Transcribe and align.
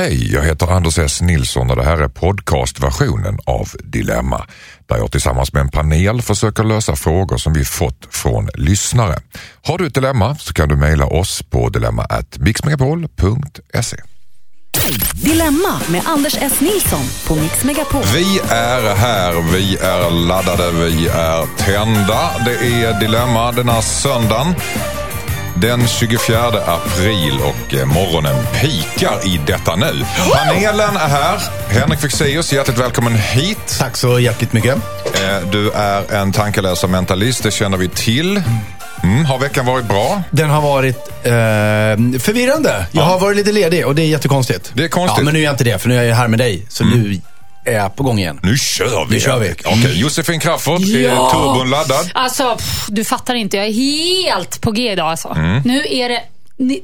Hej, 0.00 0.32
jag 0.32 0.42
heter 0.42 0.66
Anders 0.66 0.98
S. 0.98 1.20
Nilsson 1.20 1.70
och 1.70 1.76
det 1.76 1.84
här 1.84 1.98
är 1.98 2.08
podcastversionen 2.08 3.38
av 3.46 3.68
Dilemma 3.84 4.46
där 4.88 4.96
jag 4.96 5.12
tillsammans 5.12 5.52
med 5.52 5.60
en 5.60 5.68
panel 5.68 6.22
försöker 6.22 6.64
lösa 6.64 6.96
frågor 6.96 7.36
som 7.36 7.52
vi 7.52 7.64
fått 7.64 8.08
från 8.10 8.48
lyssnare. 8.54 9.18
Har 9.62 9.78
du 9.78 9.86
ett 9.86 9.94
dilemma 9.94 10.34
så 10.34 10.52
kan 10.52 10.68
du 10.68 10.76
mejla 10.76 11.06
oss 11.06 11.42
på 11.42 11.68
dilemma@mixmegapol.se. 11.68 13.96
Dilemma 15.14 15.80
med 15.88 16.02
Anders 16.06 16.36
S. 16.40 16.60
Nilsson 16.60 17.04
på 17.26 17.34
Mix 17.34 17.64
Megapol. 17.64 18.02
Vi 18.14 18.40
är 18.48 18.94
här, 18.94 19.52
vi 19.52 19.76
är 19.76 20.10
laddade, 20.10 20.72
vi 20.72 21.08
är 21.08 21.56
tända. 21.56 22.30
Det 22.44 22.84
är 22.84 23.00
Dilemma 23.00 23.52
denna 23.52 23.82
söndagen. 23.82 24.54
Den 25.60 25.86
24 25.88 26.46
april 26.48 27.38
och 27.44 27.74
eh, 27.74 27.86
morgonen 27.86 28.34
pikar 28.60 29.26
i 29.26 29.40
detta 29.46 29.76
nu. 29.76 30.04
Panelen 30.34 30.96
är 30.96 31.08
här. 31.08 31.38
Henrik 31.68 32.00
Fexeus, 32.00 32.52
hjärtligt 32.52 32.78
välkommen 32.78 33.14
hit. 33.14 33.76
Tack 33.78 33.96
så 33.96 34.18
hjärtligt 34.18 34.52
mycket. 34.52 34.74
Eh, 34.74 35.48
Du 35.52 35.70
är 35.70 36.14
en 36.14 36.32
tankeläsare 36.32 36.90
mentalist, 36.90 37.42
det 37.42 37.50
känner 37.50 37.76
vi 37.76 37.88
till. 37.88 38.42
Mm, 39.02 39.24
har 39.24 39.38
veckan 39.38 39.66
varit 39.66 39.84
bra? 39.88 40.22
Den 40.30 40.50
har 40.50 40.62
varit 40.62 40.96
eh, 41.22 41.30
förvirrande. 42.20 42.86
Jag 42.92 43.02
har 43.02 43.18
varit 43.20 43.36
lite 43.36 43.52
ledig 43.52 43.86
och 43.86 43.94
det 43.94 44.02
är 44.02 44.06
jättekonstigt. 44.06 44.70
Det 44.74 44.84
är 44.84 44.88
konstigt. 44.88 45.18
Ja, 45.18 45.24
men 45.24 45.34
nu 45.34 45.40
är 45.40 45.44
jag 45.44 45.52
inte 45.52 45.64
det, 45.64 45.78
för 45.78 45.88
nu 45.88 45.98
är 45.98 46.02
jag 46.02 46.16
här 46.16 46.28
med 46.28 46.38
dig. 46.38 46.66
Så 46.68 46.84
nu 46.84 47.20
är 47.64 47.88
på 47.88 48.02
gång 48.02 48.18
igen. 48.18 48.40
Nu 48.42 48.58
kör 48.58 49.04
vi! 49.08 49.14
Nu 49.14 49.20
kör 49.20 49.38
vi. 49.38 49.54
Okej, 49.64 50.00
Josefin 50.00 50.40
Crafoord, 50.40 50.80
är 50.82 51.00
Ja. 51.00 51.30
turbon 51.30 51.70
laddad? 51.70 52.10
Alltså, 52.14 52.56
pff, 52.56 52.86
du 52.88 53.04
fattar 53.04 53.34
inte. 53.34 53.56
Jag 53.56 53.66
är 53.66 53.72
helt 53.72 54.60
på 54.60 54.70
G 54.72 54.92
idag 54.92 55.10
alltså. 55.10 55.28
Mm. 55.28 55.62
Nu 55.64 55.84
är 55.90 56.08
det, 56.08 56.22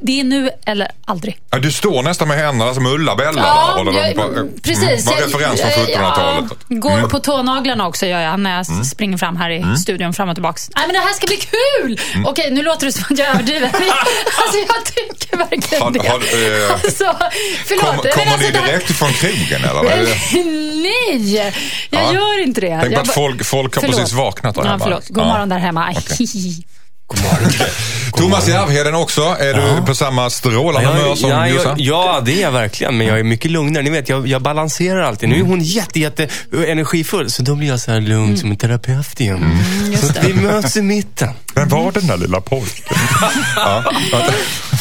det 0.02 0.20
är 0.20 0.24
nu 0.24 0.50
eller 0.66 0.88
aldrig. 1.04 1.38
Ja, 1.50 1.58
du 1.58 1.72
står 1.72 2.02
nästan 2.02 2.28
med 2.28 2.38
händerna 2.38 2.74
som 2.74 2.86
Ulla-Bella. 2.86 3.42
Ja, 3.46 3.82
på- 4.14 4.22
mm, 4.22 4.48
precis. 4.62 5.06
Var 5.06 5.12
Jag- 5.14 5.22
referens 5.28 5.60
från 5.60 5.70
jag- 5.70 5.88
1700-talet. 5.88 6.50
Ja, 6.68 6.76
går 6.76 7.08
på 7.08 7.18
tånaglarna 7.18 7.86
också 7.86 8.06
gör 8.06 8.20
jag 8.20 8.40
när 8.40 8.56
jag 8.56 8.68
Mm. 8.70 8.84
springer 8.84 9.18
fram 9.18 9.36
här 9.36 9.50
i 9.50 9.78
studion 9.78 10.12
fram 10.14 10.28
och 10.28 10.34
tillbaks. 10.36 10.70
Nej 10.76 10.84
men 10.86 10.94
det 10.94 11.00
här 11.00 11.12
ska 11.12 11.26
bli 11.26 11.36
kul! 11.36 12.00
Okej, 12.26 12.50
nu 12.50 12.62
låter 12.62 12.86
det 12.86 12.92
som 12.92 13.04
att 13.10 13.18
jag 13.18 13.28
överdriver. 13.28 13.66
Alltså 14.42 14.58
jag 14.68 14.84
tycker 15.30 15.36
verkligen 15.38 15.82
Har- 15.82 15.90
det. 15.90 16.08
har 16.08 16.16
eh, 16.66 16.72
alltså, 16.84 17.16
förlåt. 17.66 17.84
Kom, 17.84 17.96
kommer 17.96 18.32
alltså, 18.32 18.46
ni 18.46 18.50
det 18.52 18.58
här- 18.58 18.66
direkt 18.66 18.90
från 18.90 19.12
krogen 19.12 19.64
eller? 19.64 19.82
Nej, 20.82 21.52
jag 21.90 22.02
Ja. 22.02 22.12
gör 22.14 22.42
inte 22.42 22.60
det. 22.60 22.78
Tänk 22.82 22.94
på 22.94 23.00
att 23.00 23.14
folk, 23.14 23.44
folk 23.46 23.74
har 23.74 23.80
Förlåt. 23.80 23.96
precis 23.96 24.12
vaknat 24.14 24.54
där 24.54 24.62
Ja, 24.62 24.68
hemma. 24.70 24.84
förlåt. 24.84 25.08
God 25.08 25.24
Ja. 25.24 25.28
morgon 25.28 25.48
där 25.48 25.58
hemma. 25.58 25.94
Thomas 28.16 28.48
Järvheden 28.48 28.94
också. 28.94 29.20
Är 29.22 29.54
du 29.54 29.86
på 29.86 29.94
samma 29.94 30.30
strålande 30.30 30.88
humör 30.88 31.14
som 31.14 31.30
ja, 31.30 31.48
Jossan? 31.48 31.74
ja, 31.78 32.14
ja, 32.16 32.20
det 32.24 32.32
är 32.38 32.42
jag 32.42 32.52
verkligen. 32.52 32.96
Men 32.98 33.06
jag 33.06 33.18
är 33.18 33.24
mycket 33.24 33.50
lugnare. 33.50 33.82
Ni 33.84 33.90
vet, 33.90 34.08
jag, 34.08 34.26
jag 34.28 34.42
balanserar 34.42 35.02
alltid. 35.02 35.28
Nu 35.28 35.38
är 35.38 35.42
hon 35.42 35.60
jätte, 35.60 36.00
jätte 36.00 36.28
energifull. 36.66 37.30
Så 37.30 37.42
då 37.42 37.54
blir 37.54 37.68
jag 37.68 37.80
så 37.80 37.90
här 37.92 38.00
lugn 38.00 38.36
som 38.38 38.50
en 38.50 38.56
terapeut 38.56 39.20
igen. 39.20 39.58
så 40.00 40.06
att 40.06 40.24
vi 40.24 40.34
möts 40.34 40.76
i 40.76 40.82
mitten. 40.82 41.28
Vem 41.54 41.68
var 41.68 41.92
den 41.92 42.06
där 42.06 42.16
lilla 42.16 42.40
pojken? 42.40 42.96
ja. 43.56 43.84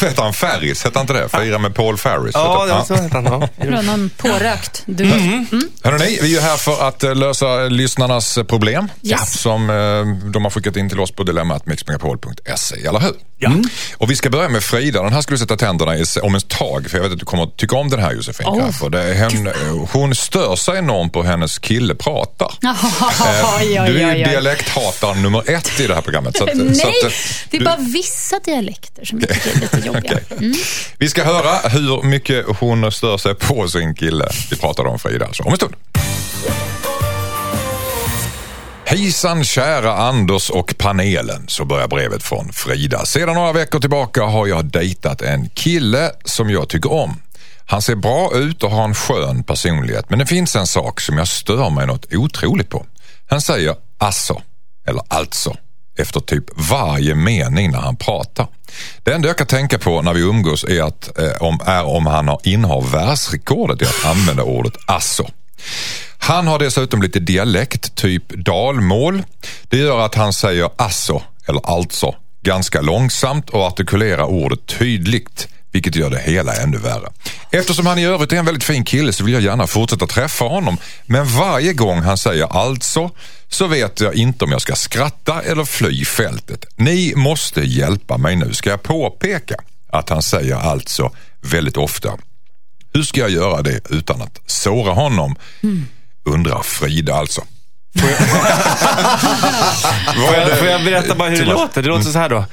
Hette 0.00 0.22
han 0.22 0.32
Ferris? 0.34 0.84
Hette 0.84 0.98
han 0.98 1.02
inte 1.04 1.12
det? 1.12 1.28
Fira 1.44 1.58
med 1.58 1.74
Paul 1.74 1.96
Ferris? 1.96 2.30
Ja, 2.34 2.52
Hette- 2.52 2.66
det 2.66 2.78
var 2.78 2.84
så 2.84 2.94
heter 3.02 3.14
han. 3.14 3.24
Ja. 3.40 3.48
Det 3.64 3.70
var 3.70 3.82
någon 3.82 4.10
pårökt 4.16 4.82
du. 4.86 5.04
Mm. 5.04 5.46
Hörrni, 5.84 6.18
vi 6.22 6.36
är 6.36 6.40
här 6.40 6.56
för 6.56 6.88
att 6.88 7.02
eh, 7.04 7.14
lösa 7.14 7.46
lyssnarnas 7.68 8.38
problem 8.48 8.88
Yes. 9.02 9.40
som 9.40 9.70
eh, 9.70 10.30
de 10.30 10.44
har 10.44 10.50
skickat 10.50 10.76
in 10.76 10.88
till 10.88 11.00
oss 11.00 11.10
på 11.12 11.22
dilemmatmixmegapol.se, 11.22 12.86
eller 12.86 13.00
hur? 13.00 13.12
Ja. 13.38 13.50
Och 13.96 14.10
vi 14.10 14.16
ska 14.16 14.30
börja 14.30 14.48
med 14.48 14.62
Frida. 14.62 15.02
Den 15.02 15.12
här 15.12 15.20
ska 15.20 15.30
du 15.34 15.38
sätta 15.38 15.56
tänderna 15.56 15.96
i 15.96 16.04
om 16.22 16.34
ett 16.34 16.48
tag, 16.48 16.90
för 16.90 16.98
jag 16.98 17.02
vet 17.04 17.12
att 17.12 17.18
du 17.18 17.24
kommer 17.24 17.42
att 17.42 17.56
tycka 17.56 17.76
om 17.76 17.88
den 17.90 18.00
här 18.00 18.12
Josefin. 18.12 18.46
Oh. 18.46 18.70
För 18.70 18.90
det 18.90 19.14
henne, 19.14 19.52
hon 19.92 20.14
stör 20.14 20.56
sig 20.56 20.78
enormt 20.78 21.12
på 21.12 21.22
hennes 21.22 21.58
kille 21.58 21.94
pratar. 21.94 22.52
Eh, 22.64 22.70
Oj, 23.60 23.80
oj, 23.80 23.88
du 23.92 24.00
är 24.00 24.16
ju 24.16 24.24
dialekthataren 24.24 25.22
nummer 25.22 25.50
ett 25.50 25.80
i 25.80 25.86
det 25.86 25.94
här 25.94 26.02
programmet. 26.02 26.36
Så 26.36 26.44
att, 26.44 26.50
Nej, 26.54 26.74
så 26.74 26.88
att, 26.88 27.04
eh, 27.04 27.10
det 27.50 27.56
är 27.56 27.58
du- 27.58 27.64
bara 27.64 27.76
vissa 27.76 28.38
dialekter 28.44 29.04
som 29.04 29.20
jag 29.20 29.28
tycker 29.28 29.50
är 29.56 29.60
lite 29.60 29.86
jobbiga. 29.86 30.18
Mm. 30.38 30.54
Vi 30.98 31.08
ska 31.08 31.24
höra 31.24 31.68
hur 31.68 32.02
mycket 32.02 32.46
hon 32.58 32.92
stör 32.92 33.18
sig 33.18 33.34
på 33.34 33.68
sin 33.68 33.94
kille. 33.94 34.28
Vi 34.50 34.56
pratar 34.56 34.84
om 34.86 34.98
Frida 34.98 35.26
alltså 35.26 35.42
om 35.42 35.50
en 35.52 35.56
stund. 35.56 35.74
Hejsan 38.96 39.44
kära 39.44 39.96
Anders 39.96 40.50
och 40.50 40.74
panelen, 40.78 41.44
så 41.48 41.64
börjar 41.64 41.88
brevet 41.88 42.22
från 42.22 42.52
Frida. 42.52 43.04
Sedan 43.04 43.34
några 43.34 43.52
veckor 43.52 43.80
tillbaka 43.80 44.22
har 44.22 44.46
jag 44.46 44.64
dejtat 44.64 45.22
en 45.22 45.48
kille 45.48 46.12
som 46.24 46.50
jag 46.50 46.68
tycker 46.68 46.92
om. 46.92 47.20
Han 47.66 47.82
ser 47.82 47.94
bra 47.94 48.30
ut 48.34 48.62
och 48.62 48.70
har 48.70 48.84
en 48.84 48.94
skön 48.94 49.44
personlighet 49.44 50.10
men 50.10 50.18
det 50.18 50.26
finns 50.26 50.56
en 50.56 50.66
sak 50.66 51.00
som 51.00 51.18
jag 51.18 51.28
stör 51.28 51.70
mig 51.70 51.86
något 51.86 52.14
otroligt 52.14 52.70
på. 52.70 52.86
Han 53.28 53.40
säger 53.40 53.74
alltså, 53.98 54.42
eller 54.86 55.02
alltså, 55.08 55.56
efter 55.98 56.20
typ 56.20 56.44
varje 56.70 57.14
mening 57.14 57.70
när 57.70 57.80
han 57.80 57.96
pratar. 57.96 58.46
Det 59.02 59.12
enda 59.12 59.28
jag 59.28 59.38
kan 59.38 59.46
tänka 59.46 59.78
på 59.78 60.02
när 60.02 60.14
vi 60.14 60.20
umgås 60.20 60.64
är, 60.64 60.82
att, 60.82 61.18
eh, 61.18 61.42
om, 61.42 61.60
är 61.66 61.84
om 61.84 62.06
han 62.06 62.28
har 62.28 62.40
innehar 62.44 62.80
världsrekordet 62.80 63.82
i 63.82 63.84
att 63.84 64.04
använda 64.04 64.42
ordet 64.42 64.74
alltså. 64.86 65.26
Han 66.26 66.46
har 66.46 66.58
dessutom 66.58 67.02
lite 67.02 67.20
dialekt, 67.20 67.94
typ 67.94 68.28
dalmål. 68.28 69.22
Det 69.68 69.76
gör 69.76 70.00
att 70.00 70.14
han 70.14 70.32
säger 70.32 70.70
alltså, 70.76 71.22
eller 71.48 71.60
alltså, 71.64 72.14
ganska 72.42 72.80
långsamt 72.80 73.50
och 73.50 73.60
artikulerar 73.60 74.24
ordet 74.24 74.66
tydligt. 74.66 75.48
Vilket 75.72 75.96
gör 75.96 76.10
det 76.10 76.18
hela 76.18 76.54
ännu 76.54 76.76
värre. 76.78 77.08
Eftersom 77.50 77.86
han 77.86 77.98
i 77.98 78.04
övrigt 78.04 78.32
är 78.32 78.36
en 78.36 78.44
väldigt 78.44 78.64
fin 78.64 78.84
kille 78.84 79.12
så 79.12 79.24
vill 79.24 79.34
jag 79.34 79.42
gärna 79.42 79.66
fortsätta 79.66 80.06
träffa 80.06 80.44
honom. 80.44 80.78
Men 81.06 81.26
varje 81.26 81.72
gång 81.72 82.00
han 82.00 82.18
säger 82.18 82.44
alltså 82.44 83.10
så 83.48 83.66
vet 83.66 84.00
jag 84.00 84.14
inte 84.14 84.44
om 84.44 84.52
jag 84.52 84.60
ska 84.60 84.74
skratta 84.74 85.42
eller 85.42 85.64
fly 85.64 86.04
fältet. 86.04 86.64
Ni 86.76 87.12
måste 87.16 87.60
hjälpa 87.60 88.18
mig 88.18 88.36
nu. 88.36 88.54
Ska 88.54 88.70
jag 88.70 88.82
påpeka 88.82 89.54
att 89.92 90.08
han 90.08 90.22
säger 90.22 90.56
alltså 90.56 91.10
väldigt 91.40 91.76
ofta. 91.76 92.12
Hur 92.92 93.02
ska 93.02 93.20
jag 93.20 93.30
göra 93.30 93.62
det 93.62 93.80
utan 93.90 94.22
att 94.22 94.40
såra 94.46 94.92
honom? 94.92 95.36
Mm. 95.62 95.86
Undrar 96.26 96.62
Frida 96.62 97.14
alltså. 97.14 97.42
Får 98.00 98.10
jag, 100.34 100.48
får 100.58 100.66
jag 100.68 100.84
berätta 100.84 101.14
bara 101.14 101.28
hur 101.28 101.36
det 101.36 101.44
låter? 101.44 101.82
Det 101.82 101.88
låter 101.88 102.04
så 102.10 102.18
här 102.18 102.28
då. 102.28 102.44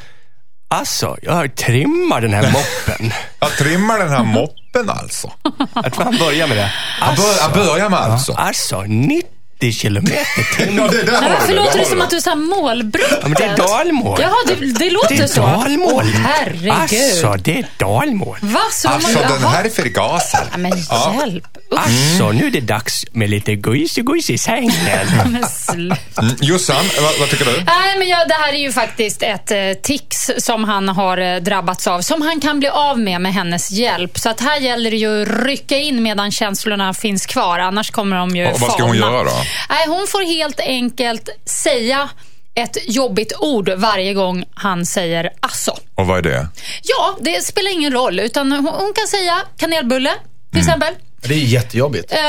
Alltså, 0.69 1.17
jag 1.21 1.55
trimmar 1.55 2.21
den 2.21 2.33
här 2.33 2.51
moppen. 2.51 3.13
Jag 3.39 3.51
trimmar 3.57 3.99
den 3.99 4.09
här 4.09 4.23
moppen 4.23 4.89
alltså. 4.89 5.31
Jag 5.75 5.93
tror 5.93 6.03
han 6.03 6.17
börjar 6.17 6.47
med 6.47 6.57
det. 6.57 6.71
Han 6.99 7.15
bör- 7.15 7.41
han 7.41 7.51
börjar 7.51 7.89
med 7.89 7.99
alltså. 7.99 8.33
Alltså, 8.33 8.81
90 8.81 9.23
kilometer 9.71 10.55
trim. 10.55 10.77
Ja, 10.77 10.87
det 10.87 11.03
där 11.03 11.11
Men 11.11 11.23
har 11.23 11.29
du 11.29 11.35
varför 11.35 11.47
det, 11.47 11.53
låter 11.55 11.71
där 11.71 11.77
det 11.77 11.83
har 11.83 11.89
som 11.89 11.97
du 11.97 12.03
att 12.03 12.09
du 12.25 12.31
är 12.31 12.35
målbrottet? 12.35 13.19
Ja, 13.21 13.27
men 13.27 13.33
det 13.33 13.43
är 13.43 13.57
dalmål. 13.57 14.19
Jaha, 14.21 14.33
det, 14.47 14.55
det 14.79 14.89
låter 14.89 15.17
Det 15.17 15.23
är 15.23 15.27
så. 15.27 15.41
dalmål. 15.41 16.03
Åh, 16.15 16.21
herregud. 16.23 16.71
Alltså, 16.71 17.33
det 17.43 17.59
är 17.59 17.65
dalmål. 17.77 18.37
Va? 18.41 18.59
Så 18.71 18.87
de 18.87 18.93
Alltså 18.93 19.17
har- 19.19 19.23
den 19.29 19.41
jaha. 19.41 19.49
här 19.51 19.65
är 19.65 19.69
för 19.69 19.83
gasen. 19.83 20.39
Ja, 20.51 20.57
Men 20.57 20.71
hjälp. 21.19 21.43
Usch. 21.71 21.79
Alltså, 21.79 22.31
nu 22.31 22.47
är 22.47 22.51
det 22.51 22.61
dags 22.61 23.05
med 23.11 23.29
lite 23.29 23.55
gojs-gojs 23.55 24.29
i 24.29 24.37
sängen. 24.37 24.71
Men 25.25 25.45
sluta. 25.49 26.21
Mm, 26.21 26.35
Jossan, 26.41 26.85
vad, 27.01 27.19
vad 27.19 27.29
tycker 27.29 27.45
du? 27.45 27.51
Nej, 27.51 27.97
men 27.99 28.07
jag, 28.07 28.27
det 28.27 28.33
här 28.33 28.53
är 28.53 28.57
ju 28.57 28.71
faktiskt 28.71 29.23
ett 29.23 29.51
eh, 29.51 29.57
tics 29.83 30.31
som 30.37 30.63
han 30.63 30.89
har 30.89 31.17
eh, 31.17 31.35
drabbats 31.35 31.87
av. 31.87 32.01
Som 32.01 32.21
han 32.21 32.39
kan 32.39 32.59
bli 32.59 32.67
av 32.69 32.99
med 32.99 33.21
med 33.21 33.33
hennes 33.33 33.71
hjälp. 33.71 34.19
Så 34.19 34.29
att 34.29 34.39
här 34.39 34.59
gäller 34.59 34.91
det 34.91 34.97
ju 34.97 35.21
att 35.21 35.45
rycka 35.45 35.77
in 35.77 36.03
medan 36.03 36.31
känslorna 36.31 36.93
finns 36.93 37.25
kvar. 37.25 37.59
Annars 37.59 37.91
kommer 37.91 38.17
de 38.17 38.35
ju 38.35 38.47
Och 38.47 38.59
vad 38.59 38.71
ska 38.71 38.83
hon 38.83 38.99
falna. 38.99 39.05
göra 39.15 39.23
då? 39.23 39.42
Nej, 39.69 39.87
hon 39.87 40.07
får 40.07 40.21
helt 40.21 40.59
enkelt 40.59 41.29
säga 41.45 42.09
ett 42.55 42.77
jobbigt 42.87 43.33
ord 43.39 43.69
varje 43.69 44.13
gång 44.13 44.43
han 44.55 44.85
säger 44.85 45.29
alltså. 45.39 45.77
Och 45.95 46.07
vad 46.07 46.17
är 46.17 46.21
det? 46.31 46.47
Ja, 46.83 47.17
det 47.21 47.45
spelar 47.45 47.71
ingen 47.71 47.93
roll. 47.93 48.19
Utan 48.19 48.51
hon, 48.51 48.93
kan 48.95 49.07
säga 49.07 49.37
kanelbulle, 49.57 50.11
till 50.51 50.59
Mm. 50.59 50.67
exempel. 50.67 50.93
Det 51.21 51.33
är 51.33 51.37
jättejobbigt. 51.37 52.11
Eh, 52.13 52.19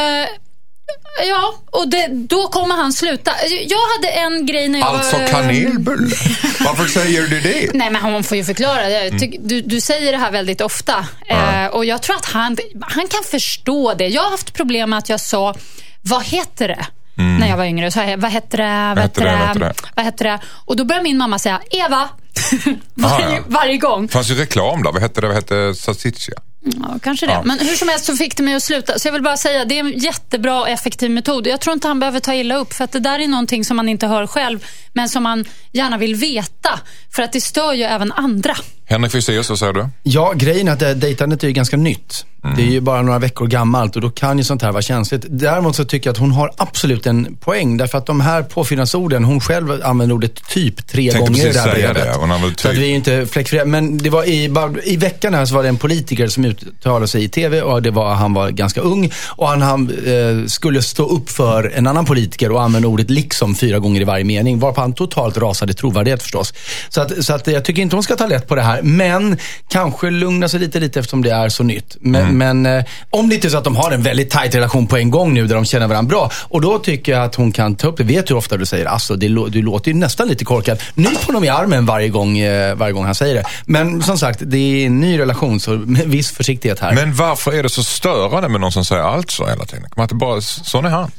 ja, 1.28 1.55
och 1.70 1.88
det, 1.88 2.06
då 2.12 2.49
kommer 2.49 2.75
han 2.75 2.93
sluta. 2.93 3.31
Jag 3.66 3.78
hade 3.96 4.08
en 4.08 4.46
grej 4.46 4.69
när 4.69 4.78
jag 4.78 4.88
Alltså 4.88 5.16
var... 5.19 5.26
kanelbulle? 5.26 6.16
Varför 6.61 6.84
säger 6.84 7.22
du 7.22 7.40
det? 7.40 7.70
Nej, 7.75 7.90
men 7.90 8.02
hon 8.02 8.25
får 8.25 8.37
ju 8.37 8.44
förklara. 8.44 8.90
Jag 8.90 9.06
Mm. 9.06 9.19
tyck- 9.19 9.38
Du, 9.40 9.61
du 9.61 9.81
säger 9.81 10.12
det 10.12 10.19
här 10.19 10.31
väldigt 10.31 10.61
ofta. 10.61 11.06
Eh, 11.26 11.66
och 11.66 11.84
jag 11.84 12.02
tror 12.02 12.16
att 12.16 12.25
han, 12.26 12.56
han 12.81 13.08
kan 13.08 13.22
förstå 13.31 13.94
det. 13.94 14.06
Jag 14.08 14.22
har 14.22 14.31
haft 14.31 14.52
problem 14.55 14.90
med 14.90 14.99
att 14.99 15.08
jag 15.08 15.20
sa, 15.20 15.55
vad 16.02 16.25
heter 16.25 16.69
det? 16.69 16.87
När 17.16 17.49
jag 17.49 17.56
var 17.56 17.64
yngre. 17.64 17.90
Så 17.90 17.99
jag, 17.99 18.16
vad 18.16 18.31
heter 18.31 18.58
det? 18.58 18.93
Vad 18.96 19.02
heter 19.02 19.25
det? 19.58 19.72
Vad 19.94 20.05
heter 20.05 20.25
det? 20.25 20.38
Och 20.64 20.76
då 20.76 20.84
började 20.84 21.05
min 21.05 21.19
mamma 21.19 21.38
säga, 21.38 21.61
Eva, 21.70 22.08
Varje, 22.94 23.37
ja. 23.37 23.43
varje 23.46 23.76
gång. 23.76 24.08
Fanns 24.08 24.31
ju 24.31 24.34
reklam 24.34 24.82
där. 24.82 24.93
Vad 24.93 25.02
hette 25.02 25.20
det? 25.20 25.26
Vad 25.26 25.37
hette 25.37 25.75
Salsiccia? 25.75 26.34
Ja, 26.64 26.99
kanske 27.02 27.26
det. 27.26 27.32
Ja. 27.32 27.43
Men 27.44 27.58
hur 27.58 27.76
som 27.76 27.88
helst 27.88 28.05
så 28.05 28.16
fick 28.16 28.37
det 28.37 28.43
mig 28.43 28.55
att 28.55 28.62
sluta. 28.62 28.99
Så 28.99 29.08
jag 29.08 29.12
vill 29.12 29.22
bara 29.22 29.37
säga, 29.37 29.64
det 29.64 29.78
är 29.78 29.81
en 29.81 29.99
jättebra 29.99 30.61
och 30.61 30.69
effektiv 30.69 31.11
metod. 31.11 31.46
Jag 31.46 31.61
tror 31.61 31.75
inte 31.75 31.88
han 31.88 32.00
behöver 32.00 32.20
ta 32.20 32.34
illa 32.34 32.56
upp, 32.56 32.72
för 32.72 32.84
att 32.84 32.93
det 32.93 33.00
där 33.00 33.19
är 33.19 33.28
någonting 33.28 33.64
som 33.64 33.76
man 33.76 33.88
inte 33.88 34.06
hör 34.06 34.26
själv, 34.26 34.64
men 34.93 35.08
som 35.08 35.22
man 35.22 35.44
gärna 35.72 35.99
vill 35.99 36.14
veta. 36.14 36.81
För 37.14 37.22
att 37.22 37.32
det 37.32 37.40
stör 37.40 37.72
ju 37.72 37.82
även 37.82 38.12
andra. 38.12 38.56
Henrik 38.86 39.12
Fexeus, 39.12 39.48
vad 39.50 39.58
säger 39.58 39.72
du? 39.72 39.88
Ja, 40.02 40.32
grejen 40.36 40.69
är 40.69 40.72
att 40.72 40.78
det- 40.78 40.94
dejtandet 40.94 41.42
är 41.42 41.46
ju 41.46 41.52
ganska 41.52 41.76
nytt. 41.76 42.26
Det 42.56 42.62
är 42.62 42.66
ju 42.66 42.81
bara 42.81 43.02
några 43.02 43.19
veckor 43.19 43.46
gammalt 43.46 43.96
och 43.96 44.02
då 44.02 44.10
kan 44.10 44.38
ju 44.38 44.44
sånt 44.44 44.62
här 44.62 44.72
vara 44.72 44.82
känsligt. 44.82 45.25
Däremot 45.28 45.76
så 45.76 45.84
tycker 45.84 46.08
jag 46.08 46.12
att 46.12 46.19
hon 46.19 46.31
har 46.31 46.50
absolut 46.56 47.06
en 47.06 47.36
poäng. 47.36 47.76
Därför 47.76 47.98
att 47.98 48.06
de 48.06 48.20
här 48.20 48.42
påfyllnadsorden, 48.42 49.25
hon 49.25 49.40
själv 49.40 49.81
använder 49.84 50.14
ordet 50.14 50.48
typ 50.48 50.86
tre 50.86 51.10
Tänkte 51.12 51.19
gånger 51.32 51.46
i 51.48 51.52
det 51.52 51.58
här 51.60 51.72
brevet. 51.72 51.94
det. 51.94 52.12
Hon 52.19 52.31
använder 52.32 52.56
Så 52.60 52.69
att 52.69 52.75
typ. 52.75 52.82
vi 52.82 52.90
är 52.90 52.94
inte 52.94 53.26
fläckfria. 53.26 53.64
Men 53.64 53.98
det 53.98 54.10
var 54.10 54.25
i, 54.28 54.48
bara, 54.48 54.72
i 54.84 54.96
veckan 54.96 55.34
här 55.34 55.44
så 55.46 55.54
var 55.54 55.62
det 55.62 55.69
en 55.69 55.76
politiker 55.76 56.26
som 56.28 56.44
uttalade 56.44 57.08
sig 57.08 57.25
i 57.25 57.28
TV 57.28 57.62
och 57.62 57.82
det 57.82 57.90
var, 57.90 58.14
han 58.14 58.34
var 58.34 58.50
ganska 58.50 58.80
ung. 58.80 59.10
Och 59.28 59.48
han, 59.48 59.62
han 59.62 59.90
eh, 60.06 60.46
skulle 60.46 60.82
stå 60.82 61.06
upp 61.06 61.30
för 61.30 61.72
en 61.75 61.87
annan 61.87 62.04
politiker 62.04 62.52
och 62.52 62.62
använda 62.62 62.88
ordet 62.88 63.10
liksom 63.10 63.54
fyra 63.54 63.78
gånger 63.78 64.00
i 64.00 64.04
varje 64.04 64.25
mening. 64.25 64.58
Varpå 64.58 64.80
han 64.80 64.92
totalt 64.92 65.37
rasade 65.37 65.75
trovärdighet 65.75 66.22
förstås. 66.22 66.54
Så, 66.88 67.00
att, 67.00 67.25
så 67.25 67.34
att 67.34 67.46
jag 67.46 67.64
tycker 67.64 67.82
inte 67.82 67.96
hon 67.96 68.02
ska 68.02 68.16
ta 68.16 68.26
lätt 68.26 68.48
på 68.48 68.54
det 68.54 68.62
här. 68.62 68.74
Men 68.82 69.38
kanske 69.69 70.11
lugna 70.11 70.49
sig 70.49 70.61
lite, 70.61 70.81
lite 70.81 71.00
eftersom 71.00 71.23
det 71.23 71.31
är 71.31 71.49
så 71.49 71.62
nytt. 71.62 71.97
Men, 72.00 72.38
men 72.38 72.67
eh, 72.67 72.85
om 73.11 73.29
det 73.29 73.35
inte 73.35 73.47
är 73.47 73.50
så 73.50 73.59
att 73.59 73.65
de 73.65 73.76
har 73.76 73.91
en 73.91 74.03
väldigt 74.03 74.31
tajt 74.31 74.55
relation 74.55 74.87
på 74.87 74.97
en 74.97 75.11
gång 75.11 75.35
nu 75.35 75.47
där 75.47 75.55
de 75.55 75.65
känner 75.65 75.87
varandra 75.87 76.09
bra. 76.09 76.31
Och 76.35 76.61
då 76.61 76.79
tycker 76.79 77.12
jag 77.12 77.25
att 77.25 77.35
hon 77.35 77.53
kan 77.53 77.75
ta 77.75 77.88
upp 77.88 77.97
det. 77.97 78.05
Vet 78.05 78.31
hur 78.31 78.37
ofta 78.37 78.56
du 78.56 78.67
säger 78.67 78.87
alltså, 78.87 79.17
det, 79.17 79.29
du 79.29 79.62
låter 79.62 79.91
ju 79.91 79.97
nästan 79.97 80.29
lite 80.29 80.44
korkad. 80.44 80.82
Nyp 80.94 81.25
honom 81.25 81.44
i 81.44 81.49
armen 81.49 81.87
varje 81.87 82.09
gång, 82.09 82.38
eh, 82.38 82.75
varje 82.75 82.93
gång 82.93 83.05
han 83.05 83.15
säger 83.15 83.35
det. 83.35 83.44
Men 83.67 84.03
som 84.03 84.19
sagt, 84.19 84.38
det 84.43 84.59
är 84.59 84.87
en 84.87 85.00
ny 85.00 85.19
relation 85.19 85.61
så 85.61 85.71
med 85.71 86.06
viss 86.06 86.31
försiktighet 86.31 86.81
här. 86.81 86.94
Men 86.94 87.15
varför 87.15 87.53
är 87.53 87.62
det 87.62 87.69
så 87.69 87.82
störande 87.82 88.49
med 88.49 88.61
någon 88.61 88.73
som 88.73 88.85
säger 88.85 89.03
alltså 89.03 89.47
hela 89.47 89.65
tiden? 89.65 89.82
Kan 89.82 89.93
man 89.97 90.05
inte 90.05 90.15
bara, 90.15 90.41
sån 90.41 90.85
är 90.85 90.91
han. 90.91 91.11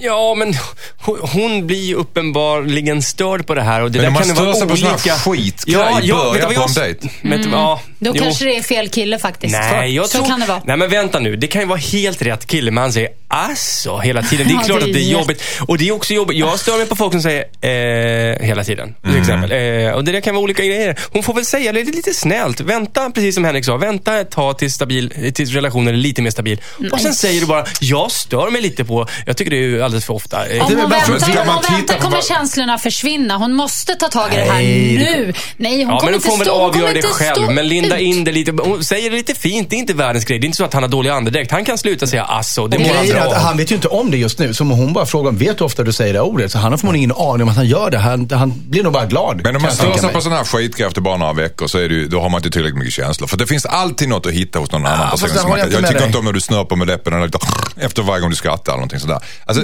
Ja, 0.00 0.34
men 0.34 0.54
hon, 0.98 1.18
hon 1.22 1.66
blir 1.66 1.84
ju 1.84 1.94
uppenbarligen 1.94 3.02
störd 3.02 3.46
på 3.46 3.54
det 3.54 3.62
här. 3.62 3.82
Och 3.82 3.90
det 3.90 3.98
Men 3.98 4.04
där 4.04 4.10
man 4.10 4.20
kan 4.22 4.28
det 4.28 4.34
stör 4.34 4.44
vara 4.44 4.54
sig 4.56 4.68
på 4.68 4.76
sån 4.76 4.86
här 4.86 4.94
olika... 4.94 5.14
skitgrej 5.14 5.74
i 5.74 5.76
början 6.12 6.32
vet 6.32 6.40
du 6.40 6.46
vad 6.46 6.46
på 6.46 6.52
jag- 6.52 6.68
en 6.68 6.74
dejt? 6.74 7.08
Vet 7.22 7.42
du- 7.42 7.48
ja, 7.50 7.80
Då 7.98 8.12
jo. 8.14 8.22
kanske 8.22 8.44
det 8.44 8.56
är 8.56 8.62
fel 8.62 8.88
kille 8.88 9.18
faktiskt. 9.18 9.52
Nej, 9.52 9.94
jag 9.94 10.08
så 10.08 10.18
tror... 10.18 10.26
kan 10.28 10.40
det 10.40 10.46
vara. 10.46 10.62
Nej, 10.64 10.76
men 10.76 10.90
vänta 10.90 11.18
nu. 11.20 11.36
Det 11.36 11.46
kan 11.46 11.62
ju 11.62 11.68
vara 11.68 11.78
helt 11.78 12.22
rätt 12.22 12.46
kille, 12.46 12.70
men 12.70 12.82
han 12.82 12.92
säger 12.92 13.08
alltså 13.28 13.98
hela 13.98 14.22
tiden. 14.22 14.46
Det 14.48 14.52
är 14.52 14.54
Ja, 14.54 14.60
klart 14.62 14.80
det 14.80 14.84
är 14.86 14.88
att 14.88 14.94
det 14.94 15.00
är 15.00 15.12
jobbigt. 15.12 15.42
Och 15.60 15.78
det 15.78 15.88
är 15.88 15.92
också 15.92 16.14
jobbigt. 16.14 16.36
Jag 16.38 16.58
stör 16.60 16.78
mig 16.78 16.86
på 16.86 16.96
folk 16.96 17.12
som 17.12 17.22
säger 17.22 17.44
eh, 17.60 18.46
hela 18.46 18.64
tiden. 18.64 18.94
Till 19.02 19.10
Mm. 19.10 19.20
exempel. 19.20 19.52
Eh, 19.86 19.92
och 19.92 20.04
det 20.04 20.12
där 20.12 20.20
kan 20.20 20.34
vara 20.34 20.42
olika 20.44 20.64
grejer. 20.64 20.98
Hon 21.12 21.22
får 21.22 21.34
väl 21.34 21.44
säga 21.44 21.72
det 21.72 21.84
lite 21.84 22.14
snällt. 22.14 22.60
Vänta, 22.60 23.10
precis 23.10 23.34
som 23.34 23.44
Henrik 23.44 23.64
sa. 23.64 23.76
Vänta 23.76 24.20
ett 24.20 24.30
tag 24.30 24.58
tills, 24.58 24.74
stabil, 24.74 25.32
tills 25.34 25.52
relationen 25.52 25.88
är 25.94 25.98
lite 25.98 26.22
mer 26.22 26.30
stabil. 26.30 26.60
Och 26.92 27.00
sen 27.00 27.14
säger 27.14 27.40
du 27.40 27.46
bara, 27.46 27.64
jag 27.80 28.10
stör 28.12 28.50
mig 28.50 28.62
lite 28.62 28.84
på... 28.84 29.06
Jag 29.26 29.36
tycker 29.36 29.50
det 29.50 29.56
är 29.56 29.82
alldeles 29.88 30.04
för 30.04 30.14
ofta. 30.14 30.46
Eh, 30.46 30.64
Om 30.64 30.72
hon 30.72 30.80
för- 30.80 30.88
väntar, 30.88 31.18
ska 31.18 31.40
om 31.40 31.46
man 31.46 31.54
hon 31.56 31.62
titta 31.64 31.76
väntar 31.76 31.98
kommer 31.98 32.20
känslorna 32.22 32.78
försvinna. 32.78 33.36
Hon 33.36 33.52
måste 33.54 33.94
ta 33.94 34.08
tag 34.08 34.32
i 34.32 34.36
det 34.36 34.42
här 34.42 34.62
nu. 34.62 35.34
Nej, 35.56 35.84
hon 35.84 35.92
Ja, 35.94 35.98
kommer 35.98 36.02
men 36.02 36.12
då 36.12 36.16
inte 36.16 36.24
får 36.26 36.30
hon 36.32 36.38
väl 36.38 36.46
stå, 36.48 36.62
hon 36.62 36.72
kommer 36.72 36.84
avgöra 36.86 37.02
det 37.02 37.02
själv. 37.02 37.50
Men 37.50 37.68
linda 37.68 37.96
ut. 37.98 38.02
in 38.02 38.24
det 38.24 38.32
lite. 38.32 38.52
Hon 38.62 38.84
säger 38.84 39.10
det 39.10 39.16
lite 39.16 39.34
fint. 39.34 39.70
Det 39.70 39.76
är 39.76 39.78
inte 39.78 39.94
världens 39.94 40.24
grej. 40.24 40.38
Det 40.38 40.44
är 40.44 40.46
inte 40.46 40.56
så 40.56 40.64
att 40.64 40.74
han 40.74 40.82
har 40.82 40.90
dålig 40.90 41.10
andedräkt. 41.10 41.50
Han 41.50 41.64
kan 41.64 41.78
sluta 41.78 42.06
säga 42.06 42.24
alltså. 42.24 42.66
Det 42.66 42.76
Och 42.76 42.82
mår 42.82 42.94
han 42.94 43.08
bra 43.08 43.34
han 43.38 43.56
vet 43.56 43.70
ju 43.70 43.74
inte 43.74 43.88
om 43.88 44.10
det 44.10 44.16
just 44.16 44.38
nu. 44.38 44.54
Så 44.54 44.64
om 44.64 44.70
hon 44.70 44.92
bara 44.92 45.06
frågar, 45.06 45.32
vet 45.32 45.58
du 45.58 45.64
ofta 45.64 45.82
du 45.82 45.92
säger 45.92 46.12
det 46.14 46.20
ordet? 46.20 46.52
Så 46.52 46.58
han 46.58 46.72
har 46.72 46.78
förmodligen 46.78 47.10
ingen 47.10 47.16
aning 47.26 47.42
om 47.42 47.48
att 47.48 47.56
han 47.56 47.66
gör 47.66 47.90
det. 47.90 47.98
Han, 47.98 48.28
han 48.32 48.52
blir 48.68 48.82
nog 48.82 48.92
bara 48.92 49.06
glad. 49.06 49.40
Men 49.42 49.56
om 49.56 49.62
man 49.62 49.70
mig. 50.02 50.12
på 50.14 50.20
sån 50.20 50.32
här 50.32 50.44
skitgrej 50.44 50.86
efter 50.88 51.00
bara 51.00 51.16
några 51.16 51.32
veckor 51.32 51.66
så 51.66 51.78
är 51.78 51.88
det 51.88 51.94
ju, 51.94 52.08
då 52.08 52.20
har 52.20 52.28
man 52.28 52.38
inte 52.38 52.50
tillräckligt 52.50 52.78
mycket 52.78 52.94
känslor. 52.94 53.26
För 53.28 53.36
det 53.36 53.46
finns 53.46 53.66
alltid 53.66 54.08
något 54.08 54.26
att 54.26 54.32
hitta 54.32 54.58
hos 54.58 54.72
någon 54.72 54.86
annan 54.86 55.10
person. 55.10 55.28
som 55.28 55.50
jag 55.58 55.70
tycker 55.88 56.06
inte 56.06 56.18
om 56.18 56.24
när 56.24 56.32
du 56.32 56.40
snörper 56.40 56.76
med 56.76 56.86
läppen 56.88 57.12
eller 57.12 57.24
lite 57.26 57.38
efter 57.76 58.02
varje 58.02 58.20
gång 58.20 58.30
du 58.30 58.36
skrattar 58.36 58.72
eller 58.72 58.76
någonting 58.78 59.00
sådär. 59.00 59.20
Alltså, 59.46 59.62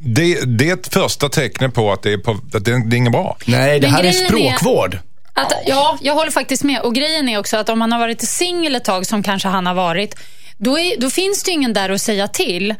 det, 0.00 0.40
det 0.58 0.68
är 0.70 0.74
ett 0.74 0.94
första 0.94 1.28
tecknet 1.28 1.74
på 1.74 1.92
att 1.92 2.02
det 2.02 2.12
är, 2.12 2.18
på, 2.18 2.30
att 2.30 2.64
det, 2.64 2.88
det 2.88 2.96
är 2.96 2.98
inget 2.98 3.12
bra. 3.12 3.36
Nej, 3.46 3.80
det 3.80 3.86
här 3.88 3.98
är 3.98 4.02
grejen 4.02 4.24
är- 4.24 4.28
språkvård. 4.28 4.98
Att, 5.34 5.52
ja, 5.66 5.98
jag 6.02 6.14
håller 6.14 6.30
faktiskt 6.30 6.62
med. 6.64 6.80
Och 6.80 6.94
grejen 6.94 7.28
är 7.28 7.38
också 7.38 7.56
att 7.56 7.68
om 7.68 7.78
man 7.78 7.92
har 7.92 7.98
varit 7.98 8.20
singel 8.22 8.74
ett 8.74 8.84
tag, 8.84 9.06
som 9.06 9.22
kanske 9.22 9.48
han 9.48 9.66
har 9.66 9.74
varit, 9.74 10.14
då, 10.56 10.78
är, 10.78 11.00
då 11.00 11.10
finns 11.10 11.42
det 11.42 11.50
ingen 11.50 11.72
där 11.72 11.90
att 11.90 12.00
säga 12.00 12.28
till. 12.28 12.74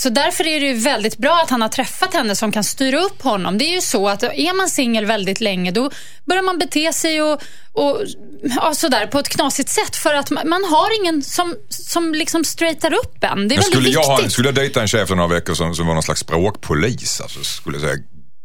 Så 0.00 0.08
därför 0.08 0.46
är 0.46 0.60
det 0.60 0.66
ju 0.66 0.74
väldigt 0.74 1.16
bra 1.18 1.40
att 1.44 1.50
han 1.50 1.62
har 1.62 1.68
träffat 1.68 2.14
henne 2.14 2.36
som 2.36 2.52
kan 2.52 2.64
styra 2.64 3.00
upp 3.00 3.22
honom. 3.22 3.58
Det 3.58 3.64
är 3.64 3.74
ju 3.74 3.80
så 3.80 4.08
att 4.08 4.22
är 4.22 4.56
man 4.56 4.68
singel 4.68 5.06
väldigt 5.06 5.40
länge, 5.40 5.70
då 5.70 5.90
börjar 6.24 6.42
man 6.42 6.58
bete 6.58 6.92
sig 6.92 7.22
och, 7.22 7.42
och 7.72 8.02
ja, 8.42 8.74
sådär 8.74 9.06
på 9.06 9.18
ett 9.18 9.28
knasigt 9.28 9.68
sätt. 9.68 9.96
För 9.96 10.14
att 10.14 10.30
man, 10.30 10.48
man 10.48 10.64
har 10.64 11.00
ingen 11.00 11.22
som, 11.22 11.56
som 11.68 12.14
liksom 12.14 12.44
straightar 12.44 12.92
upp 12.94 13.24
en. 13.24 13.48
Det 13.48 13.54
är 13.54 13.56
Men 13.56 13.62
skulle, 13.62 13.76
väldigt 13.76 13.94
jag 13.94 14.02
ha, 14.02 14.28
skulle 14.28 14.48
jag 14.48 14.54
dejta 14.54 14.80
en 14.80 14.88
tjej 14.88 15.00
efter 15.02 15.14
några 15.14 15.34
veckor 15.34 15.54
som, 15.54 15.74
som 15.74 15.86
var 15.86 15.94
någon 15.94 16.02
slags 16.02 16.20
språkpolis, 16.20 17.20
alltså, 17.20 17.44
skulle 17.44 17.76
jag 17.78 17.82
säga 17.82 17.98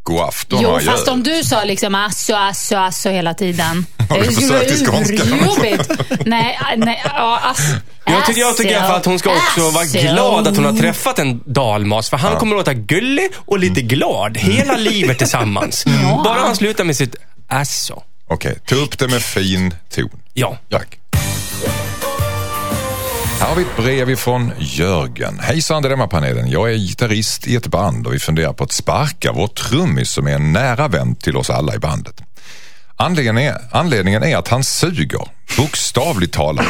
god 0.06 0.20
afton 0.22 0.60
Jo, 0.62 0.80
fast 0.86 1.08
om 1.08 1.24
du 1.24 1.44
sa 1.44 1.64
liksom 1.64 1.96
asso, 1.96 2.34
asso, 2.36 2.76
asso 2.76 3.10
hela 3.10 3.34
tiden. 3.34 3.86
Har 4.10 4.18
du 4.20 4.26
Det 4.26 4.32
skulle 4.34 4.60
försökt 4.60 4.88
vara 4.88 5.02
i 5.02 5.06
skånska? 5.06 5.36
urjobbigt. 5.36 5.92
Nej, 6.26 6.60
nej, 6.78 7.02
ja, 7.06 7.40
ass, 7.44 7.60
Jag 8.06 8.26
tycker, 8.26 8.42
jag 8.42 8.58
tycker 8.58 8.72
i 8.72 8.76
alla 8.76 8.88
fall 8.88 8.98
att 8.98 9.06
hon 9.06 9.20
ska 9.20 9.30
också 9.30 9.70
vara 9.70 9.84
asso. 9.84 9.98
glad 10.00 10.48
att 10.48 10.56
hon 10.56 10.66
har 10.66 10.74
träffat 10.74 11.20
en 11.20 11.42
dalmas. 11.46 12.10
För 12.10 12.18
han 12.18 12.38
kommer 12.38 12.56
att 12.56 12.60
låta 12.60 12.74
gullig 12.74 13.30
och 13.46 13.60
lite 13.60 13.82
glad 13.82 14.38
hela 14.38 14.76
livet 14.78 15.18
tillsammans. 15.18 15.86
Bara 16.24 16.40
han 16.40 16.56
slutar 16.56 16.84
med 16.84 16.96
sitt 16.98 17.16
alltså. 17.48 18.04
Okej, 18.28 18.58
ta 18.68 18.76
upp 18.76 19.00
det 19.00 19.08
med 19.08 19.22
fin 19.22 19.76
ton. 19.96 20.10
Ja. 20.34 20.58
Tack. 20.72 21.00
Här 23.40 23.48
har 23.48 23.56
vi 23.56 23.62
ett 23.62 23.78
brev 23.78 24.10
ifrån 24.10 24.52
Jörgen. 24.60 25.40
Hejsan 25.40 25.84
Dilemmapanelen. 25.84 26.50
Jag 26.50 26.72
är 26.72 26.76
gitarrist 26.76 27.48
i 27.48 27.56
ett 27.56 27.68
band 27.68 28.08
och 28.08 28.14
vi 28.14 28.20
funderar 28.20 28.54
på 28.54 28.64
att 28.64 28.72
sparka 28.72 29.32
vår 29.32 29.48
trummis 29.48 30.10
som 30.10 30.28
är 30.28 30.36
en 30.36 30.54
nära 30.54 30.88
vän 30.88 31.16
till 31.16 31.38
oss 31.38 31.50
alla 31.50 31.76
i 31.76 31.80
bandet. 31.80 32.22
Anledningen 32.96 33.38
är, 33.38 33.58
anledningen 33.72 34.24
är 34.24 34.38
att 34.38 34.48
han 34.48 34.64
suger, 34.64 35.28
bokstavligt 35.58 36.34
talat. 36.34 36.66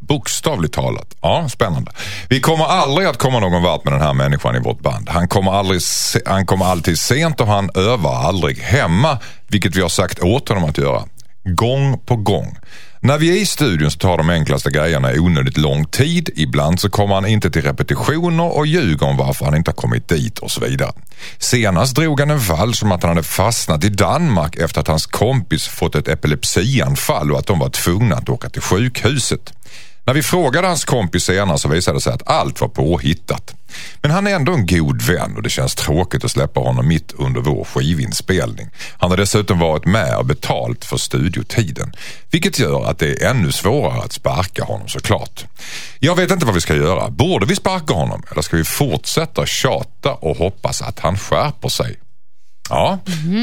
Bokstavligt 0.00 0.74
talat. 0.74 1.14
Ja, 1.20 1.48
spännande. 1.48 1.92
Vi 2.28 2.40
kommer 2.40 2.64
aldrig 2.64 3.08
att 3.08 3.18
komma 3.18 3.40
någon 3.40 3.62
vart 3.62 3.84
med 3.84 3.92
den 3.92 4.00
här 4.00 4.14
människan 4.14 4.56
i 4.56 4.60
vårt 4.60 4.80
band. 4.80 5.08
Han 5.08 5.28
kommer, 5.28 5.52
aldrig 5.52 5.80
han 6.26 6.46
kommer 6.46 6.64
alltid 6.64 6.98
sent 6.98 7.40
och 7.40 7.46
han 7.46 7.70
övar 7.74 8.14
aldrig 8.14 8.58
hemma, 8.58 9.18
vilket 9.48 9.76
vi 9.76 9.82
har 9.82 9.88
sagt 9.88 10.22
åt 10.22 10.48
honom 10.48 10.64
att 10.64 10.78
göra. 10.78 11.02
Gång 11.44 11.98
på 11.98 12.16
gång. 12.16 12.58
När 13.04 13.18
vi 13.18 13.30
är 13.30 13.42
i 13.42 13.46
studion 13.46 13.90
så 13.90 13.98
tar 13.98 14.18
de 14.18 14.30
enklaste 14.30 14.70
grejerna 14.70 15.12
onödigt 15.16 15.56
lång 15.56 15.84
tid. 15.84 16.30
Ibland 16.36 16.80
så 16.80 16.90
kommer 16.90 17.14
han 17.14 17.26
inte 17.26 17.50
till 17.50 17.62
repetitioner 17.62 18.56
och 18.56 18.66
ljuger 18.66 19.06
om 19.06 19.16
varför 19.16 19.44
han 19.44 19.54
inte 19.54 19.70
har 19.70 19.76
kommit 19.76 20.08
dit 20.08 20.38
och 20.38 20.50
så 20.50 20.60
vidare. 20.60 20.92
Senast 21.38 21.96
drog 21.96 22.20
han 22.20 22.30
en 22.30 22.38
vals 22.38 22.82
om 22.82 22.92
att 22.92 23.02
han 23.02 23.08
hade 23.08 23.22
fastnat 23.22 23.84
i 23.84 23.88
Danmark 23.88 24.56
efter 24.56 24.80
att 24.80 24.88
hans 24.88 25.06
kompis 25.06 25.68
fått 25.68 25.94
ett 25.94 26.08
epilepsianfall 26.08 27.32
och 27.32 27.38
att 27.38 27.46
de 27.46 27.58
var 27.58 27.68
tvungna 27.68 28.16
att 28.16 28.28
åka 28.28 28.48
till 28.48 28.62
sjukhuset. 28.62 29.52
När 30.04 30.14
vi 30.14 30.22
frågade 30.22 30.66
hans 30.66 30.84
kompis 30.84 31.24
senare 31.24 31.58
så 31.58 31.68
visade 31.68 31.96
det 31.96 32.00
sig 32.00 32.12
att 32.12 32.28
allt 32.28 32.60
var 32.60 32.68
påhittat. 32.68 33.54
Men 34.02 34.10
han 34.10 34.26
är 34.26 34.34
ändå 34.34 34.52
en 34.52 34.66
god 34.66 35.02
vän 35.02 35.36
och 35.36 35.42
det 35.42 35.50
känns 35.50 35.74
tråkigt 35.74 36.24
att 36.24 36.30
släppa 36.30 36.60
honom 36.60 36.88
mitt 36.88 37.12
under 37.12 37.40
vår 37.40 37.64
skivinspelning. 37.64 38.70
Han 38.98 39.10
har 39.10 39.16
dessutom 39.16 39.58
varit 39.58 39.86
med 39.86 40.16
och 40.16 40.26
betalt 40.26 40.84
för 40.84 40.96
studiotiden. 40.96 41.92
Vilket 42.30 42.58
gör 42.58 42.84
att 42.84 42.98
det 42.98 43.22
är 43.22 43.30
ännu 43.30 43.52
svårare 43.52 44.02
att 44.02 44.12
sparka 44.12 44.64
honom 44.64 44.88
såklart. 44.88 45.44
Jag 45.98 46.16
vet 46.16 46.30
inte 46.30 46.46
vad 46.46 46.54
vi 46.54 46.60
ska 46.60 46.74
göra. 46.74 47.10
Borde 47.10 47.46
vi 47.46 47.56
sparka 47.56 47.94
honom 47.94 48.22
eller 48.30 48.42
ska 48.42 48.56
vi 48.56 48.64
fortsätta 48.64 49.46
tjata 49.46 50.12
och 50.12 50.36
hoppas 50.36 50.82
att 50.82 50.98
han 50.98 51.18
skärper 51.18 51.68
sig? 51.68 51.96
Ja, 52.70 52.98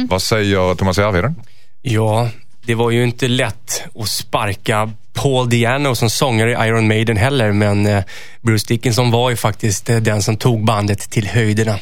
vad 0.09 0.21
säger 0.21 0.75
Thomas 0.75 0.97
Järvheden? 0.97 1.35
Ja, 1.81 2.29
det 2.65 2.75
var 2.75 2.91
ju 2.91 3.03
inte 3.03 3.27
lätt 3.27 3.83
att 3.99 4.09
sparka 4.09 4.91
Paul 5.13 5.49
Diano 5.49 5.95
som 5.95 6.09
sångare 6.09 6.51
i 6.51 6.67
Iron 6.67 6.87
Maiden 6.87 7.17
heller, 7.17 7.51
men 7.51 7.85
eh, 7.85 8.03
Bruce 8.41 8.65
Dickinson 8.67 9.11
var 9.11 9.29
ju 9.29 9.35
faktiskt 9.35 9.89
eh, 9.89 9.97
den 9.97 10.21
som 10.21 10.37
tog 10.37 10.65
bandet 10.65 11.09
till 11.09 11.27
höjderna. 11.27 11.75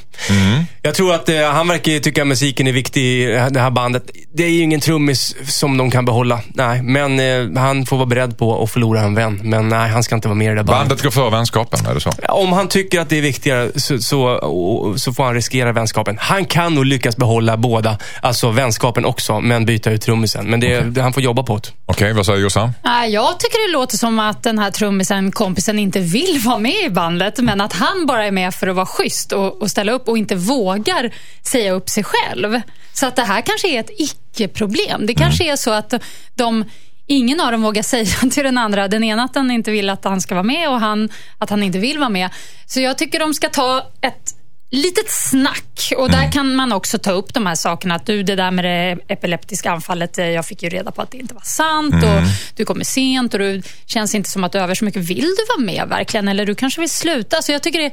Jag 0.81 0.95
tror 0.95 1.13
att 1.13 1.29
eh, 1.29 1.41
han 1.41 1.67
verkar 1.67 1.99
tycka 1.99 2.21
att 2.21 2.27
musiken 2.27 2.67
är 2.67 2.71
viktig 2.71 3.01
i 3.01 3.25
det 3.25 3.59
här 3.59 3.69
bandet. 3.69 4.03
Det 4.33 4.43
är 4.43 4.49
ju 4.49 4.61
ingen 4.61 4.79
trummis 4.79 5.35
som 5.47 5.77
de 5.77 5.91
kan 5.91 6.05
behålla. 6.05 6.41
Nej, 6.47 6.81
men 6.81 7.57
han 7.57 7.85
får 7.85 7.97
vara 7.97 8.05
beredd 8.05 8.37
på 8.37 8.63
att 8.63 8.71
förlora 8.71 9.01
en 9.01 9.15
vän. 9.15 9.39
Men 9.43 9.69
nej, 9.69 9.89
han 9.89 10.03
ska 10.03 10.15
inte 10.15 10.27
vara 10.27 10.35
med 10.37 10.45
i 10.45 10.49
det 10.49 10.55
där 10.55 10.63
bandet. 10.63 10.89
Bandet 10.89 11.03
går 11.03 11.11
före 11.11 11.29
vänskapen, 11.29 11.85
är 11.85 11.93
det 11.93 11.99
så? 11.99 12.11
Om 12.29 12.53
han 12.53 12.67
tycker 12.67 12.99
att 12.99 13.09
det 13.09 13.17
är 13.17 13.21
viktigare 13.21 13.71
så, 13.75 13.99
så, 13.99 14.93
så 14.97 15.13
får 15.13 15.23
han 15.23 15.33
riskera 15.33 15.71
vänskapen. 15.71 16.17
Han 16.19 16.45
kan 16.45 16.75
nog 16.75 16.85
lyckas 16.85 17.17
behålla 17.17 17.57
båda, 17.57 17.97
alltså 18.21 18.51
vänskapen 18.51 19.05
också, 19.05 19.39
men 19.39 19.65
byta 19.65 19.91
ut 19.91 20.01
trummisen. 20.01 20.45
Men 20.45 20.59
det, 20.59 20.81
det, 20.81 21.01
han 21.01 21.13
får 21.13 21.23
jobba 21.23 21.43
på 21.43 21.57
det. 21.57 21.69
Okej, 21.89 22.13
vad 22.13 22.25
säger 22.25 22.39
Jossan? 22.39 22.71
Nej, 22.83 23.11
Jag 23.11 23.39
tycker 23.39 23.67
det 23.67 23.73
låter 23.73 23.97
som 23.97 24.19
att 24.19 24.43
den 24.43 24.59
här 24.59 24.71
trummisen, 24.71 25.31
kompisen, 25.31 25.79
inte 25.79 25.99
vill 25.99 26.39
vara 26.45 26.57
med 26.57 26.85
i 26.85 26.89
bandet, 26.89 27.39
men 27.39 27.61
att 27.61 27.73
han 27.73 28.05
bara 28.05 28.25
är 28.25 28.31
med 28.31 28.53
för 28.55 28.67
att 28.67 28.75
vara 28.75 28.85
schysst 28.85 29.31
och, 29.31 29.61
och 29.61 29.71
ställa 29.71 29.91
upp 29.91 30.07
och 30.07 30.17
inte 30.17 30.35
vågar 30.35 31.13
säga 31.43 31.71
upp 31.71 31.89
sig 31.89 32.03
själv. 32.03 32.61
Så 32.93 33.05
att 33.05 33.15
det 33.15 33.23
här 33.23 33.41
kanske 33.41 33.67
är 33.67 33.79
ett 33.79 33.89
icke-problem. 33.97 35.05
Det 35.05 35.13
kanske 35.13 35.51
är 35.51 35.55
så 35.55 35.71
att 35.71 35.93
de 36.35 36.65
Ingen 37.09 37.39
av 37.39 37.51
dem 37.51 37.61
vågar 37.61 37.83
säga 37.83 38.29
till 38.31 38.43
den 38.43 38.57
andra, 38.57 38.87
den 38.87 39.03
ena 39.03 39.23
att 39.23 39.35
han 39.35 39.51
inte 39.51 39.71
vill 39.71 39.89
att 39.89 40.03
han 40.03 40.21
ska 40.21 40.35
vara 40.35 40.43
med 40.43 40.69
och 40.69 40.79
han 40.79 41.09
att 41.37 41.49
han 41.49 41.63
inte 41.63 41.79
vill 41.79 41.99
vara 41.99 42.09
med. 42.09 42.29
Så 42.65 42.79
jag 42.79 42.97
tycker 42.97 43.19
de 43.19 43.33
ska 43.33 43.49
ta 43.49 43.91
ett 44.01 44.36
litet 44.69 45.09
snack. 45.09 45.93
Och 45.97 46.11
där 46.11 46.31
kan 46.31 46.55
man 46.55 46.71
också 46.71 46.97
ta 46.97 47.11
upp 47.11 47.33
de 47.33 47.45
här 47.45 47.55
sakerna. 47.55 47.95
Att 47.95 48.05
du, 48.05 48.23
det 48.23 48.35
där 48.35 48.51
med 48.51 48.65
det 48.65 48.97
epileptiska 49.07 49.71
anfallet, 49.71 50.17
eh, 50.17 50.25
jag 50.25 50.45
fick 50.45 50.63
ju 50.63 50.69
reda 50.69 50.91
på 50.91 51.01
att 51.01 51.11
det 51.11 51.17
inte 51.17 51.33
var 51.33 51.41
sant. 51.41 51.93
Och 51.93 52.21
Du 52.55 52.65
kommer 52.65 52.83
sent 52.83 53.33
och 53.33 53.39
du 53.39 53.61
känns 53.85 54.15
inte 54.15 54.29
som 54.29 54.43
att 54.43 54.51
du 54.51 54.59
övar 54.59 54.75
så 54.75 54.85
mycket. 54.85 55.01
Vill 55.01 55.35
du 55.37 55.45
vara 55.55 55.65
med 55.65 55.87
verkligen? 55.89 56.27
Eller 56.27 56.45
du 56.45 56.55
kanske 56.55 56.81
vill 56.81 56.89
sluta? 56.89 57.41
Så 57.41 57.51
jag 57.51 57.63
tycker 57.63 57.79
det 57.79 57.91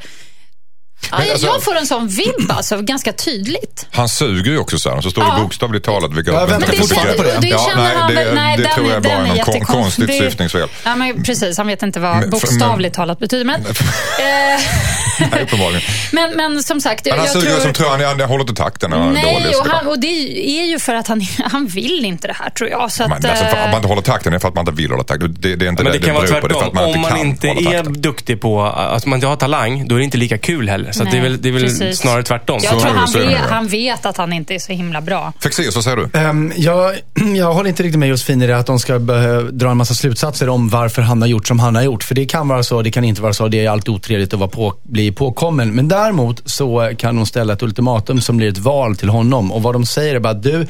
Men 1.10 1.20
alltså- 1.30 1.46
jag 1.46 1.62
får 1.62 1.76
en 1.76 1.86
sån 1.86 2.08
vibb 2.08 2.50
alltså, 2.50 2.82
ganska 2.82 3.12
tydligt. 3.12 3.86
Han 3.90 4.08
suger 4.08 4.50
ju 4.52 4.58
också 4.58 4.78
så 4.78 4.90
här. 4.94 5.00
Så 5.00 5.10
står 5.10 5.22
det 5.22 5.28
Ja. 5.28 5.42
bokstavligt 5.42 5.84
talat. 5.84 6.12
Vilka, 6.12 6.30
Jag 6.30 6.40
väntar 6.46 6.58
Men 6.60 6.70
det 6.70 6.76
fortfarande 6.76 7.12
på 7.14 7.22
det. 7.22 7.38
det 7.40 7.48
Ja, 7.48 7.70
nej, 7.76 7.94
han 7.96 8.14
det- 8.14 8.32
nej, 8.34 8.56
det 8.56 8.62
den 8.62 8.72
tror 8.74 8.86
jag 8.86 8.96
är- 8.96 9.00
bara 9.00 9.12
är 9.12 9.26
jättekonstig. 9.36 9.66
kon- 9.66 9.82
konstigt 9.82 10.06
Det- 10.06 10.12
syftningsfel. 10.18 10.68
Ja, 10.84 10.96
men 10.96 11.22
precis, 11.22 11.58
han 11.58 11.66
vet 11.66 11.82
inte 11.82 12.00
vad 12.00 12.16
Men- 12.16 12.30
bokstavligt 12.30 12.94
talat 12.94 13.18
betyder. 13.18 13.44
Men, 13.44 13.60
Nej, 14.18 15.42
uppenbarligen. 15.42 15.82
men, 16.12 16.30
men 16.36 16.62
som 16.62 16.80
sagt, 16.80 17.04
Men 17.06 17.14
han 17.18 17.24
jag 17.26 17.32
suger 17.32 17.50
tror... 17.50 17.60
som 17.60 17.72
tror 17.72 17.88
han, 17.88 18.00
han 18.00 18.20
håller 18.20 18.40
inte 18.40 18.54
takten 18.54 18.92
han 18.92 19.00
är 19.02 19.06
dålig. 19.06 19.22
Nej, 19.24 19.52
så 19.52 19.60
och, 19.60 19.66
det 19.68 19.74
han, 19.74 19.86
och 19.86 19.98
det 20.00 20.06
är 20.60 20.64
ju 20.64 20.78
för 20.78 20.94
att 20.94 21.06
han, 21.08 21.20
han 21.52 21.66
vill 21.66 22.04
inte 22.04 22.28
det 22.28 22.36
här 22.40 22.50
tror 22.50 22.70
jag. 22.70 22.92
Så 22.92 23.02
att, 23.02 23.08
Men 23.08 23.30
alltså, 23.30 23.44
för 23.44 23.56
att 23.56 23.66
man 23.68 23.74
inte 23.76 23.88
håller 23.88 24.02
takten 24.02 24.32
är 24.32 24.38
för 24.38 24.48
att 24.48 24.54
man 24.54 24.62
inte 24.68 24.72
vill 24.82 24.90
hålla 24.90 25.04
takten. 25.04 25.36
Det, 25.38 25.56
det 25.56 25.64
är 25.66 25.68
inte 25.70 25.82
Men 25.82 25.92
det 25.92 25.98
det 25.98 26.04
kan 26.06 26.14
vara 26.14 26.26
tvärtom. 26.26 26.62
att 26.68 26.72
man 26.74 26.84
Om 26.84 26.90
inte 26.90 27.10
man 27.10 27.18
inte 27.18 27.48
är 27.48 27.82
duktig 27.82 28.40
på, 28.40 28.62
alltså 28.62 29.08
man 29.08 29.16
inte 29.16 29.26
har 29.26 29.36
talang, 29.36 29.88
då 29.88 29.94
är 29.94 29.98
det 29.98 30.04
inte 30.04 30.18
lika 30.18 30.38
kul 30.38 30.68
heller. 30.68 30.83
Så 30.92 31.02
att 31.02 31.10
det 31.10 31.16
är 31.16 31.22
väl, 31.22 31.42
det 31.42 31.48
är 31.48 31.52
väl 31.52 31.62
precis. 31.62 31.98
snarare 31.98 32.22
tvärtom. 32.22 32.60
Jag 32.62 32.72
Så 32.72 32.80
tror 32.80 32.92
det, 32.92 32.98
han 32.98 33.08
så 33.08 33.18
det 33.18 33.26
vet, 33.26 33.36
han 33.38 33.66
vet 33.68 34.06
att 34.06 34.16
han 34.16 34.32
inte 34.32 34.54
är 34.54 34.58
så 34.58 34.72
himla 34.72 35.00
bra. 35.00 35.32
Fexeus, 35.42 35.74
vad 35.74 35.84
säger 35.84 35.96
du? 35.96 36.18
Ehm, 36.18 36.52
jag, 36.56 36.94
jag 37.36 37.52
håller 37.54 37.68
inte 37.68 37.82
riktigt 37.82 37.98
med 37.98 38.08
Josefin 38.08 38.42
i 38.42 38.46
det 38.46 38.56
att 38.58 38.66
de 38.66 38.78
ska 38.78 38.98
dra 38.98 39.70
en 39.70 39.76
massa 39.76 39.94
slutsatser 39.94 40.48
om 40.48 40.68
varför 40.68 41.02
han 41.02 41.22
har 41.22 41.28
gjort 41.28 41.46
som 41.48 41.58
han 41.58 41.74
har 41.74 41.82
gjort. 41.82 42.02
För 42.02 42.14
det 42.14 42.24
kan 42.26 42.48
vara 42.48 42.62
så, 42.62 42.82
det 42.82 42.90
kan 42.90 43.04
inte 43.04 43.22
vara 43.22 43.32
så. 43.32 43.48
Det 43.48 43.64
är 43.66 43.70
alltid 43.70 43.94
otrevligt 43.94 44.32
att 44.32 44.38
vara 44.40 44.50
på, 44.50 44.74
bli 44.82 45.12
påkommen. 45.12 45.74
Men 45.74 45.88
däremot 45.88 46.42
så 46.44 46.90
kan 46.98 47.16
de 47.16 47.26
ställa 47.26 47.52
ett 47.52 47.62
ultimatum 47.62 48.20
som 48.20 48.36
blir 48.36 48.48
ett 48.48 48.58
val 48.58 48.96
till 48.96 49.08
honom. 49.08 49.52
Och 49.52 49.62
vad 49.62 49.74
de 49.74 49.86
säger 49.86 50.14
är 50.14 50.18
bara, 50.20 50.34
du, 50.34 50.66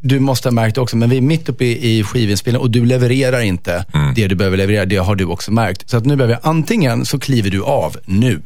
du 0.00 0.20
måste 0.20 0.48
ha 0.48 0.52
märkt 0.52 0.78
också, 0.78 0.96
men 0.96 1.10
vi 1.10 1.16
är 1.16 1.20
mitt 1.20 1.48
uppe 1.48 1.64
i, 1.64 1.98
i 1.98 2.04
skivinspelningen 2.04 2.62
och 2.62 2.70
du 2.70 2.84
levererar 2.84 3.40
inte 3.40 3.84
Mm. 3.94 4.14
det 4.14 4.28
du 4.28 4.34
behöver 4.34 4.56
leverera. 4.56 4.84
Det 4.84 4.96
har 4.96 5.14
du 5.14 5.24
också 5.24 5.52
märkt. 5.52 5.90
Så 5.90 5.96
att 5.96 6.04
nu 6.04 6.16
behöver 6.16 6.34
jag, 6.34 6.40
antingen 6.50 7.06
så 7.06 7.18
kliver 7.18 7.50
du 7.50 7.62
av 7.62 7.96
nu. 8.04 8.42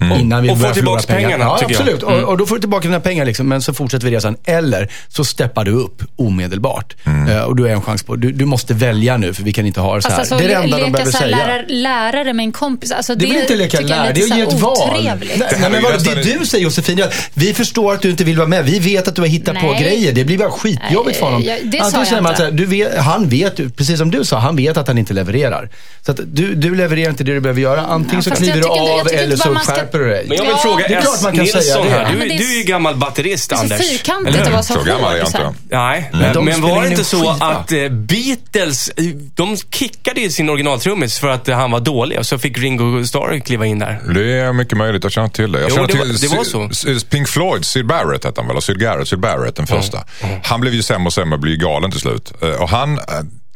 Innan 0.00 0.42
vi 0.42 0.50
Och 0.50 0.56
förlora 0.56 0.74
tillbaks 0.74 1.06
pengarna, 1.06 1.44
Ja, 1.44 1.58
tycker 1.58 1.72
jag. 1.74 1.80
absolut. 1.82 2.02
Mm. 2.02 2.24
Och, 2.24 2.30
och 2.30 2.38
då 2.38 2.46
får 2.46 2.54
du 2.54 2.60
tillbaka 2.60 2.88
dina 2.88 3.00
pengar, 3.00 3.24
liksom, 3.24 3.48
men 3.48 3.62
så 3.62 3.74
fortsätter 3.74 4.06
vi 4.06 4.16
resan. 4.16 4.36
Eller 4.44 4.88
så 5.08 5.24
steppar 5.24 5.64
du 5.64 5.70
upp 5.72 6.02
omedelbart. 6.16 6.94
Mm. 7.04 7.28
Eh, 7.28 7.42
och 7.42 7.56
du 7.56 7.68
är 7.68 7.72
en 7.72 7.82
chans 7.82 8.02
på, 8.02 8.16
du, 8.16 8.32
du 8.32 8.44
måste 8.44 8.74
välja 8.74 9.16
nu, 9.16 9.34
för 9.34 9.42
vi 9.42 9.52
kan 9.52 9.66
inte 9.66 9.80
ha 9.80 9.96
det 9.96 10.02
så 10.02 10.08
här. 10.08 10.18
Alltså, 10.18 10.36
det 10.36 10.44
är 10.44 10.48
det 10.48 10.54
enda 10.54 10.78
de 10.78 10.92
behöver 10.92 11.12
säga. 11.12 11.36
lärare, 11.36 11.64
lärare 11.68 12.32
med 12.32 12.44
en 12.44 12.52
kompis. 12.52 12.92
Alltså, 12.92 13.14
Det 13.14 13.24
är 13.24 13.28
väl 13.32 13.42
inte 13.42 13.56
leka 13.56 13.80
jag 13.80 13.88
lärare, 13.90 14.12
det 14.12 14.20
är 14.20 14.32
att 14.32 14.38
ge 14.38 14.42
ett 14.44 14.60
val. 14.60 14.88
Nej, 14.92 15.12
Det 15.20 15.58
men 15.60 15.74
är 15.74 15.92
nästan- 15.92 16.14
det 16.14 16.38
du 16.38 16.46
säger 16.46 16.64
Josefin, 16.64 16.98
är 16.98 17.02
att 17.04 17.14
vi 17.34 17.54
förstår 17.54 17.94
att 17.94 18.02
du 18.02 18.10
inte 18.10 18.24
vill 18.24 18.36
vara 18.36 18.48
med. 18.48 18.64
Vi 18.64 18.78
vet 18.78 19.08
att 19.08 19.14
du 19.14 19.22
har 19.22 19.28
hittat 19.28 19.60
på 19.60 19.66
Nej. 19.72 19.82
grejer. 19.82 20.12
Det 20.12 20.24
blir 20.24 20.38
bara 20.38 20.50
skitjobbigt 20.50 21.18
för 21.18 21.26
honom. 21.26 21.42
Jag- 21.42 21.58
det 21.64 21.78
sa 21.78 21.84
Antingen 21.84 22.00
jag 22.00 22.08
säger 22.08 22.22
man 22.22 22.32
inte. 22.32 22.38
så 22.42 22.44
här, 22.44 22.52
du 22.52 22.66
vet, 22.66 22.98
han 22.98 23.28
vet, 23.28 23.76
precis 23.76 23.98
som 23.98 24.10
du 24.10 24.24
sa, 24.24 24.38
han 24.38 24.56
vet 24.56 24.76
att 24.76 24.88
han 24.88 24.98
inte 24.98 25.12
levererar. 25.14 25.68
Så 26.06 26.10
att 26.12 26.20
du, 26.26 26.54
du 26.54 26.74
levererar 26.74 27.10
inte 27.10 27.24
det 27.24 27.32
du 27.34 27.40
behöver 27.40 27.60
göra. 27.60 27.80
Antingen 27.80 28.22
så 28.22 28.30
kliver 28.30 28.52
jag 28.58 28.62
du 28.62 28.68
jag 28.68 29.00
av 29.00 29.08
eller 29.12 29.36
så 29.36 29.48
bara 29.52 29.60
skärper 29.84 29.98
du 29.98 30.08
dig. 30.08 30.24
Men 30.28 30.36
jag 30.36 30.44
vill 30.44 30.50
Ja, 30.52 30.58
fråga 30.58 30.88
det 30.88 30.94
är 30.94 31.00
klart 31.00 31.14
S. 31.16 31.22
man 31.22 31.36
kan 31.36 31.46
säga 31.46 31.58
Nilsson 31.60 31.84
det. 31.86 31.90
här. 31.90 32.02
Ja, 32.02 32.08
Du, 32.12 32.18
men 32.18 32.28
det 32.28 32.34
är- 32.34 32.38
du 32.38 32.52
är 32.54 32.58
ju 32.58 32.62
gammal 32.64 32.96
batterist, 32.96 33.50
Det 33.50 33.54
är 33.54 33.56
så 33.56 33.62
Anders. 33.62 33.90
fyrkantigt 33.90 34.38
att 34.38 34.52
vara 34.52 34.62
så, 34.62 34.72
Så 34.74 34.82
gammal 34.82 35.12
är 35.14 35.18
jag 35.18 35.26
inte. 35.26 35.54
Nej, 35.70 36.10
de 36.12 36.18
men, 36.18 36.44
men 36.44 36.54
spelar 36.54 36.68
var 36.74 36.80
det 36.82 36.86
in 36.86 36.92
inte 36.92 37.00
en 37.00 37.04
så 37.04 37.16
skiva. 37.18 37.46
att 37.46 37.72
eh, 37.72 37.88
Beatles, 37.88 38.88
eh, 38.88 39.04
de 39.34 39.56
kickade 39.56 40.20
ju 40.20 40.30
sin 40.30 40.48
originaltrummis 40.50 41.18
för 41.18 41.28
att 41.28 41.48
eh, 41.48 41.56
han 41.56 41.70
var 41.70 41.80
dålig 41.80 42.18
och 42.18 42.26
så 42.26 42.38
fick 42.38 42.58
Ringo 42.58 43.04
Starr 43.04 43.38
kliva 43.38 43.66
in 43.66 43.78
där. 43.78 44.00
Det 44.14 44.32
är 44.40 44.52
mycket 44.52 44.78
möjligt, 44.78 45.02
jag 45.04 45.12
känner 45.12 45.28
till 45.28 45.52
det. 45.52 45.60
Jag 45.60 45.70
Jo, 45.70 45.74
känner 45.76 45.88
det 45.88 45.94
var- 45.98 46.04
till 46.04 46.20
det 46.30 46.36
var 46.36 46.44
så. 46.44 46.68
Sy- 46.74 47.00
Pink 47.10 47.28
Floyd, 47.28 47.64
Syd 47.64 47.86
Barrett 47.86 48.24
hette 48.24 48.40
han 48.40 48.46
väl? 48.46 48.54
Eller 48.54 48.60
Syd 48.60 48.80
Garrett, 48.80 49.08
Syd 49.08 49.20
Barrett, 49.20 49.56
den 49.56 49.66
första. 49.66 50.04
Han 50.44 50.60
blev 50.60 50.74
ju 50.74 50.82
sämre 50.82 51.06
och 51.06 51.12
sämre, 51.12 51.38
blev 51.38 51.52
ju 51.54 51.58
galen 51.66 51.90
till 51.90 52.00
slut. 52.00 52.32
Eh, 52.42 52.48
Och 52.48 52.68
han, 52.68 52.98
eh, 52.98 53.04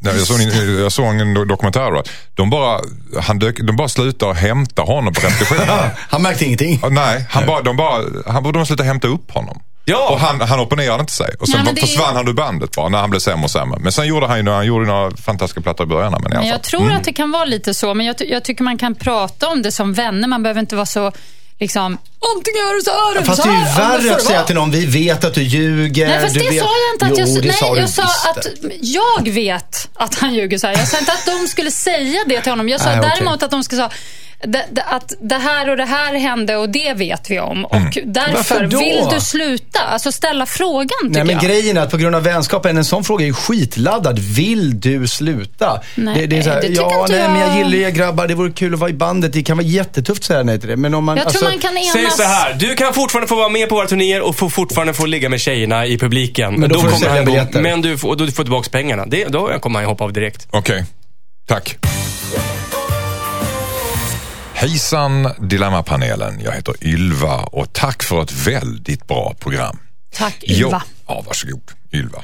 jag 0.00 0.26
såg, 0.26 0.40
en, 0.40 0.78
jag 0.83 0.93
såg 0.93 1.07
en 1.07 1.37
do- 1.37 1.45
dokumentär 1.45 1.90
då. 1.93 2.02
De 2.35 2.50
bara, 2.50 2.81
han 3.23 3.38
dök, 3.38 3.57
de 3.61 3.76
bara 3.76 3.88
slutade 3.88 4.35
hämta 4.35 4.83
honom 4.83 5.14
på 5.14 5.21
repetitionen. 5.21 5.67
Han 6.11 6.23
märkte 6.23 6.45
ingenting. 6.45 6.81
Nej, 6.90 7.25
han 7.31 7.47
bara, 7.47 7.62
de 7.62 7.76
bara, 7.76 8.05
han 8.33 8.43
borde 8.43 8.67
slutade 8.67 8.88
hämta 8.88 9.09
upp 9.09 9.31
honom. 9.31 9.61
Ja. 9.85 10.09
Och 10.09 10.21
han, 10.21 10.40
han 10.40 10.61
opponerade 10.61 11.00
inte 11.00 11.12
sig. 11.12 11.35
Och 11.40 11.49
sen 11.49 11.64
Nej, 11.64 11.75
det 11.75 11.81
är- 11.81 11.87
försvann 11.87 12.17
han 12.17 12.28
ur 12.28 12.33
bandet 12.33 12.71
bara 12.76 12.88
när 12.88 12.99
han 12.99 13.11
blev 13.11 13.21
sämre 13.21 13.45
och 13.45 13.50
sämre. 13.50 13.78
Men 13.81 13.93
sen 13.93 14.07
gjorde 14.07 14.26
han 14.26 14.38
ju 14.47 14.50
han 14.50 14.67
gjorde 14.67 14.87
några 14.87 15.17
fantastiska 15.17 15.61
plattor 15.61 15.87
i 15.87 15.88
början. 15.88 16.12
Men 16.12 16.23
i 16.23 16.26
alla 16.35 16.40
fall. 16.43 16.49
jag 16.49 16.62
tror 16.62 16.93
att 16.93 17.05
det 17.05 17.12
kan 17.12 17.31
vara 17.31 17.45
lite 17.45 17.75
så, 17.75 17.95
men 17.95 18.07
jag, 18.07 18.19
ty- 18.19 18.25
jag 18.31 18.45
tycker 18.45 18.64
man 18.64 18.78
kan 18.78 18.95
prata 18.95 19.49
om 19.49 19.62
det 19.62 19.73
som 19.73 19.93
vänner. 19.95 20.28
Man 20.28 20.43
behöver 20.43 20.61
inte 20.61 20.76
vara 20.76 20.87
så, 20.87 21.12
liksom, 21.60 21.98
antingen 22.36 22.62
är 22.68 22.76
det 22.78 22.84
så 22.84 22.90
här 22.90 23.16
eller 23.16 23.26
Fast 23.26 23.42
så 23.42 23.48
det 23.48 23.54
är 23.54 23.58
här. 23.58 23.98
ju 23.98 24.04
värre 24.04 24.16
att 24.16 24.22
säga 24.22 24.42
till 24.42 24.54
någon, 24.54 24.70
vi 24.70 24.86
vet 24.86 25.24
att 25.24 25.34
du 25.34 25.42
ljuger. 25.42 26.08
Nej, 26.08 26.20
fast 26.20 26.34
du 26.34 26.40
det 26.40 26.50
vet... 26.50 26.62
sa 26.62 26.70
jag 26.86 26.94
inte. 26.94 27.22
Att 27.22 27.28
jo, 27.28 27.34
jag, 27.34 27.42
det 27.42 27.48
nej, 27.48 27.56
sa 27.56 27.74
du 27.74 27.80
jag 27.80 27.90
sa 27.90 28.02
visst 28.02 28.26
att 28.26 28.46
jag 28.80 29.32
vet 29.32 29.88
att 29.94 30.14
han 30.14 30.34
ljuger 30.34 30.58
så 30.58 30.66
här. 30.66 30.74
Jag 30.74 30.88
sa 30.88 30.98
inte 30.98 31.12
att 31.12 31.26
de 31.26 31.48
skulle 31.48 31.70
säga 31.70 32.20
det 32.26 32.40
till 32.40 32.52
honom. 32.52 32.68
Jag 32.68 32.80
sa 32.80 32.86
Nej, 32.90 33.00
däremot 33.00 33.42
att 33.42 33.50
de 33.50 33.64
skulle 33.64 33.78
säga 33.78 33.90
det, 34.45 34.64
det, 34.71 34.83
att 34.83 35.12
det 35.21 35.35
här 35.35 35.71
och 35.71 35.76
det 35.76 35.85
här 35.85 36.14
hände 36.14 36.57
och 36.57 36.68
det 36.68 36.95
vet 36.97 37.30
vi 37.30 37.40
om. 37.40 37.64
Och 37.64 37.76
Varför 37.76 38.02
därför 38.04 38.66
då? 38.66 38.78
vill 38.78 39.04
du 39.11 39.21
sluta. 39.21 39.80
Alltså 39.80 40.12
ställa 40.12 40.47
frågan 40.47 40.88
tycker 40.88 41.11
Nej, 41.11 41.25
men 41.25 41.35
jag. 41.35 41.45
grejen 41.45 41.76
är 41.76 41.80
att 41.80 41.90
på 41.90 41.97
grund 41.97 42.16
av 42.16 42.23
vänskapen, 42.23 42.76
en 42.76 42.85
sån 42.85 43.04
fråga 43.04 43.25
är 43.25 43.26
ju 43.26 43.35
skitladdad. 43.35 44.18
Vill 44.18 44.80
du 44.80 45.09
sluta? 45.09 45.80
Nej, 45.95 46.14
det, 46.14 46.26
det 46.26 46.38
är 46.38 46.42
så 46.42 46.50
här, 46.50 46.57
det 46.57 46.68
tycker 46.68 46.83
ja, 46.83 47.00
inte 47.00 47.12
nej, 47.12 47.23
jag. 47.23 47.30
men 47.33 47.40
jag 47.40 47.57
gillar 47.57 47.88
er 47.88 47.90
grabbar, 47.90 48.26
det 48.26 48.35
vore 48.35 48.50
kul 48.52 48.75
att 48.75 48.80
vara 48.80 48.90
i 48.90 48.95
bandet. 48.95 49.33
Det 49.33 49.42
kan 49.42 49.57
vara 49.57 49.66
jättetufft 49.66 50.21
att 50.21 50.25
säga 50.25 50.42
nej 50.42 50.61
till 50.61 50.68
det. 50.68 50.76
Men 50.76 50.95
om 50.95 51.04
man, 51.04 51.16
Jag 51.16 51.28
tror 51.28 51.45
alltså, 51.45 51.45
man 51.45 51.59
kan 51.59 51.76
enas. 51.76 51.92
Säg 51.92 52.11
så 52.11 52.23
här, 52.23 52.54
du 52.54 52.75
kan 52.75 52.95
fortfarande 52.95 53.28
få 53.28 53.35
vara 53.35 53.49
med 53.49 53.68
på 53.68 53.75
våra 53.75 53.87
turnéer 53.87 54.21
och 54.21 54.37
få 54.37 54.50
fortfarande 54.50 54.95
få 54.95 55.07
ligga 55.07 55.28
med 55.28 55.40
tjejerna 55.40 55.87
i 55.87 55.99
publiken. 55.99 56.54
Men 56.54 56.68
då 56.68 56.75
får 56.75 56.83
du 56.83 56.95
kommer 56.95 57.07
sälja 57.07 57.23
biljetter. 57.23 57.61
Men 57.62 57.83
du 57.83 57.99
får, 57.99 58.16
då 58.16 58.25
du 58.25 58.33
får 58.33 58.42
tillbaka 58.42 58.68
pengarna. 58.71 59.07
Det, 59.07 59.25
då 59.25 59.59
kommer 59.59 59.78
han 59.78 59.88
hoppa 59.88 60.04
av 60.04 60.12
direkt. 60.12 60.47
Okej, 60.50 60.85
tack. 61.47 61.78
Hejsan 64.60 65.32
Dilemmapanelen, 65.40 66.40
jag 66.44 66.52
heter 66.52 66.74
Ylva 66.80 67.36
och 67.36 67.72
tack 67.72 68.02
för 68.02 68.22
ett 68.22 68.32
väldigt 68.32 69.06
bra 69.06 69.34
program. 69.38 69.78
Tack 70.14 70.44
Ylva. 70.44 70.70
Jag, 71.06 71.16
ja, 71.16 71.22
varsågod. 71.26 71.70
Ylva. 71.92 72.22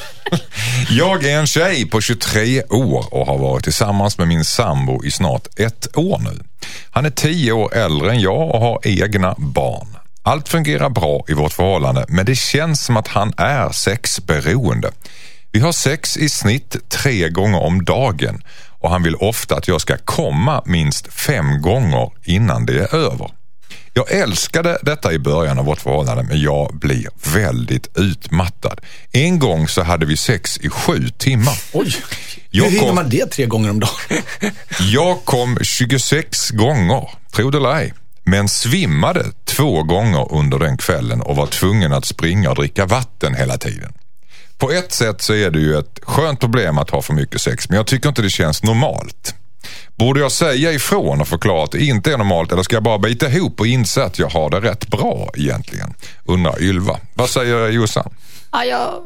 jag 0.90 1.24
är 1.24 1.38
en 1.38 1.46
tjej 1.46 1.86
på 1.86 2.00
23 2.00 2.62
år 2.62 3.14
och 3.14 3.26
har 3.26 3.38
varit 3.38 3.64
tillsammans 3.64 4.18
med 4.18 4.28
min 4.28 4.44
sambo 4.44 5.04
i 5.04 5.10
snart 5.10 5.60
ett 5.60 5.96
år 5.96 6.18
nu. 6.18 6.44
Han 6.90 7.06
är 7.06 7.10
10 7.10 7.52
år 7.52 7.74
äldre 7.74 8.10
än 8.10 8.20
jag 8.20 8.54
och 8.54 8.60
har 8.60 8.80
egna 8.82 9.34
barn. 9.38 9.96
Allt 10.22 10.48
fungerar 10.48 10.88
bra 10.88 11.24
i 11.28 11.32
vårt 11.32 11.52
förhållande 11.52 12.04
men 12.08 12.26
det 12.26 12.36
känns 12.36 12.84
som 12.84 12.96
att 12.96 13.08
han 13.08 13.32
är 13.36 13.72
sexberoende. 13.72 14.90
Vi 15.52 15.60
har 15.60 15.72
sex 15.72 16.16
i 16.16 16.28
snitt 16.28 16.76
tre 16.88 17.28
gånger 17.28 17.60
om 17.60 17.84
dagen 17.84 18.42
och 18.80 18.90
han 18.90 19.02
vill 19.02 19.14
ofta 19.14 19.56
att 19.56 19.68
jag 19.68 19.80
ska 19.80 19.96
komma 20.04 20.62
minst 20.66 21.12
fem 21.12 21.62
gånger 21.62 22.10
innan 22.24 22.66
det 22.66 22.78
är 22.78 22.94
över. 22.94 23.30
Jag 23.92 24.12
älskade 24.12 24.78
detta 24.82 25.12
i 25.12 25.18
början 25.18 25.58
av 25.58 25.64
vårt 25.64 25.80
förhållande 25.80 26.22
men 26.22 26.40
jag 26.42 26.78
blir 26.78 27.06
väldigt 27.34 27.98
utmattad. 27.98 28.80
En 29.12 29.38
gång 29.38 29.68
så 29.68 29.82
hade 29.82 30.06
vi 30.06 30.16
sex 30.16 30.58
i 30.58 30.68
sju 30.70 31.08
timmar. 31.18 31.58
Oj, 31.72 31.94
Jag 32.50 32.64
hur 32.64 32.70
hinner 32.70 32.86
kom- 32.86 32.94
man 32.94 33.08
det 33.08 33.26
tre 33.26 33.46
gånger 33.46 33.70
om 33.70 33.80
dagen? 33.80 34.22
Jag 34.92 35.24
kom 35.24 35.58
26 35.62 36.50
gånger, 36.50 37.10
tro 37.32 37.50
det 37.50 37.58
eller 37.58 37.74
ej. 37.76 37.92
Men 38.24 38.48
svimmade 38.48 39.24
två 39.44 39.82
gånger 39.82 40.32
under 40.32 40.58
den 40.58 40.76
kvällen 40.76 41.20
och 41.22 41.36
var 41.36 41.46
tvungen 41.46 41.92
att 41.92 42.04
springa 42.04 42.50
och 42.50 42.56
dricka 42.56 42.86
vatten 42.86 43.34
hela 43.34 43.58
tiden. 43.58 43.92
På 44.60 44.70
ett 44.72 44.92
sätt 44.92 45.22
så 45.22 45.34
är 45.34 45.50
det 45.50 45.58
ju 45.58 45.78
ett 45.78 45.98
skönt 46.02 46.40
problem 46.40 46.78
att 46.78 46.90
ha 46.90 47.02
för 47.02 47.14
mycket 47.14 47.40
sex 47.40 47.68
men 47.68 47.76
jag 47.76 47.86
tycker 47.86 48.08
inte 48.08 48.22
det 48.22 48.30
känns 48.30 48.62
normalt. 48.62 49.34
Borde 49.98 50.20
jag 50.20 50.32
säga 50.32 50.72
ifrån 50.72 51.20
och 51.20 51.28
förklara 51.28 51.64
att 51.64 51.72
det 51.72 51.84
inte 51.84 52.12
är 52.12 52.18
normalt 52.18 52.52
eller 52.52 52.62
ska 52.62 52.76
jag 52.76 52.82
bara 52.82 52.98
bita 52.98 53.28
ihop 53.28 53.60
och 53.60 53.66
inse 53.66 54.04
att 54.04 54.18
jag 54.18 54.28
har 54.28 54.50
det 54.50 54.60
rätt 54.60 54.86
bra 54.88 55.30
egentligen? 55.36 55.94
Undrar 56.24 56.62
Ylva. 56.62 56.96
Vad 57.14 57.30
säger 57.30 57.68
Jossan? 57.68 58.14
Ja, 58.52 58.64
jag, 58.64 59.02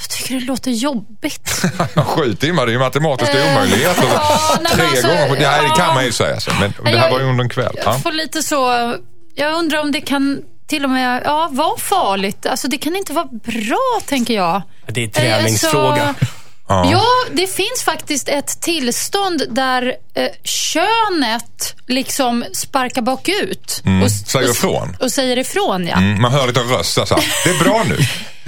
jag 0.00 0.08
tycker 0.10 0.34
det 0.34 0.40
låter 0.46 0.70
jobbigt. 0.70 1.62
Sju 2.06 2.34
timmar, 2.34 2.66
det 2.66 2.70
är 2.70 2.74
ju 2.74 2.78
matematiskt 2.78 3.34
Eh, 3.34 3.52
omöjligt. 3.52 3.82
ja, 4.14 4.58
Tre 4.74 4.84
alltså, 4.84 5.06
gånger, 5.06 5.28
på- 5.28 5.42
ja, 5.42 5.62
det 5.62 5.68
kan 5.68 5.88
ja. 5.88 5.94
man 5.94 6.04
ju 6.04 6.12
säga. 6.12 6.40
Så. 6.40 6.50
Men 6.60 6.72
det 6.92 6.98
här 6.98 7.10
var 7.10 7.20
ju 7.20 7.26
under 7.26 7.44
en 7.44 7.50
kväll. 7.50 7.72
Ja. 7.76 7.82
Jag 7.84 8.02
får 8.02 8.12
lite 8.12 8.42
så... 8.42 8.94
Jag 9.34 9.54
undrar 9.58 9.80
om 9.80 9.92
det 9.92 10.00
kan 10.00 10.42
till 10.70 10.84
och 10.84 10.90
med 10.90 11.22
ja, 11.24 11.48
vara 11.52 11.78
farligt. 11.78 12.46
Alltså 12.46 12.68
det 12.68 12.78
kan 12.78 12.96
inte 12.96 13.12
vara 13.12 13.28
bra, 13.44 14.00
tänker 14.06 14.34
jag. 14.34 14.62
Det 14.86 15.04
är 15.04 15.08
träningsfråga. 15.08 16.02
Alltså, 16.02 16.26
Ja, 16.72 17.04
det 17.32 17.46
finns 17.46 17.82
faktiskt 17.84 18.28
ett 18.28 18.60
tillstånd 18.60 19.42
där 19.50 19.94
eh, 20.14 20.28
könet 20.44 21.74
liksom 21.86 22.44
sparkar 22.52 23.02
bakut. 23.02 23.82
Mm. 23.84 24.02
Och, 24.02 24.10
Säger 24.10 24.48
och, 24.48 24.54
ifrån. 24.54 24.96
Och 25.00 25.12
säger 25.12 25.38
ifrån, 25.38 25.86
ja. 25.86 25.96
Mm, 25.96 26.22
man 26.22 26.32
hör 26.32 26.46
lite 26.46 26.60
röst 26.60 26.94
så 26.94 27.00
här, 27.00 27.24
det 27.44 27.50
är 27.50 27.64
bra 27.64 27.84
nu. 27.88 27.98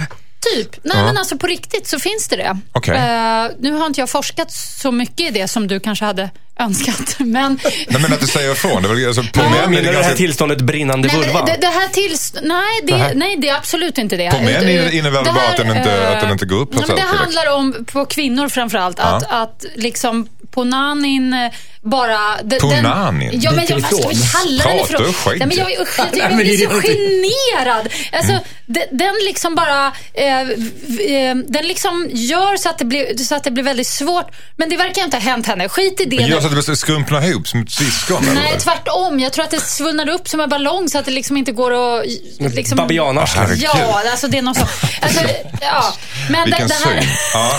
Typ. 0.55 0.79
Nej, 0.83 1.03
men 1.03 1.17
alltså 1.17 1.37
på 1.37 1.47
riktigt 1.47 1.87
så 1.87 1.99
finns 1.99 2.27
det 2.27 2.35
det. 2.35 2.57
Okej. 2.71 2.95
Eh, 2.95 3.45
nu 3.59 3.71
har 3.71 3.85
inte 3.85 3.99
jag 3.99 4.09
forskat 4.09 4.51
så 4.51 4.91
mycket 4.91 5.19
i 5.19 5.29
det 5.29 5.47
som 5.47 5.67
du 5.67 5.79
kanske 5.79 6.05
hade 6.05 6.29
önskat. 6.59 7.15
Men, 7.19 7.59
Nej 7.87 8.01
men 8.01 8.13
att 8.13 8.19
du 8.19 8.27
säger 8.27 8.51
ifrån, 8.51 8.83
det 8.83 8.89
är 8.89 8.93
väl, 8.93 9.07
alltså, 9.07 9.23
på 9.33 9.39
män 9.39 9.53
är 9.53 9.67
Menar 9.67 9.69
det 9.69 9.75
du 9.77 9.81
det 9.81 9.87
här 9.87 9.93
ganska... 10.01 10.15
tillståndet 10.15 10.61
brinnande 10.61 11.07
nej, 11.07 11.17
vulva? 11.17 11.45
det, 11.45 11.57
det 11.61 11.67
här 11.67 11.87
tills... 11.87 12.33
Nej 12.43 12.79
det, 12.83 13.13
nej, 13.15 13.37
det 13.37 13.49
är 13.49 13.55
absolut 13.57 13.97
inte 13.97 14.17
det. 14.17 14.31
På 14.31 14.37
män 14.37 14.67
Eh, 14.67 14.95
innebär 14.97 15.19
det 15.19 15.29
det 15.29 15.33
bara 15.33 15.47
att 15.49 15.57
den 15.57 15.77
inte- 15.77 15.91
eh, 16.03 16.11
att 16.11 16.21
den 16.21 16.31
inte 16.31 16.45
går 16.45 16.59
upp, 16.59 16.73
så 16.73 16.79
nej, 16.79 16.87
men 16.87 16.95
Det 16.95 17.17
handlar 17.17 17.51
om, 17.53 17.85
på 17.91 18.05
kvinnor 18.05 18.49
framförallt, 18.49 18.99
att, 18.99 19.31
att 19.31 19.65
liksom 19.75 20.27
på 20.51 20.63
nanin 20.63 21.33
eh, 21.33 21.51
bara... 21.83 22.41
den- 22.43 22.83
nanin? 22.83 23.29
Ja, 23.43 23.51
men 23.51 23.65
jag, 23.69 23.79
vad 23.79 23.85
ska 23.99 24.09
vi 24.09 24.15
ifrån. 24.15 24.41
kalla 24.43 24.63
den 24.63 24.79
ifrån? 24.79 25.13
Nej, 25.37 25.47
men 25.47 25.57
jag, 25.57 25.71
jag, 25.71 25.87
jag, 25.97 26.07
jag 26.17 26.27
men 26.29 26.37
blir 26.37 26.57
det 26.57 26.63
är 26.63 26.69
så 26.69 26.81
generad. 26.81 27.87
Alltså, 28.11 28.31
Mm. 28.31 28.43
den, 28.65 28.97
den 28.97 29.13
liksom 29.25 29.55
bara... 29.55 29.91
Eh, 30.13 30.39
eh, 30.39 31.35
den 31.47 31.67
liksom 31.67 32.09
gör 32.13 32.57
så 32.57 32.69
att, 32.69 32.77
det 32.77 32.85
blir, 32.85 33.17
så 33.17 33.35
att 33.35 33.43
det 33.43 33.51
blir 33.51 33.63
väldigt 33.63 33.87
svårt. 33.87 34.31
Men 34.55 34.69
det 34.69 34.77
verkar 34.77 35.03
inte 35.03 35.17
ha 35.17 35.21
hänt 35.21 35.47
henne. 35.47 35.69
Skit 35.69 36.01
i 36.01 36.05
det. 36.05 36.15
Men 36.15 36.27
gör 36.27 36.41
så 36.41 36.47
att 36.59 36.65
det 36.65 36.75
skrumpnar 36.75 37.21
ihop 37.29 37.47
som 37.47 37.61
ett 37.61 37.71
syskon 37.71 38.17
Nej, 38.35 38.47
eller? 38.49 38.59
tvärtom. 38.59 39.19
Jag 39.19 39.33
tror 39.33 39.45
att 39.45 39.51
det 39.51 39.59
svullnar 39.61 40.09
upp 40.09 40.27
som 40.27 40.39
en 40.39 40.49
ballong 40.49 40.89
så 40.89 40.97
att 40.99 41.05
det 41.05 41.11
liksom 41.11 41.37
inte 41.37 41.51
går 41.51 41.99
att... 41.99 42.05
Liksom, 42.39 42.75
Babianarsle. 42.75 43.41
Herregud. 43.41 43.63
Ja, 43.63 44.01
alltså 44.11 44.27
det 44.27 44.37
är 44.37 44.41
någon 44.41 44.55
sån... 44.55 44.67
Alltså, 45.01 45.19
ja. 45.61 45.93
Men 46.29 46.45
Vilken 46.45 46.67
det, 46.67 46.73
det 46.83 46.89
här... 46.89 47.01
syn. 47.01 47.09
Ja. 47.33 47.51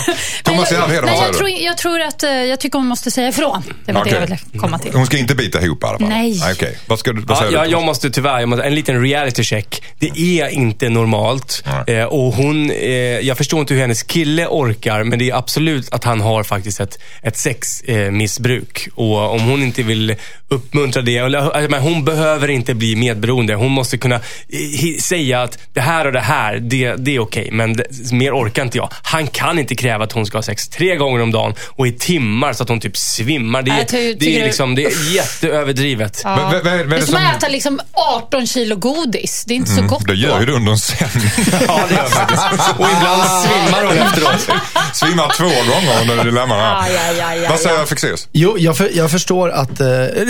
Thomas 0.42 0.70
jag, 0.70 0.80
Järvheden, 0.80 1.04
nej, 1.04 1.14
vad 1.14 1.28
jag, 1.28 1.34
säger 1.34 1.38
tror, 1.38 1.46
du? 1.58 1.64
jag 1.64 1.76
tror 1.78 2.00
att 2.00 2.22
eh, 2.22 2.30
jag 2.30 2.60
tycker 2.60 2.78
hon 2.78 2.86
måste 2.88 3.10
säga 3.10 3.28
ifrån. 3.28 3.62
Det 3.86 3.92
var 3.92 4.04
det 4.04 4.13
jag 4.14 4.22
Okej. 4.24 4.38
ville 4.50 4.60
komma 4.60 4.78
till. 4.78 4.92
Hon 4.94 5.06
ska 5.06 5.18
inte 5.18 5.34
bita 5.34 5.62
ihop 5.62 5.82
i 5.82 5.86
alla 5.86 5.98
fall? 5.98 6.08
Nej. 6.08 6.40
Okej. 6.52 6.78
Vad, 6.86 6.98
ska 6.98 7.12
du, 7.12 7.20
vad 7.20 7.36
Ja, 7.36 7.40
säger 7.40 7.52
jag, 7.52 7.66
du? 7.66 7.70
jag 7.70 7.82
måste 7.82 8.10
tyvärr, 8.10 8.40
jag 8.40 8.48
måste, 8.48 8.64
en 8.64 8.74
liten 8.74 9.02
reality 9.02 9.42
check. 9.44 9.82
Det 9.98 10.40
är 10.40 10.48
inte 10.48 10.88
normalt. 10.88 11.64
Eh, 11.86 12.02
och 12.04 12.34
hon, 12.34 12.70
eh, 12.70 12.88
jag 13.20 13.36
förstår 13.36 13.60
inte 13.60 13.74
hur 13.74 13.80
hennes 13.80 14.02
kille 14.02 14.46
orkar, 14.46 15.04
men 15.04 15.18
det 15.18 15.30
är 15.30 15.34
absolut 15.36 15.92
att 15.94 16.04
han 16.04 16.20
har 16.20 16.42
faktiskt 16.42 16.80
ett, 16.80 16.98
ett 17.22 17.36
sexmissbruk. 17.36 18.86
Eh, 18.86 18.92
och 18.98 19.32
om 19.34 19.40
hon 19.40 19.62
inte 19.62 19.82
vill 19.82 20.14
uppmuntra 20.48 21.02
det, 21.02 21.16
eller, 21.16 21.62
eh, 21.62 21.68
men 21.68 21.82
hon 21.82 22.04
behöver 22.04 22.48
inte 22.50 22.74
bli 22.74 22.96
medberoende. 22.96 23.54
Hon 23.54 23.72
måste 23.72 23.98
kunna 23.98 24.14
eh, 24.14 24.20
hi- 24.58 24.98
säga 25.00 25.42
att 25.42 25.58
det 25.72 25.80
här 25.80 26.06
och 26.06 26.12
det 26.12 26.20
här, 26.20 26.56
det, 26.56 26.94
det 26.98 27.14
är 27.14 27.18
okej. 27.18 27.48
men 27.52 27.72
det, 27.76 27.84
mer 28.12 28.32
orkar 28.32 28.62
inte 28.62 28.78
jag. 28.78 28.88
Han 29.02 29.26
kan 29.26 29.58
inte 29.58 29.74
kräva 29.74 30.04
att 30.04 30.12
hon 30.12 30.26
ska 30.26 30.38
ha 30.38 30.42
sex 30.42 30.68
tre 30.68 30.96
gånger 30.96 31.22
om 31.22 31.30
dagen 31.32 31.54
och 31.60 31.86
i 31.86 31.92
timmar 31.92 32.52
så 32.52 32.62
att 32.62 32.68
hon 32.68 32.80
typ 32.80 32.96
svimmar. 32.96 33.62
Det, 33.62 33.70
är- 33.70 33.84
Det, 34.12 34.40
är, 34.40 34.44
liksom, 34.44 34.74
det 34.74 34.84
är 34.84 35.14
jätteöverdrivet. 35.14 36.20
Ja. 36.24 36.36
Men 36.36 36.44
vad 36.64 36.66
är 36.80 36.84
det 36.84 36.96
är 36.96 37.00
som 37.00 37.06
som- 37.06 37.16
att 37.26 37.36
äta 37.36 37.48
liksom 37.48 37.80
18 37.92 38.46
kilo 38.46 38.76
godis. 38.76 39.44
Det 39.46 39.54
är 39.54 39.56
inte 39.56 39.70
så 39.74 39.82
gott 39.82 40.06
Det 40.06 40.14
gör 40.14 40.40
ju 40.40 40.46
du 40.46 40.52
under 40.52 40.72
en 40.72 40.78
sändning. 40.78 41.30
Ja, 41.68 41.80
det 41.88 41.94
gör 41.94 42.04
faktiskt. 42.04 42.42
Och 42.78 42.86
ibland 42.96 43.22
svimmar 43.22 43.84
hon 43.84 43.98
efteråt. 43.98 44.48
Svimmar 44.94 45.32
två 45.36 45.44
gånger 45.44 46.00
under 46.02 46.24
dilemma. 46.24 46.80
Aj, 46.82 46.96
aj, 46.96 47.20
aj, 47.20 47.40
aj, 47.44 47.48
Vad 47.48 47.58
säger 47.60 47.80
aj. 47.80 47.86
Fexeus? 47.86 48.28
Jo, 48.32 48.56
jag, 48.58 48.76
för, 48.76 48.90
jag 48.94 49.10
förstår 49.10 49.50
att... 49.50 49.80
Eh, 49.80 49.86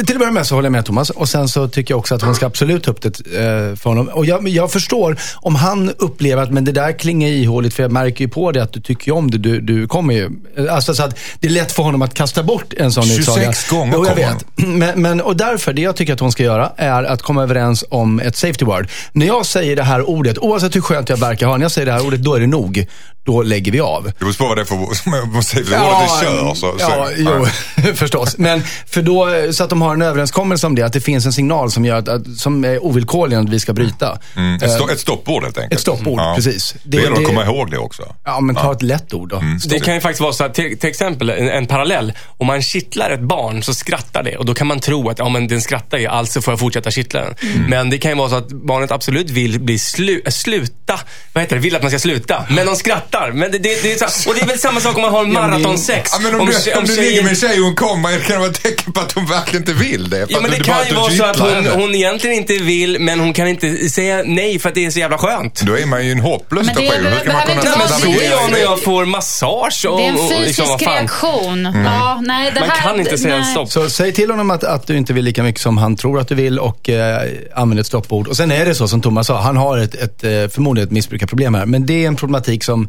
till 0.07 0.14
att 0.14 0.19
börja 0.19 0.31
med 0.33 0.47
så 0.47 0.54
håller 0.54 0.66
jag 0.66 0.73
med 0.73 0.85
Thomas. 0.85 1.11
Och 1.11 1.28
sen 1.28 1.49
så 1.49 1.69
tycker 1.69 1.93
jag 1.95 1.99
också 1.99 2.14
att 2.14 2.23
hon 2.23 2.35
ska 2.35 2.47
absolut 2.47 2.85
ta 2.85 2.90
upp 2.90 3.02
det 3.02 3.09
eh, 3.09 3.76
för 3.76 3.85
honom. 3.85 4.09
Och 4.09 4.26
jag, 4.26 4.49
jag 4.49 4.73
förstår 4.73 5.16
om 5.37 5.54
han 5.54 5.90
upplever 5.99 6.43
att 6.43 6.50
men 6.50 6.64
det 6.64 6.73
där 6.73 6.99
klingar 6.99 7.28
ihåligt, 7.28 7.75
för 7.75 7.83
jag 7.83 7.93
märker 7.93 8.25
ju 8.25 8.28
på 8.28 8.52
det 8.52 8.62
att 8.62 8.73
du 8.73 8.81
tycker 8.81 9.12
om 9.12 9.31
det. 9.31 9.38
Du, 9.38 9.61
du 9.61 9.88
kommer 9.88 10.14
ju... 10.14 10.31
Alltså 10.71 10.95
så 10.95 11.02
att 11.02 11.19
det 11.40 11.47
är 11.47 11.50
lätt 11.50 11.73
för 11.73 11.83
honom 11.83 12.02
att 12.02 12.14
kasta 12.14 12.43
bort 12.43 12.73
en 12.76 12.93
sån 12.93 13.04
26 13.04 13.19
utsaga. 13.28 13.52
Gånger 13.71 13.94
Jo, 13.97 14.06
jag 14.06 14.14
vet. 14.14 14.47
Men, 14.56 15.02
men, 15.02 15.21
och 15.21 15.37
därför, 15.37 15.73
det 15.73 15.83
jag 15.83 15.97
tycker 15.97 16.12
att 16.12 16.21
hon 16.21 16.33
ska 16.33 16.42
göra 16.42 16.73
är 16.76 17.04
att 17.04 17.23
komma 17.23 17.42
överens 17.42 17.85
om 17.90 18.21
ett 18.21 18.37
safety 18.37 18.64
word. 18.64 18.88
När 19.12 19.26
jag 19.26 19.47
säger 19.47 19.76
det 19.76 19.83
här 19.83 20.09
ordet, 20.09 20.38
oavsett 20.38 20.76
hur 20.76 20.80
skönt 20.80 21.09
jag 21.09 21.16
verkar 21.16 21.47
ha, 21.47 21.56
när 21.56 21.64
jag 21.64 21.73
säger 21.73 21.87
det 21.87 21.92
här 21.92 22.06
ordet, 22.06 22.21
då 22.21 22.35
är 22.35 22.40
det 22.40 22.47
nog. 22.47 22.87
Då 23.25 23.43
lägger 23.43 23.73
vi 23.73 23.81
av. 23.81 24.04
Det 24.04 24.19
beror 24.19 24.33
på 24.33 24.45
vad 24.49 24.57
det 24.57 24.61
är 24.61 24.64
för 24.64 25.26
musik. 25.26 25.71
Det 25.71 25.78
ordet 25.78 26.23
är 26.23 26.25
kör. 26.25 26.54
Så, 26.54 26.75
ja, 26.78 27.09
så. 27.09 27.12
jo, 27.16 27.47
förstås. 27.95 28.38
Men 28.38 28.62
för 28.87 29.02
då, 29.02 29.52
så 29.52 29.65
att 29.65 29.71
de 29.71 29.82
har 29.82 29.95
en 29.95 30.02
överenskommelse 30.02 30.67
om 30.67 30.75
det, 30.75 30.82
att 30.82 30.93
det 30.93 31.00
finns 31.00 31.26
en 31.26 31.32
signal 31.32 31.71
som, 31.71 31.84
gör 31.84 31.97
att, 31.97 32.08
att, 32.08 32.37
som 32.37 32.65
är 32.65 32.84
ovillkorlig 32.84 33.37
att 33.37 33.49
vi 33.49 33.60
ska 33.60 33.73
bryta. 33.73 34.19
Mm, 34.37 34.54
ett, 34.54 34.71
stå, 34.71 34.89
ett 34.89 35.00
stoppord 35.00 35.43
helt 35.43 35.58
enkelt. 35.58 35.73
Ett 35.73 35.80
stoppord, 35.80 36.21
precis. 36.34 36.73
Det, 36.82 36.97
Det- 36.97 37.02
gäller 37.02 37.17
att 37.17 37.26
komma 37.26 37.45
ihåg 37.45 37.71
det 37.71 37.78
också. 37.78 38.15
Ja, 38.25 38.41
men 38.41 38.54
ta 38.54 38.73
ett 38.73 38.82
lätt 38.82 39.15
ord 39.15 39.28
då. 39.28 39.43
Det 39.69 39.80
kan 39.80 39.95
ju 39.95 40.00
faktiskt 40.00 40.21
vara 40.21 40.32
så 40.32 40.45
att, 40.45 40.54
till, 40.54 40.78
till 40.78 40.91
exempel, 40.91 41.30
en, 41.30 41.49
en 41.49 41.67
parallell. 41.67 42.13
Om 42.39 42.47
man 42.47 42.63
kittlar 42.63 43.10
ett 43.10 43.21
barn 43.21 43.63
så 43.63 43.75
skrattar 43.75 44.23
det 44.23 44.37
och 44.37 44.45
då 44.45 44.54
kan 44.54 44.67
man 44.67 44.80
tro 44.80 45.08
att 45.10 45.19
ja, 45.19 45.28
men 45.28 45.49
den 45.49 45.60
skrattar 45.60 45.99
ju, 45.99 46.06
alltså 46.06 46.43
får 46.43 46.52
jag 46.52 46.58
fortsätta 46.60 46.91
kittla 46.91 47.21
den. 47.21 47.34
Men 47.69 47.91
det 47.91 47.99
kan 47.99 48.10
ju 48.10 48.17
vara 48.17 48.28
så 48.28 48.37
att 48.37 48.49
barnet 48.49 48.91
absolut 48.91 49.30
vill 49.30 49.60
bli 49.60 49.78
slu, 49.78 50.23
sluta, 50.28 51.00
vad 51.32 51.43
heter 51.43 51.56
det, 51.56 51.63
vill 51.63 51.76
att 51.76 51.82
man 51.82 51.91
ska 51.91 51.99
sluta. 51.99 52.45
Men 52.49 52.67
de 52.67 52.76
skrattar. 52.76 53.14
Men 53.33 53.53
det, 53.53 53.59
det, 53.59 53.83
det 53.83 53.93
är 53.93 54.09
så, 54.09 54.29
och 54.31 54.35
det 54.35 54.43
är 54.43 54.47
väl 54.47 54.59
samma 54.59 54.81
sak 54.81 54.97
om 54.97 55.03
man 55.03 55.11
har 55.13 55.25
en 55.25 55.33
maratonsex. 55.33 56.11
Ja, 56.13 56.19
men 56.23 56.41
om, 56.41 56.47
du, 56.47 56.53
tje- 56.53 56.77
om 56.79 56.85
du 56.85 56.95
tjejen- 56.97 57.05
ligger 57.09 57.23
med 57.23 57.31
en 57.31 57.37
tjej 57.37 57.59
och 57.59 57.65
hon 57.65 57.75
kommer, 57.75 58.19
kan 58.19 58.33
det 58.33 58.39
vara 58.39 58.50
ett 58.50 58.63
tecken 58.63 58.93
på 58.93 59.00
att 59.00 59.13
hon 59.13 59.27
verkligen 59.27 59.63
inte 59.63 59.73
vill 59.73 60.11
det? 60.11 60.27
Ja, 60.29 60.41
men 60.41 60.50
det 60.50 60.57
kan 60.61 60.87
ju 60.89 60.95
vara 60.95 61.11
så 61.11 61.25
att 61.25 61.39
hon, 61.39 61.67
hon 61.67 61.95
egentligen 61.95 62.37
inte 62.37 62.57
vill, 62.59 63.00
men 63.00 63.21
hon 63.21 63.33
kan 63.33 63.49
inte 63.49 63.89
säga 63.89 64.23
nej 64.27 64.59
för 64.59 64.69
att 64.69 64.75
det 64.75 64.85
är 64.87 64.91
så 64.91 64.99
jävla 64.99 65.19
skönt. 65.19 65.61
Då 65.61 65.79
är 65.79 65.87
man 65.87 66.07
ju 66.07 66.13
en 66.13 66.21
hopplös 66.21 66.67
Men 66.67 66.75
det 66.75 66.81
situation. 66.81 67.07
Hur 67.13 67.19
ska 67.21 67.33
man 67.33 67.43
kunna 67.43 67.55
inte 67.55 67.69
Ja, 67.69 67.77
men 68.03 68.13
det. 68.13 68.27
är 68.27 68.31
jag 68.31 68.50
när 68.50 68.59
jag 68.59 68.83
får 68.83 69.05
massage 69.05 69.87
och, 69.89 69.99
Det 69.99 70.05
är 70.05 70.09
en 70.09 70.15
och 70.15 70.31
fysisk 70.31 70.47
liksom, 70.59 70.79
fan. 70.79 70.95
reaktion. 70.95 71.65
Ja, 71.85 72.21
nej, 72.23 72.50
det 72.55 72.61
Man 72.61 72.69
här, 72.71 72.83
kan 72.91 73.00
inte 73.00 73.19
säga 73.19 73.37
nej. 73.39 73.50
stopp. 73.50 73.71
Så 73.71 73.91
säg 73.91 74.13
till 74.13 74.31
honom 74.31 74.50
att, 74.50 74.65
att 74.65 74.87
du 74.87 74.97
inte 74.97 75.13
vill 75.13 75.25
lika 75.25 75.43
mycket 75.43 75.61
som 75.63 75.79
han 75.79 75.97
tror 75.97 76.21
att 76.21 76.29
du 76.29 76.35
vill 76.35 76.59
och 76.59 76.89
eh, 76.89 77.23
använd 77.55 77.81
ett 77.81 77.87
stoppord. 77.87 78.29
Och 78.29 78.37
sen 78.37 78.53
är 78.53 78.65
det 78.67 78.75
så 78.75 78.89
som 78.89 79.03
Thomas 79.03 79.27
sa, 79.27 79.41
han 79.41 79.57
har 79.57 79.79
ett, 79.79 79.95
ett, 79.95 80.25
eh, 80.25 80.31
förmodligen 80.31 80.89
ett 80.89 80.93
missbrukarproblem 80.93 81.55
här. 81.55 81.67
Men 81.67 81.87
det 81.87 82.05
är 82.05 82.09
en 82.09 82.17
problematik 82.17 82.65
som 82.65 82.89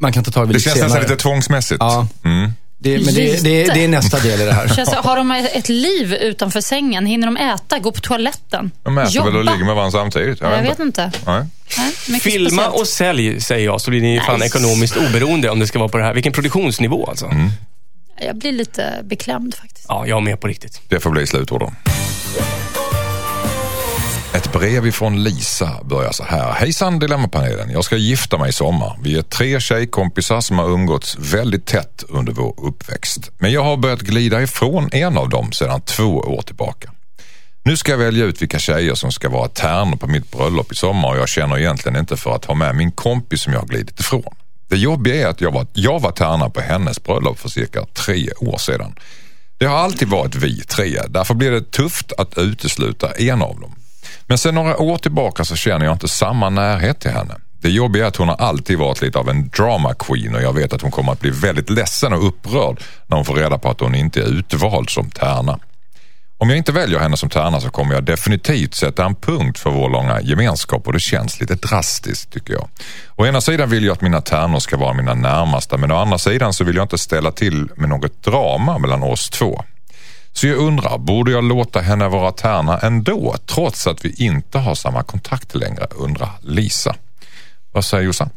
man 0.00 0.12
kan 0.12 0.24
ta 0.24 0.30
tag 0.30 0.44
i 0.44 0.46
Det 0.46 0.52
lite 0.52 0.64
känns 0.64 0.74
senare. 0.74 0.88
nästan 0.88 1.02
lite 1.10 1.22
tvångsmässigt. 1.22 1.76
Ja. 1.80 2.06
Mm. 2.24 2.52
Det, 2.80 3.04
men 3.04 3.14
det, 3.14 3.44
det, 3.44 3.64
det 3.74 3.84
är 3.84 3.88
nästa 3.88 4.18
del 4.18 4.40
i 4.40 4.44
det 4.44 4.52
här. 4.52 4.68
Känns, 4.68 4.88
har 4.90 5.16
de 5.16 5.30
ett 5.30 5.68
liv 5.68 6.14
utanför 6.14 6.60
sängen? 6.60 7.06
Hinner 7.06 7.26
de 7.26 7.36
äta, 7.36 7.78
gå 7.78 7.92
på 7.92 8.00
toaletten, 8.00 8.70
De 8.82 8.98
äter 8.98 9.24
väl 9.24 9.36
och 9.36 9.44
ligger 9.44 9.64
med 9.64 9.74
varandra 9.74 9.98
samtidigt? 10.00 10.40
Jag 10.40 10.62
vet 10.62 10.78
inte. 10.78 11.12
Nej. 11.26 11.44
Nej, 12.08 12.20
Filma 12.20 12.48
speciellt. 12.50 12.74
och 12.74 12.86
sälj, 12.88 13.40
säger 13.40 13.64
jag, 13.64 13.80
så 13.80 13.90
blir 13.90 14.00
ni 14.00 14.20
fan 14.26 14.34
Nice. 14.34 14.46
ekonomiskt 14.46 14.96
oberoende 14.96 15.50
om 15.50 15.58
det 15.58 15.66
ska 15.66 15.78
vara 15.78 15.88
på 15.88 15.98
det 15.98 16.04
här. 16.04 16.14
Vilken 16.14 16.32
produktionsnivå 16.32 17.06
alltså. 17.06 17.26
Mm. 17.26 17.50
Jag 18.20 18.36
blir 18.36 18.52
lite 18.52 19.00
beklämd 19.04 19.54
faktiskt. 19.54 19.86
Ja, 19.88 20.06
jag 20.06 20.16
är 20.16 20.20
med 20.22 20.40
på 20.40 20.46
riktigt. 20.48 20.80
Det 20.88 21.00
får 21.00 21.10
bli 21.10 21.26
slutorden. 21.26 21.74
Ett 24.38 24.52
brev 24.52 24.86
ifrån 24.86 25.22
Lisa 25.22 25.84
börjar 25.84 26.12
så 26.12 26.24
här. 26.24 26.52
Hejsan 26.52 26.98
Dilemmapanelen. 26.98 27.70
Jag 27.70 27.84
ska 27.84 27.96
gifta 27.96 28.38
mig 28.38 28.48
i 28.48 28.52
sommar. 28.52 28.98
Vi 29.02 29.18
är 29.18 29.22
tre 29.22 29.60
tjejkompisar 29.60 30.40
som 30.40 30.58
har 30.58 30.70
umgåtts 30.70 31.16
väldigt 31.18 31.66
tätt 31.66 32.04
under 32.08 32.32
vår 32.32 32.54
uppväxt. 32.58 33.30
Men 33.38 33.52
jag 33.52 33.64
har 33.64 33.76
börjat 33.76 34.00
glida 34.00 34.42
ifrån 34.42 34.88
en 34.92 35.18
av 35.18 35.28
dem 35.28 35.52
sedan 35.52 35.80
två 35.80 36.18
år 36.18 36.42
tillbaka. 36.42 36.92
Nu 37.62 37.76
ska 37.76 37.92
jag 37.92 37.98
välja 37.98 38.24
ut 38.24 38.42
vilka 38.42 38.58
tjejer 38.58 38.94
som 38.94 39.12
ska 39.12 39.28
vara 39.28 39.48
tärnor 39.48 39.96
på 39.96 40.06
mitt 40.06 40.30
bröllop 40.30 40.72
i 40.72 40.74
sommar 40.74 41.08
och 41.08 41.18
jag 41.18 41.28
känner 41.28 41.58
egentligen 41.58 41.98
inte 41.98 42.16
för 42.16 42.34
att 42.34 42.44
ha 42.44 42.54
med 42.54 42.76
min 42.76 42.92
kompis 42.92 43.40
som 43.40 43.52
jag 43.52 43.60
har 43.60 43.66
glidit 43.66 44.00
ifrån. 44.00 44.34
Det 44.68 44.76
jobbiga 44.76 45.14
är 45.14 45.26
att 45.26 45.40
jag 45.40 45.52
var, 45.52 45.66
jag 45.72 46.00
var 46.00 46.10
tärna 46.10 46.50
på 46.50 46.60
hennes 46.60 47.02
bröllop 47.02 47.38
för 47.38 47.48
cirka 47.48 47.84
tre 47.84 48.30
år 48.32 48.58
sedan. 48.58 48.94
Det 49.58 49.66
har 49.66 49.76
alltid 49.76 50.08
varit 50.08 50.34
vi 50.34 50.60
tre, 50.60 51.00
därför 51.08 51.34
blir 51.34 51.50
det 51.50 51.70
tufft 51.70 52.12
att 52.18 52.38
utesluta 52.38 53.10
en 53.10 53.42
av 53.42 53.60
dem. 53.60 53.74
Men 54.28 54.38
sen 54.38 54.54
några 54.54 54.78
år 54.78 54.98
tillbaka 54.98 55.44
så 55.44 55.56
känner 55.56 55.86
jag 55.86 55.94
inte 55.94 56.08
samma 56.08 56.50
närhet 56.50 57.00
till 57.00 57.10
henne. 57.10 57.34
Det 57.60 57.70
jobbiga 57.70 58.04
är 58.04 58.08
att 58.08 58.16
hon 58.16 58.28
har 58.28 58.36
alltid 58.36 58.78
varit 58.78 59.02
lite 59.02 59.18
av 59.18 59.28
en 59.28 59.48
drama 59.48 59.94
queen 59.94 60.34
och 60.34 60.42
jag 60.42 60.52
vet 60.52 60.72
att 60.72 60.82
hon 60.82 60.90
kommer 60.90 61.12
att 61.12 61.20
bli 61.20 61.30
väldigt 61.30 61.70
ledsen 61.70 62.12
och 62.12 62.26
upprörd 62.26 62.80
när 63.06 63.16
hon 63.16 63.24
får 63.24 63.34
reda 63.34 63.58
på 63.58 63.70
att 63.70 63.80
hon 63.80 63.94
inte 63.94 64.20
är 64.20 64.24
utvald 64.24 64.90
som 64.90 65.10
tärna. 65.10 65.58
Om 66.40 66.48
jag 66.48 66.58
inte 66.58 66.72
väljer 66.72 66.98
henne 66.98 67.16
som 67.16 67.28
tärna 67.28 67.60
så 67.60 67.70
kommer 67.70 67.94
jag 67.94 68.04
definitivt 68.04 68.74
sätta 68.74 69.04
en 69.04 69.14
punkt 69.14 69.58
för 69.58 69.70
vår 69.70 69.90
långa 69.90 70.20
gemenskap 70.20 70.86
och 70.86 70.92
det 70.92 71.00
känns 71.00 71.40
lite 71.40 71.54
drastiskt 71.54 72.32
tycker 72.32 72.52
jag. 72.52 72.68
Å 73.16 73.26
ena 73.26 73.40
sidan 73.40 73.70
vill 73.70 73.84
jag 73.84 73.92
att 73.92 74.00
mina 74.00 74.20
tärnor 74.20 74.58
ska 74.58 74.76
vara 74.76 74.92
mina 74.92 75.14
närmaste 75.14 75.76
men 75.76 75.92
å 75.92 75.96
andra 75.96 76.18
sidan 76.18 76.52
så 76.52 76.64
vill 76.64 76.76
jag 76.76 76.84
inte 76.84 76.98
ställa 76.98 77.32
till 77.32 77.68
med 77.76 77.88
något 77.88 78.22
drama 78.22 78.78
mellan 78.78 79.02
oss 79.02 79.30
två. 79.30 79.64
Så 80.40 80.46
jag 80.46 80.56
undrar, 80.58 80.98
borde 80.98 81.30
jag 81.30 81.44
låta 81.44 81.80
henne 81.80 82.08
vara 82.08 82.32
tärna 82.32 82.78
ändå 82.78 83.36
trots 83.46 83.86
att 83.86 84.04
vi 84.04 84.14
inte 84.24 84.58
har 84.58 84.74
samma 84.74 85.02
kontakt 85.02 85.54
längre, 85.54 85.86
undrar 85.96 86.30
Lisa. 86.42 86.96
Vad 87.72 87.84
säger 87.84 88.04
Jossan? 88.04 88.30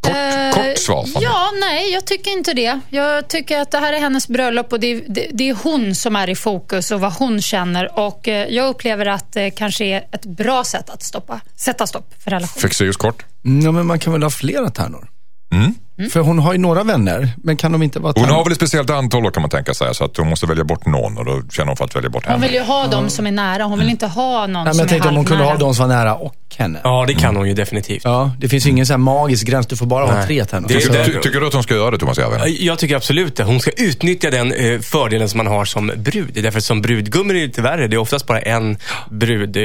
Kort, 0.00 0.12
Eh, 0.16 0.52
kort 0.54 0.78
svar. 0.78 1.08
Ja, 1.20 1.50
nej, 1.60 1.92
jag 1.92 2.04
tycker 2.06 2.30
inte 2.30 2.52
det. 2.52 2.80
Jag 2.88 3.28
tycker 3.28 3.58
att 3.60 3.70
det 3.70 3.78
här 3.78 3.92
är 3.92 4.00
hennes 4.00 4.28
bröllop 4.28 4.72
och 4.72 4.80
det 4.80 4.86
är, 4.86 5.02
det, 5.08 5.28
det 5.32 5.48
är 5.48 5.54
hon 5.62 5.94
som 5.94 6.16
är 6.16 6.28
i 6.30 6.34
fokus 6.34 6.90
och 6.90 7.00
vad 7.00 7.12
hon 7.12 7.42
känner. 7.42 7.98
Och 7.98 8.28
eh, 8.28 8.48
Jag 8.48 8.68
upplever 8.68 9.06
att 9.06 9.32
det 9.32 9.50
kanske 9.50 9.84
är 9.84 10.04
ett 10.12 10.26
bra 10.26 10.64
sätt 10.64 10.90
att 10.90 11.02
stoppa, 11.02 11.40
sätta 11.56 11.86
stopp 11.86 12.14
för 12.24 12.30
relationen. 12.30 12.62
Fexeus 12.62 12.96
kort. 12.96 13.24
Mm, 13.44 13.64
Ja, 13.64 13.72
men 13.72 13.86
man 13.86 13.98
kan 13.98 14.12
väl 14.12 14.22
ha 14.22 14.30
flera 14.30 14.70
tärnor? 14.70 15.08
Mm. 15.52 15.74
För 16.12 16.20
hon 16.20 16.38
har 16.38 16.52
ju 16.52 16.58
några 16.58 16.84
vänner, 16.84 17.28
men 17.42 17.56
kan 17.56 17.72
de 17.72 17.82
inte 17.82 17.98
vara 18.00 18.12
Hon 18.16 18.24
har 18.28 18.44
väl 18.44 18.52
ett 18.52 18.56
speciellt 18.58 18.90
antal 18.90 19.22
då 19.22 19.30
kan 19.30 19.40
man 19.40 19.50
tänka 19.50 19.74
sig, 19.74 19.94
så 19.94 20.04
att 20.04 20.16
hon 20.16 20.28
måste 20.28 20.46
välja 20.46 20.64
bort 20.64 20.86
någon 20.86 21.18
och 21.18 21.24
då 21.24 21.42
känner 21.52 21.66
hon 21.66 21.76
för 21.76 21.84
att 21.84 21.96
välja 21.96 22.10
bort 22.10 22.24
Hon 22.26 22.32
henne. 22.32 22.46
vill 22.46 22.54
ju 22.54 22.62
ha 22.62 22.86
dem 22.86 23.10
som 23.10 23.26
är 23.26 23.30
nära. 23.32 23.64
Hon 23.64 23.78
vill 23.78 23.88
inte 23.88 24.06
ha 24.06 24.40
någon 24.46 24.52
Nej, 24.52 24.64
men 24.64 24.74
som 24.74 24.80
jag 24.80 24.88
tänkte 24.88 25.08
är 25.08 25.10
om 25.10 25.16
hon 25.16 25.24
kunde 25.24 25.42
ha 25.44 25.50
halvnära. 25.50 25.68
de 25.68 25.74
som 25.74 25.88
var 25.88 25.96
nära 25.96 26.14
och 26.14 26.34
henne. 26.56 26.80
Ja, 26.84 27.04
det 27.08 27.14
kan 27.14 27.36
hon 27.36 27.48
ju 27.48 27.54
definitivt. 27.54 28.00
Ja, 28.04 28.30
det 28.38 28.48
finns 28.48 28.66
ju 28.66 28.70
ingen 28.70 28.86
sån 28.86 28.92
här 28.94 28.98
magisk 28.98 29.46
gräns. 29.46 29.66
Du 29.66 29.76
får 29.76 29.86
bara 29.86 30.06
ha 30.06 30.14
Nej. 30.14 30.26
tre 30.26 30.44
tärnor. 30.44 30.68
Det 30.68 30.74
är 30.74 30.80
Så- 30.80 30.92
det- 30.92 31.04
Ty, 31.04 31.12
tycker 31.22 31.40
du 31.40 31.46
att 31.46 31.52
hon 31.54 31.62
ska 31.62 31.74
göra 31.74 31.90
det, 31.90 31.98
Thomas 31.98 32.18
Järvheden? 32.18 32.56
Jag 32.60 32.78
tycker 32.78 32.96
absolut 32.96 33.36
det. 33.36 33.44
Hon 33.44 33.60
ska 33.60 33.70
utnyttja 33.70 34.30
den 34.30 34.52
eh, 34.52 34.80
fördelen 34.80 35.28
som 35.28 35.38
man 35.38 35.46
har 35.46 35.64
som 35.64 35.92
brud. 35.96 36.30
Därför 36.34 36.58
att 36.58 36.64
som 36.64 36.82
brudgumma 36.82 37.30
är 37.30 37.34
det 37.34 37.46
lite 37.46 37.62
värre. 37.62 37.88
Det 37.88 37.96
är 37.96 37.98
oftast 37.98 38.26
bara 38.26 38.40
en 38.40 38.76
brud, 39.10 39.56
eh, 39.56 39.62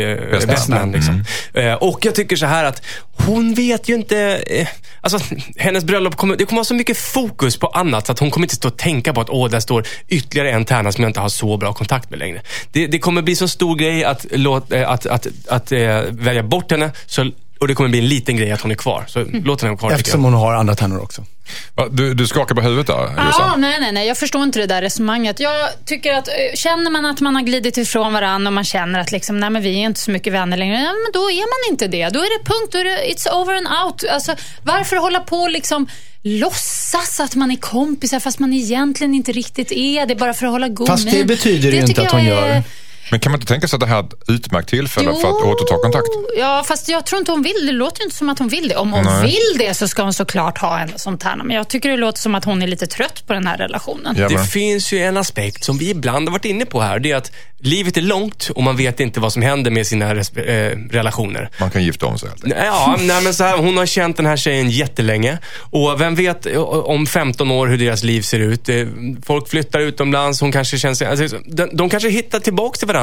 bäst 0.47 0.69
man. 0.69 0.79
man. 0.79 0.91
Liksom. 0.91 1.23
Eh, 1.53 1.73
och 1.73 2.05
jag 2.05 2.15
tycker 2.15 2.35
så 2.35 2.45
här 2.45 2.63
att 2.65 2.81
hon 3.25 3.53
vet 3.53 3.89
ju 3.89 3.95
inte... 3.95 4.17
Eh, 4.47 4.67
alltså, 5.01 5.19
hennes 5.57 5.83
bröllop 5.83 6.15
kommer, 6.19 6.35
det 6.35 6.45
kommer 6.45 6.57
vara 6.57 6.65
så 6.65 6.73
mycket 6.73 6.97
fokus 6.97 7.57
på 7.57 7.67
annat 7.67 8.05
så 8.05 8.11
att 8.11 8.19
hon 8.19 8.31
kommer 8.31 8.45
inte 8.45 8.55
stå 8.55 8.67
och 8.67 8.77
tänka 8.77 9.13
på 9.13 9.21
att 9.21 9.29
åh, 9.29 9.49
där 9.49 9.59
står 9.59 9.87
ytterligare 10.07 10.51
en 10.51 10.65
tärna 10.65 10.91
som 10.91 11.03
jag 11.03 11.09
inte 11.09 11.19
har 11.19 11.29
så 11.29 11.57
bra 11.57 11.73
kontakt 11.73 12.09
med 12.09 12.19
längre. 12.19 12.41
Det, 12.71 12.87
det 12.87 12.99
kommer 12.99 13.21
bli 13.21 13.35
så 13.35 13.47
stor 13.47 13.75
grej 13.75 14.03
att, 14.03 14.25
låt, 14.31 14.71
eh, 14.71 14.89
att, 14.89 15.05
att, 15.05 15.27
att, 15.27 15.47
att, 15.47 15.71
äh, 15.71 16.01
välja 16.11 16.43
bort 16.43 16.71
henne. 16.71 16.91
Så, 17.05 17.31
och 17.59 17.67
det 17.67 17.73
kommer 17.75 17.89
bli 17.89 17.99
en 17.99 18.07
liten 18.07 18.37
grej 18.37 18.51
att 18.51 18.61
hon 18.61 18.71
är 18.71 18.75
kvar. 18.75 19.05
Så 19.07 19.25
låt 19.43 19.61
henne 19.61 19.69
vara 19.71 19.79
kvar 19.79 19.91
Eftersom 19.91 20.23
hon 20.23 20.33
har 20.33 20.53
andra 20.53 20.75
tärnor 20.75 20.99
också. 21.01 21.23
Du, 21.91 22.13
du 22.13 22.27
skakar 22.27 22.55
på 22.55 22.61
huvudet 22.61 22.87
där, 22.87 23.13
Ja, 23.17 23.25
Jossan. 23.25 23.61
nej, 23.61 23.77
nej, 23.79 23.91
nej. 23.91 24.07
Jag 24.07 24.17
förstår 24.17 24.43
inte 24.43 24.59
det 24.59 24.65
där 24.65 24.81
resonemanget. 24.81 25.39
Jag 25.39 25.69
tycker 25.85 26.13
att 26.13 26.27
eh, 26.27 26.33
känner 26.55 26.91
man 26.91 27.05
att 27.05 27.21
man 27.21 27.35
har 27.35 27.41
glidit 27.41 27.77
ifrån 27.77 28.13
varandra 28.13 28.49
och 28.49 28.53
man 28.53 28.63
känner 28.63 28.99
att 28.99 29.11
liksom, 29.11 29.39
nej, 29.39 29.49
men 29.49 29.61
vi 29.61 29.69
är 29.69 29.85
inte 29.85 29.99
så 29.99 30.11
mycket 30.11 30.33
vänner 30.33 30.57
längre, 30.57 30.75
ja, 30.75 30.81
men 30.93 31.11
då 31.13 31.19
är 31.31 31.35
man 31.67 31.73
inte 31.73 31.87
det. 31.87 32.09
Då 32.09 32.19
är 32.19 32.39
det 32.39 32.45
punkt. 32.45 32.69
Då 32.71 32.77
är 32.79 32.83
det, 32.83 33.13
it's 33.13 33.29
over 33.41 33.55
and 33.55 33.67
out. 33.85 34.03
Alltså, 34.11 34.35
varför 34.63 34.95
hålla 34.95 35.19
på 35.19 35.37
och 35.37 35.49
liksom 35.51 35.87
låtsas 36.23 37.19
att 37.19 37.35
man 37.35 37.51
är 37.51 37.55
kompisar 37.55 38.19
fast 38.19 38.39
man 38.39 38.53
egentligen 38.53 39.13
inte 39.13 39.31
riktigt 39.31 39.71
är 39.71 40.05
det 40.05 40.15
bara 40.15 40.33
för 40.33 40.45
att 40.45 40.51
hålla 40.51 40.67
god 40.67 40.87
Fast 40.87 41.11
det 41.11 41.23
betyder 41.23 41.71
det 41.71 41.77
ju 41.77 41.83
inte 41.83 42.01
att 42.01 42.11
hon 42.11 42.21
är- 42.21 42.25
gör. 42.25 42.63
Men 43.11 43.19
kan 43.19 43.31
man 43.31 43.39
inte 43.41 43.51
tänka 43.53 43.67
sig 43.67 43.77
att 43.77 43.81
det 43.81 43.87
här 43.87 43.97
är 43.99 44.03
ett 44.03 44.13
utmärkt 44.27 44.69
tillfälle 44.69 45.11
för 45.21 45.27
att 45.27 45.43
återta 45.43 45.75
kontakt? 45.81 46.07
Ja, 46.37 46.63
fast 46.67 46.89
jag 46.89 47.05
tror 47.05 47.19
inte 47.19 47.31
hon 47.31 47.41
vill 47.41 47.65
det. 47.65 47.71
låter 47.71 47.99
ju 47.99 48.03
inte 48.03 48.15
som 48.15 48.29
att 48.29 48.39
hon 48.39 48.47
vill 48.47 48.67
det. 48.67 48.75
Om 48.75 48.93
hon 48.93 49.03
Nej. 49.03 49.21
vill 49.23 49.57
det 49.67 49.73
så 49.73 49.87
ska 49.87 50.03
hon 50.03 50.13
såklart 50.13 50.57
ha 50.57 50.77
henne 50.77 50.91
som 50.95 51.17
tärna. 51.17 51.43
Men 51.43 51.55
jag 51.55 51.67
tycker 51.67 51.89
det 51.89 51.97
låter 51.97 52.19
som 52.19 52.35
att 52.35 52.45
hon 52.45 52.61
är 52.61 52.67
lite 52.67 52.87
trött 52.87 53.23
på 53.27 53.33
den 53.33 53.47
här 53.47 53.57
relationen. 53.57 54.15
Ja, 54.19 54.27
Det 54.29 54.45
finns 54.45 54.91
ju 54.93 54.99
en 54.99 55.17
aspekt 55.17 55.63
som 55.63 55.77
vi 55.77 55.89
ibland 55.89 56.27
har 56.27 56.31
varit 56.33 56.45
inne 56.45 56.65
på 56.65 56.81
här. 56.81 56.99
Det 56.99 57.11
är 57.11 57.15
att 57.15 57.31
livet 57.61 57.97
är 57.97 58.01
långt 58.01 58.49
och 58.55 58.63
man 58.63 58.77
vet 58.77 58.99
inte 58.99 59.19
vad 59.19 59.33
som 59.33 59.41
händer 59.41 59.71
med 59.71 59.87
sina 59.87 60.13
resp- 60.15 60.47
eh, 60.71 60.77
relationer. 60.91 61.49
Man 61.59 61.71
kan 61.71 61.83
gifta 61.83 62.05
om 62.05 62.19
sig 62.19 62.29
helt 62.29 62.43
enkelt. 62.43 62.63
Ja, 62.65 62.95
nej, 62.99 63.23
men 63.23 63.33
så 63.33 63.43
här, 63.43 63.57
hon 63.57 63.77
har 63.77 63.85
känt 63.85 64.17
den 64.17 64.25
här 64.25 64.37
tjejen 64.37 64.69
jättelänge. 64.69 65.37
Och 65.69 66.01
vem 66.01 66.15
vet 66.15 66.45
eh, 66.45 66.57
om 66.63 67.07
15 67.07 67.51
år 67.51 67.67
hur 67.67 67.77
deras 67.77 68.03
liv 68.03 68.21
ser 68.21 68.39
ut. 68.39 68.69
Eh, 68.69 68.75
Folk 69.25 69.49
flyttar 69.49 69.79
utomlands, 69.79 70.41
hon 70.41 70.51
kanske 70.51 70.77
känner 70.77 70.95
sig... 70.95 71.07
Alltså, 71.07 71.37
de, 71.45 71.69
de 71.73 71.89
kanske 71.89 72.09
hittar 72.09 72.39
tillbaka 72.39 72.77
till 72.77 72.87
varandra 72.87 72.98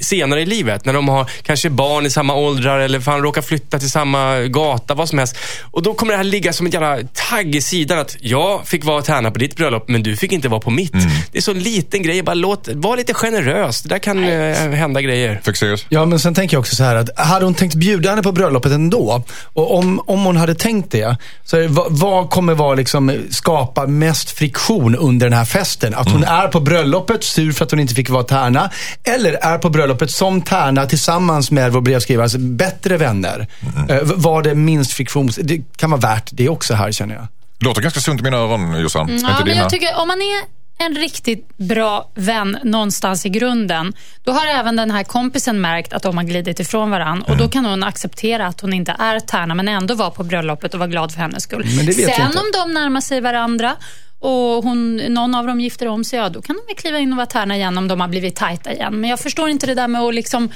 senare 0.00 0.40
i 0.40 0.46
livet. 0.46 0.84
När 0.84 0.92
de 0.92 1.08
har 1.08 1.30
kanske 1.42 1.70
barn 1.70 2.06
i 2.06 2.10
samma 2.10 2.34
åldrar 2.34 2.78
eller 2.78 3.00
fan 3.00 3.22
råkar 3.22 3.42
flytta 3.42 3.78
till 3.78 3.90
samma 3.90 4.40
gata, 4.40 4.94
vad 4.94 5.08
som 5.08 5.18
helst. 5.18 5.36
Och 5.70 5.82
då 5.82 5.94
kommer 5.94 6.12
det 6.12 6.16
här 6.16 6.24
ligga 6.24 6.52
som 6.52 6.66
en 6.66 6.72
jävla 6.72 6.98
tagg 7.12 7.54
i 7.54 7.60
sidan 7.62 7.98
att 7.98 8.16
jag 8.20 8.66
fick 8.66 8.84
vara 8.84 9.02
tärna 9.02 9.30
på 9.30 9.38
ditt 9.38 9.56
bröllop, 9.56 9.88
men 9.88 10.02
du 10.02 10.16
fick 10.16 10.32
inte 10.32 10.48
vara 10.48 10.60
på 10.60 10.70
mitt. 10.70 10.92
Det 11.32 11.38
är 11.38 11.42
så 11.42 11.50
en 11.50 11.58
liten 11.58 12.02
grej. 12.02 12.22
Bara 12.22 12.34
låt, 12.34 12.68
var 12.72 12.96
lite 12.96 13.14
generös. 13.14 13.82
Det 13.82 13.88
där 13.88 13.98
kan 13.98 14.24
eh, 14.24 14.70
hända 14.70 15.00
grejer. 15.02 15.40
Fexeus? 15.44 15.86
Ja, 15.88 16.06
men 16.06 16.18
sen 16.18 16.34
tänker 16.34 16.56
jag 16.56 16.60
också 16.60 16.76
så 16.76 16.84
här 16.84 16.96
att 16.96 17.18
hade 17.18 17.44
hon 17.44 17.54
tänkt 17.54 17.74
bjuda 17.74 18.10
henne 18.10 18.22
på 18.22 18.32
bröllopet 18.32 18.72
ändå 18.72 19.22
och 19.52 19.78
om, 19.78 20.00
om 20.06 20.24
hon 20.24 20.36
hade 20.36 20.54
tänkt 20.54 20.90
det, 20.90 21.16
så 21.44 21.56
är 21.56 21.60
det, 21.60 21.68
vad, 21.68 21.86
vad 21.90 22.30
kommer 22.30 22.54
vara 22.54 22.74
liksom, 22.74 23.24
skapa 23.30 23.86
mest 23.86 24.30
friktion 24.30 24.96
under 24.96 25.26
den 25.26 25.38
här 25.38 25.44
festen? 25.44 25.94
Att 25.94 26.10
hon 26.10 26.24
är 26.24 26.48
på 26.48 26.60
bröllopet 26.60 27.24
sur 27.24 27.52
för 27.52 27.64
att 27.64 27.70
hon 27.70 27.80
inte 27.80 27.94
fick 27.94 28.10
vara 28.10 28.24
tärna 28.24 28.70
eller 29.04 29.23
är 29.32 29.58
på 29.58 29.70
bröllopet 29.70 30.10
som 30.10 30.42
tärna 30.42 30.86
tillsammans 30.86 31.50
med 31.50 31.72
vår 31.72 31.80
brevskrivare, 31.80 32.24
alltså 32.24 32.38
bättre 32.38 32.96
vänner. 32.96 33.46
Eh, 33.88 33.98
var 34.02 34.42
det 34.42 34.54
minst 34.54 34.92
friktion? 34.92 35.30
Det 35.38 35.62
kan 35.76 35.90
vara 35.90 36.00
värt 36.00 36.30
det 36.32 36.48
också 36.48 36.74
här 36.74 36.92
känner 36.92 37.14
jag. 37.14 37.26
Låter 37.60 37.82
ganska 37.82 38.00
sunt 38.00 38.20
i 38.20 38.24
mina 38.24 38.36
öron, 38.36 38.80
Jossan. 38.80 39.08
Ja, 39.08 39.14
inte 39.14 39.44
men 39.44 39.56
jag 39.56 39.70
tycker 39.70 40.00
om 40.00 40.08
man 40.08 40.18
är 40.22 40.64
en 40.78 40.94
riktigt 40.94 41.56
bra 41.56 42.10
vän 42.14 42.58
någonstans 42.64 43.26
i 43.26 43.28
grunden, 43.28 43.92
då 44.22 44.32
har 44.32 44.46
även 44.46 44.76
den 44.76 44.90
här 44.90 45.04
kompisen 45.04 45.60
märkt 45.60 45.92
att 45.92 46.02
de 46.02 46.16
har 46.16 46.24
glidit 46.24 46.60
ifrån 46.60 46.90
varandra 46.90 47.26
och 47.32 47.36
då 47.36 47.48
kan 47.48 47.64
hon 47.64 47.82
acceptera 47.84 48.46
att 48.46 48.60
hon 48.60 48.72
inte 48.72 48.96
är 48.98 49.20
tärna 49.20 49.54
men 49.54 49.68
ändå 49.68 49.94
vara 49.94 50.10
på 50.10 50.24
bröllopet 50.24 50.74
och 50.74 50.80
vara 50.80 50.88
glad 50.88 51.12
för 51.12 51.20
hennes 51.20 51.42
skull. 51.42 51.64
Men 51.76 51.86
det 51.86 51.92
vet 51.92 52.08
jag 52.08 52.16
Sen 52.16 52.26
inte. 52.26 52.38
om 52.38 52.44
de 52.52 52.74
närmar 52.74 53.00
sig 53.00 53.20
varandra 53.20 53.76
och 54.24 54.64
hon, 54.64 54.96
någon 54.96 55.34
av 55.34 55.46
dem 55.46 55.60
gifter 55.60 55.88
om 55.88 56.04
sig, 56.04 56.18
ja 56.18 56.28
då 56.28 56.42
kan 56.42 56.56
de 56.56 56.66
väl 56.66 56.76
kliva 56.76 56.98
in 56.98 57.12
och 57.12 57.16
vara 57.16 57.26
tärna 57.26 57.56
igen 57.56 57.78
om 57.78 57.88
de 57.88 58.00
har 58.00 58.08
blivit 58.08 58.36
tajta 58.36 58.72
igen. 58.72 59.00
Men 59.00 59.10
jag 59.10 59.20
förstår 59.20 59.48
inte 59.48 59.66
det 59.66 59.74
där 59.74 59.88
med 59.88 60.00
att 60.00 60.14
liksom 60.14 60.48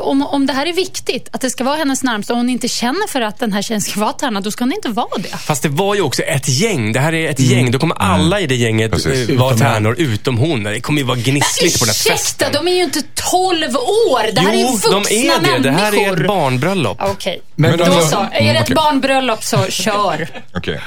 om, 0.00 0.22
om 0.22 0.46
det 0.46 0.52
här 0.52 0.66
är 0.66 0.72
viktigt, 0.72 1.28
att 1.32 1.40
det 1.40 1.50
ska 1.50 1.64
vara 1.64 1.76
hennes 1.76 2.02
närmsta 2.02 2.32
och 2.32 2.36
hon 2.38 2.48
inte 2.48 2.68
känner 2.68 3.08
för 3.08 3.20
att 3.20 3.38
den 3.38 3.52
här 3.52 3.62
tjejen 3.62 3.80
ska 3.80 4.00
vara 4.00 4.12
tärna, 4.12 4.40
då 4.40 4.50
ska 4.50 4.64
hon 4.64 4.72
inte 4.72 4.88
vara 4.88 5.18
det. 5.18 5.28
Fast 5.28 5.62
det 5.62 5.68
var 5.68 5.94
ju 5.94 6.00
också 6.00 6.22
ett 6.22 6.48
gäng. 6.48 6.92
Det 6.92 7.00
här 7.00 7.12
är 7.14 7.30
ett 7.30 7.40
gäng. 7.40 7.70
Då 7.70 7.78
kommer 7.78 7.96
alla 8.02 8.40
i 8.40 8.46
det 8.46 8.54
gänget 8.56 8.90
Precis. 8.92 9.28
eh, 9.28 9.36
vara 9.36 9.54
Utom 9.54 9.60
tärnor, 9.66 9.94
utom 9.98 10.38
hon. 10.38 10.62
Det 10.62 10.80
kommer 10.80 11.00
ju 11.00 11.06
vara 11.06 11.18
gnissligt 11.18 11.78
på 11.78 11.84
den 11.84 11.88
här 11.94 11.94
Ursäkta, 11.94 12.12
festen. 12.16 12.52
de 12.52 12.68
är 12.68 12.76
ju 12.76 12.82
inte 12.82 13.02
12 13.30 13.76
år. 13.76 14.32
Det 14.34 14.40
här 14.40 14.52
är 14.52 14.60
jo, 14.60 14.68
vuxna 14.72 14.90
de 14.90 15.26
är 15.26 15.52
det. 15.52 15.58
Det 15.58 15.70
här 15.70 15.88
är 15.92 15.96
människor. 15.96 16.20
ett 16.20 16.26
barnbröllop. 16.28 16.98
Okej, 17.00 17.40
Men 17.54 17.78
då 17.78 17.84
alltså- 17.84 18.08
så. 18.08 18.16
Är 18.16 18.30
det 18.30 18.36
Mm, 18.38 18.56
ett 18.56 18.62
okej. 18.62 18.74
barnbröllop 18.74 19.42
så 19.42 19.64
kör. 19.68 20.28
Okej. 20.54 20.80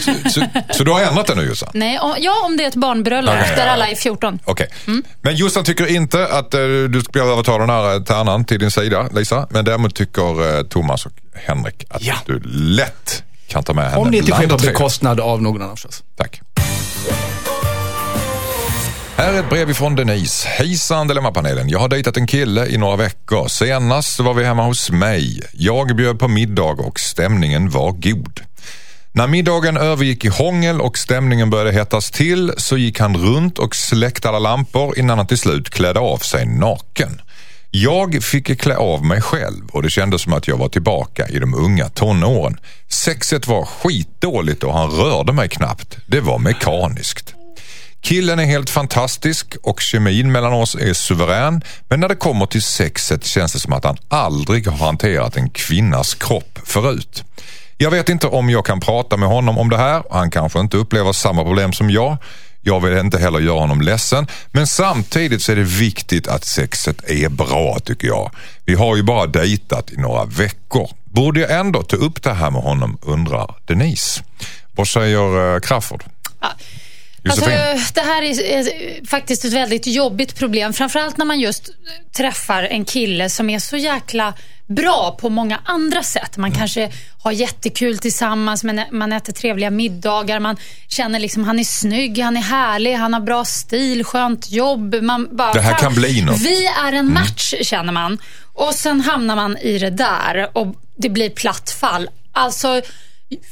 Så, 0.00 0.30
så, 0.30 0.44
så 0.72 0.84
du 0.84 0.90
har 0.90 1.00
ändrat 1.00 1.26
det 1.26 1.34
nu, 1.34 1.42
Jossan? 1.42 1.68
Nej, 1.74 1.98
om, 1.98 2.14
ja, 2.18 2.42
om 2.44 2.56
det 2.56 2.64
är 2.64 2.68
ett 2.68 2.74
barnbröllop 2.74 3.34
där 3.56 3.66
alla 3.66 3.88
är 3.88 3.94
14. 3.94 4.38
Okej. 4.44 4.68
Men 5.22 5.36
Jossan 5.36 5.64
tycker 5.64 5.94
inte 5.96 6.26
att 6.26 6.54
eh, 6.54 6.60
du 6.90 7.00
ska 7.00 7.12
behöva 7.12 7.42
ta 7.42 7.58
den 7.58 7.70
här 7.70 8.00
tärnan 8.00 8.41
din 8.48 8.70
sida, 8.70 9.08
Lisa. 9.14 9.46
Men 9.50 9.64
däremot 9.64 9.94
tycker 9.94 10.56
eh, 10.58 10.62
Thomas 10.62 11.06
och 11.06 11.12
Henrik 11.34 11.84
att 11.88 12.02
Ja. 12.02 12.14
du 12.26 12.40
lätt 12.44 13.22
kan 13.48 13.64
ta 13.64 13.72
med 13.72 13.84
henne 13.84 13.96
Om 13.96 14.10
det 14.10 14.16
inte 14.16 14.32
sker 14.32 14.48
på 14.48 14.56
bekostnad 14.56 15.20
av 15.20 15.42
någon 15.42 15.62
annan 15.62 15.76
förstås. 15.76 16.02
Tack. 16.16 16.40
Här 19.16 19.32
är 19.34 19.40
ett 19.40 19.48
brev 19.48 19.70
ifrån 19.70 19.94
Denise. 19.96 20.48
Hejsan 20.48 21.08
Dilemmapanelen. 21.08 21.68
Jag 21.68 21.78
har 21.78 21.88
dejtat 21.88 22.16
en 22.16 22.26
kille 22.26 22.66
i 22.66 22.78
några 22.78 22.96
veckor. 22.96 23.48
Senast 23.48 24.20
var 24.20 24.34
vi 24.34 24.44
hemma 24.44 24.62
hos 24.64 24.90
mig. 24.90 25.42
Jag 25.52 25.96
bjöd 25.96 26.18
på 26.18 26.28
middag 26.28 26.62
och 26.64 27.00
stämningen 27.00 27.70
var 27.70 27.92
god. 27.92 28.40
När 29.12 29.26
middagen 29.26 29.76
övergick 29.76 30.24
i 30.24 30.28
hångel 30.28 30.80
och 30.80 30.98
stämningen 30.98 31.50
började 31.50 31.72
hettas 31.72 32.10
till 32.10 32.52
så 32.56 32.76
gick 32.76 33.00
han 33.00 33.16
runt 33.16 33.58
och 33.58 33.76
släckte 33.76 34.28
alla 34.28 34.38
lampor 34.38 34.98
innan 34.98 35.18
han 35.18 35.26
till 35.26 35.38
slut 35.38 35.70
klädde 35.70 36.00
av 36.00 36.18
sig 36.18 36.46
naken. 36.46 37.20
Jag 37.74 38.22
fick 38.22 38.60
klä 38.60 38.76
av 38.76 39.04
mig 39.04 39.20
själv 39.20 39.68
och 39.72 39.82
det 39.82 39.90
kändes 39.90 40.22
som 40.22 40.32
att 40.32 40.48
jag 40.48 40.56
var 40.56 40.68
tillbaka 40.68 41.28
i 41.28 41.38
de 41.38 41.54
unga 41.54 41.88
tonåren. 41.88 42.56
Sexet 42.88 43.46
var 43.46 43.64
skitdåligt 43.64 44.62
och 44.62 44.72
han 44.72 44.90
rörde 44.90 45.32
mig 45.32 45.48
knappt. 45.48 45.96
Det 46.06 46.20
var 46.20 46.38
mekaniskt. 46.38 47.34
Killen 48.00 48.38
är 48.38 48.44
helt 48.44 48.70
fantastisk 48.70 49.56
och 49.62 49.80
kemin 49.80 50.32
mellan 50.32 50.52
oss 50.52 50.74
är 50.74 50.92
suverän. 50.92 51.62
Men 51.88 52.00
när 52.00 52.08
det 52.08 52.16
kommer 52.16 52.46
till 52.46 52.62
sexet 52.62 53.24
känns 53.24 53.52
det 53.52 53.58
som 53.58 53.72
att 53.72 53.84
han 53.84 53.96
aldrig 54.08 54.66
har 54.66 54.86
hanterat 54.86 55.36
en 55.36 55.50
kvinnas 55.50 56.14
kropp 56.14 56.58
förut. 56.64 57.24
Jag 57.76 57.90
vet 57.90 58.08
inte 58.08 58.26
om 58.26 58.50
jag 58.50 58.66
kan 58.66 58.80
prata 58.80 59.16
med 59.16 59.28
honom 59.28 59.58
om 59.58 59.70
det 59.70 59.76
här. 59.76 60.02
Han 60.10 60.30
kanske 60.30 60.60
inte 60.60 60.76
upplever 60.76 61.12
samma 61.12 61.44
problem 61.44 61.72
som 61.72 61.90
jag. 61.90 62.16
Jag 62.62 62.80
vill 62.80 62.98
inte 62.98 63.18
heller 63.18 63.40
göra 63.40 63.60
honom 63.60 63.80
ledsen. 63.80 64.26
Men 64.50 64.66
samtidigt 64.66 65.42
så 65.42 65.52
är 65.52 65.56
det 65.56 65.62
viktigt 65.62 66.28
att 66.28 66.44
sexet 66.44 67.10
är 67.10 67.28
bra 67.28 67.78
tycker 67.84 68.06
jag. 68.08 68.30
Vi 68.64 68.74
har 68.74 68.96
ju 68.96 69.02
bara 69.02 69.26
dejtat 69.26 69.90
i 69.90 69.96
några 69.96 70.24
veckor. 70.24 70.90
Borde 71.04 71.40
jag 71.40 71.60
ändå 71.60 71.82
ta 71.82 71.96
upp 71.96 72.22
det 72.22 72.32
här 72.32 72.50
med 72.50 72.62
honom 72.62 72.98
undrar 73.02 73.54
Denise. 73.64 74.22
Vad 74.72 74.88
säger 74.88 75.54
eh, 75.54 75.60
Crafoord? 75.60 76.04
Alltså, 77.30 77.44
det 77.94 78.00
här 78.00 78.22
är, 78.22 79.06
faktiskt 79.06 79.44
ett 79.44 79.52
väldigt 79.52 79.86
jobbigt 79.86 80.38
problem. 80.38 80.72
Framförallt 80.72 81.16
när 81.16 81.24
man 81.24 81.40
just 81.40 81.70
träffar 82.16 82.62
en 82.62 82.84
kille 82.84 83.30
som 83.30 83.50
är 83.50 83.58
så 83.58 83.76
jäkla 83.76 84.34
bra 84.66 85.16
på 85.20 85.28
många 85.28 85.60
andra 85.64 86.02
sätt. 86.02 86.36
Man 86.36 86.52
kanske 86.52 86.92
har 87.22 87.32
jättekul 87.32 87.98
tillsammans, 87.98 88.64
men 88.64 88.80
man 88.90 89.12
äter 89.12 89.32
trevliga 89.32 89.70
middagar. 89.70 90.40
Man 90.40 90.56
känner 90.88 91.18
liksom 91.18 91.44
han 91.44 91.58
är 91.58 91.64
snygg, 91.64 92.18
han 92.18 92.36
är 92.36 92.40
härlig, 92.40 92.94
han 92.94 93.14
har 93.14 93.20
bra 93.20 93.44
stil, 93.44 94.04
skönt 94.04 94.50
jobb. 94.50 94.94
Man 95.02 95.28
bara, 95.36 95.52
Det 95.52 95.60
här 95.60 95.78
kan 95.78 95.94
bli 95.94 96.22
något. 96.22 96.40
Vi 96.40 96.66
är 96.66 96.92
en 96.92 97.12
match, 97.12 97.54
känner 97.62 97.92
man. 97.92 98.18
Och 98.52 98.74
sen 98.74 99.00
hamnar 99.00 99.36
man 99.36 99.56
i 99.56 99.78
det 99.78 99.90
där 99.90 100.50
och 100.52 100.74
det 100.96 101.08
blir 101.08 101.30
platt 101.30 101.70
fall. 101.70 102.08
Alltså, 102.32 102.80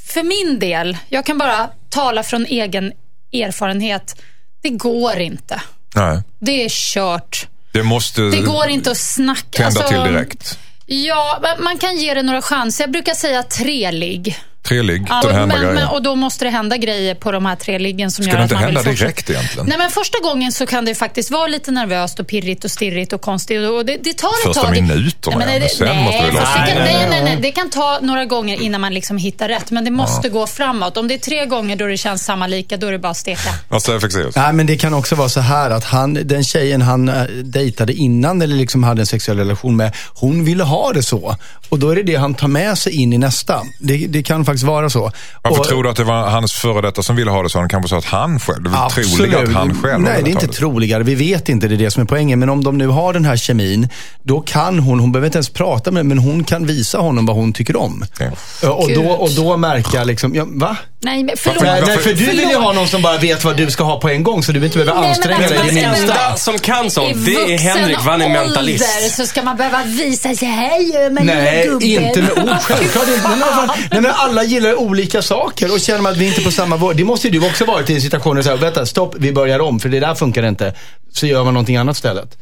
för 0.06 0.22
min 0.22 0.58
del, 0.58 0.96
jag 1.08 1.26
kan 1.26 1.38
bara 1.38 1.70
tala 1.88 2.22
från 2.22 2.46
egen 2.46 2.92
erfarenhet. 3.32 4.22
Det 4.62 4.68
går 4.70 5.18
inte. 5.18 5.60
Nej, 5.94 6.22
Det 6.38 6.64
är 6.64 6.68
kört. 6.68 7.46
det 7.72 7.82
måste 7.82 8.20
Det 8.20 8.40
går 8.42 8.68
inte 8.68 8.90
att 8.90 8.96
snacka. 8.98 9.42
tända 9.50 9.66
alltså, 9.80 9.88
till 10.04 10.12
direkt. 10.12 10.58
Ja, 10.86 11.38
men 11.42 11.64
man 11.64 11.78
kan 11.78 11.96
ge 11.96 12.14
det 12.14 12.22
några 12.22 12.42
chanser. 12.42 12.84
Jag 12.84 12.90
brukar 12.90 13.14
säga 13.14 13.42
tre 13.42 13.90
ligg. 13.90 14.38
Treligg, 14.62 15.06
Ja, 15.08 15.20
det 15.22 15.28
och, 15.28 15.34
händer 15.34 15.56
men, 15.58 15.74
men, 15.74 15.88
och 15.88 16.02
då 16.02 16.14
måste 16.14 16.44
det 16.44 16.50
hända 16.50 16.76
grejer 16.76 17.14
på 17.14 17.32
de 17.32 17.46
här 17.46 17.56
tre 17.56 17.78
liggen 17.78 18.10
som 18.10 18.24
Ska 18.24 18.30
gör 18.32 18.38
det 18.38 18.44
att 18.44 18.50
inte 18.50 18.54
man 18.54 18.66
vill 18.66 18.76
hända 18.76 18.90
direkt 18.92 19.30
egentligen? 19.30 19.66
Nej, 19.66 19.78
men 19.78 19.90
första 19.90 20.18
gången 20.22 20.52
så 20.52 20.66
kan 20.66 20.84
det 20.84 20.94
faktiskt 20.94 21.30
vara 21.30 21.46
lite 21.46 21.70
nervöst 21.70 22.20
och 22.20 22.26
pirrigt 22.26 22.64
och 22.64 22.70
stirrigt 22.70 23.12
och 23.12 23.20
konstigt. 23.20 23.68
Och 23.70 23.86
det, 23.86 23.96
det 23.96 24.12
tar 24.12 24.28
ett 24.28 24.34
Första 24.44 24.62
tag. 24.62 24.74
Det- 24.74 24.80
minuterna, 24.82 25.36
Nej, 25.38 25.46
men 25.48 25.60
det, 25.60 25.68
sen 25.68 25.86
nej, 25.88 26.04
måste 26.04 26.26
det 26.26 26.32
lossna. 26.32 26.64
Nej, 26.64 26.74
nej, 26.78 26.99
Det 27.36 27.52
kan 27.52 27.70
ta 27.70 27.98
några 28.02 28.24
gånger 28.24 28.62
innan 28.62 28.80
man 28.80 28.94
liksom 28.94 29.16
hittar 29.16 29.48
rätt. 29.48 29.70
Men 29.70 29.84
det 29.84 29.90
måste 29.90 30.28
gå 30.28 30.46
framåt. 30.46 30.96
Om 30.96 31.08
det 31.08 31.14
är 31.14 31.18
tre 31.18 31.46
gånger 31.46 31.76
då 31.76 31.86
det 31.86 31.96
känns 31.96 32.24
samma 32.24 32.46
lika, 32.46 32.76
då 32.76 32.86
är 32.86 32.92
det 32.92 32.98
bara 32.98 33.10
att 33.10 33.16
steka. 33.16 33.50
Vad 33.68 33.82
säger 33.82 34.00
Fexeus? 34.00 34.36
Nej, 34.36 34.52
men 34.52 34.66
det 34.66 34.76
kan 34.76 34.94
också 34.94 35.14
vara 35.14 35.28
så 35.28 35.40
här 35.40 35.70
att 35.70 35.84
han, 35.84 36.14
den 36.14 36.44
tjejen 36.44 36.82
han 36.82 37.08
äh, 37.08 37.22
dejtade 37.44 37.92
innan 37.92 38.42
eller 38.42 38.56
liksom 38.56 38.84
hade 38.84 39.02
en 39.02 39.06
sexuell 39.06 39.38
relation 39.38 39.76
med, 39.76 39.92
hon 40.14 40.44
ville 40.44 40.64
ha 40.64 40.92
det 40.92 41.02
så. 41.02 41.36
Och 41.68 41.78
då 41.78 41.90
är 41.90 41.96
det 41.96 42.02
det 42.02 42.16
han 42.16 42.34
tar 42.34 42.48
med 42.48 42.78
sig 42.78 42.92
in 42.92 43.12
i 43.12 43.18
nästa. 43.18 43.60
Det, 43.80 44.06
det 44.06 44.22
kan 44.22 44.44
faktiskt 44.44 44.64
vara 44.64 44.90
så. 44.90 45.12
Varför 45.42 45.60
Och- 45.60 45.66
tror 45.68 45.82
du 45.82 45.90
att 45.90 45.96
det 45.96 46.04
var 46.04 46.30
hans 46.30 46.52
före 46.52 46.80
detta 46.80 47.02
som 47.02 47.16
ville 47.16 47.30
ha 47.30 47.42
det 47.42 47.50
så? 47.50 47.58
Han 47.58 47.68
kanske 47.68 47.88
sa 47.88 47.98
att 47.98 48.04
han 48.04 48.40
själv, 48.40 48.62
det 48.62 48.70
är 48.70 48.96
väl 48.96 49.04
troligt 49.04 49.34
att 49.34 49.54
han 49.54 49.82
själv 49.82 50.02
Nej, 50.02 50.22
det 50.22 50.28
är 50.28 50.32
inte 50.32 50.46
tagit 50.46 50.56
troligare. 50.56 51.02
Vi 51.02 51.14
vet 51.14 51.48
inte, 51.48 51.68
det 51.68 51.74
är 51.74 51.76
det 51.76 51.90
som 51.90 52.02
är 52.02 52.06
poängen. 52.06 52.38
Men 52.38 52.48
om 52.48 52.64
de 52.64 52.78
nu 52.78 52.86
har 52.86 53.12
den 53.12 53.24
här 53.24 53.36
kemin, 53.36 53.88
då 54.22 54.40
kan 54.40 54.78
hon, 54.78 55.00
hon 55.00 55.12
behöver 55.12 55.26
inte 55.26 55.38
ens 55.38 55.48
prata 55.50 55.90
med 55.90 56.06
men 56.06 56.18
hon 56.18 56.44
kan 56.44 56.66
visa 56.66 56.98
honom 56.98 57.19
vad 57.26 57.36
hon 57.36 57.52
tycker 57.52 57.76
om. 57.76 58.04
Okej. 58.14 58.30
Och, 58.70 58.92
då, 59.04 59.10
och 59.10 59.30
då 59.30 59.56
märka 59.56 60.04
liksom, 60.04 60.34
ja, 60.34 60.44
va? 60.48 60.76
Nej, 61.02 61.24
men 61.24 61.34
förlåt. 61.36 61.62
Nej, 61.62 61.70
nej, 61.72 61.80
varför- 61.80 62.02
för 62.02 62.08
du 62.14 62.24
vill 62.24 62.38
ju 62.50 62.56
ha 62.56 62.72
någon 62.72 62.88
som 62.88 63.02
bara 63.02 63.18
vet 63.18 63.44
vad 63.44 63.56
du 63.56 63.70
ska 63.70 63.84
ha 63.84 64.00
på 64.00 64.08
en 64.08 64.22
gång 64.22 64.42
så 64.42 64.52
du 64.52 64.64
inte 64.64 64.78
behöver 64.78 64.92
Nej, 64.92 65.00
men 65.00 65.10
anstränga 65.10 65.36
alltså, 65.36 65.54
dig 65.54 65.58
det 65.66 65.72
men- 65.74 65.82
Den 65.82 66.00
minsta. 66.00 66.36
som 66.36 66.58
kan 66.58 66.86
I 66.86 66.90
sånt, 66.90 67.24
det 67.26 67.54
är 67.54 67.58
Henrik, 67.58 67.96
för 68.00 68.10
han 68.10 68.22
är 68.22 68.28
mentalist. 68.28 69.16
så 69.16 69.26
ska 69.26 69.42
man 69.42 69.56
behöva 69.56 69.82
visa 69.84 70.34
sig. 70.34 70.48
Gör 70.94 71.10
man 71.10 71.26
Nej, 71.26 71.68
inte 71.82 72.22
med 72.22 72.30
ord. 72.32 72.60
Självklart 72.62 73.08
inte. 73.08 73.28
Nej, 73.28 73.36
men, 73.38 73.56
vad- 73.56 73.70
nej, 73.90 74.00
men 74.00 74.10
alla 74.14 74.44
gillar 74.44 74.74
olika 74.80 75.22
saker 75.22 75.72
och 75.72 75.80
känner 75.80 76.00
man 76.00 76.12
att 76.12 76.18
vi 76.18 76.26
inte 76.26 76.40
är 76.40 76.44
på 76.44 76.50
samma 76.50 76.76
våg. 76.76 76.96
Det 76.96 77.04
måste 77.04 77.28
ju 77.28 77.40
du 77.40 77.46
också 77.46 77.64
varit 77.64 77.90
i 77.90 77.94
en 77.94 78.00
situation 78.00 78.36
där 78.36 78.42
du 78.42 78.44
säger, 78.46 78.58
vänta, 78.58 78.86
stopp, 78.86 79.14
vi 79.18 79.32
börjar 79.32 79.58
om, 79.60 79.80
för 79.80 79.88
det 79.88 80.00
där 80.00 80.14
funkar 80.14 80.42
inte. 80.48 80.74
Så 81.12 81.26
gör 81.26 81.44
man 81.44 81.54
någonting 81.54 81.76
annat 81.76 81.96
istället. 81.96 82.36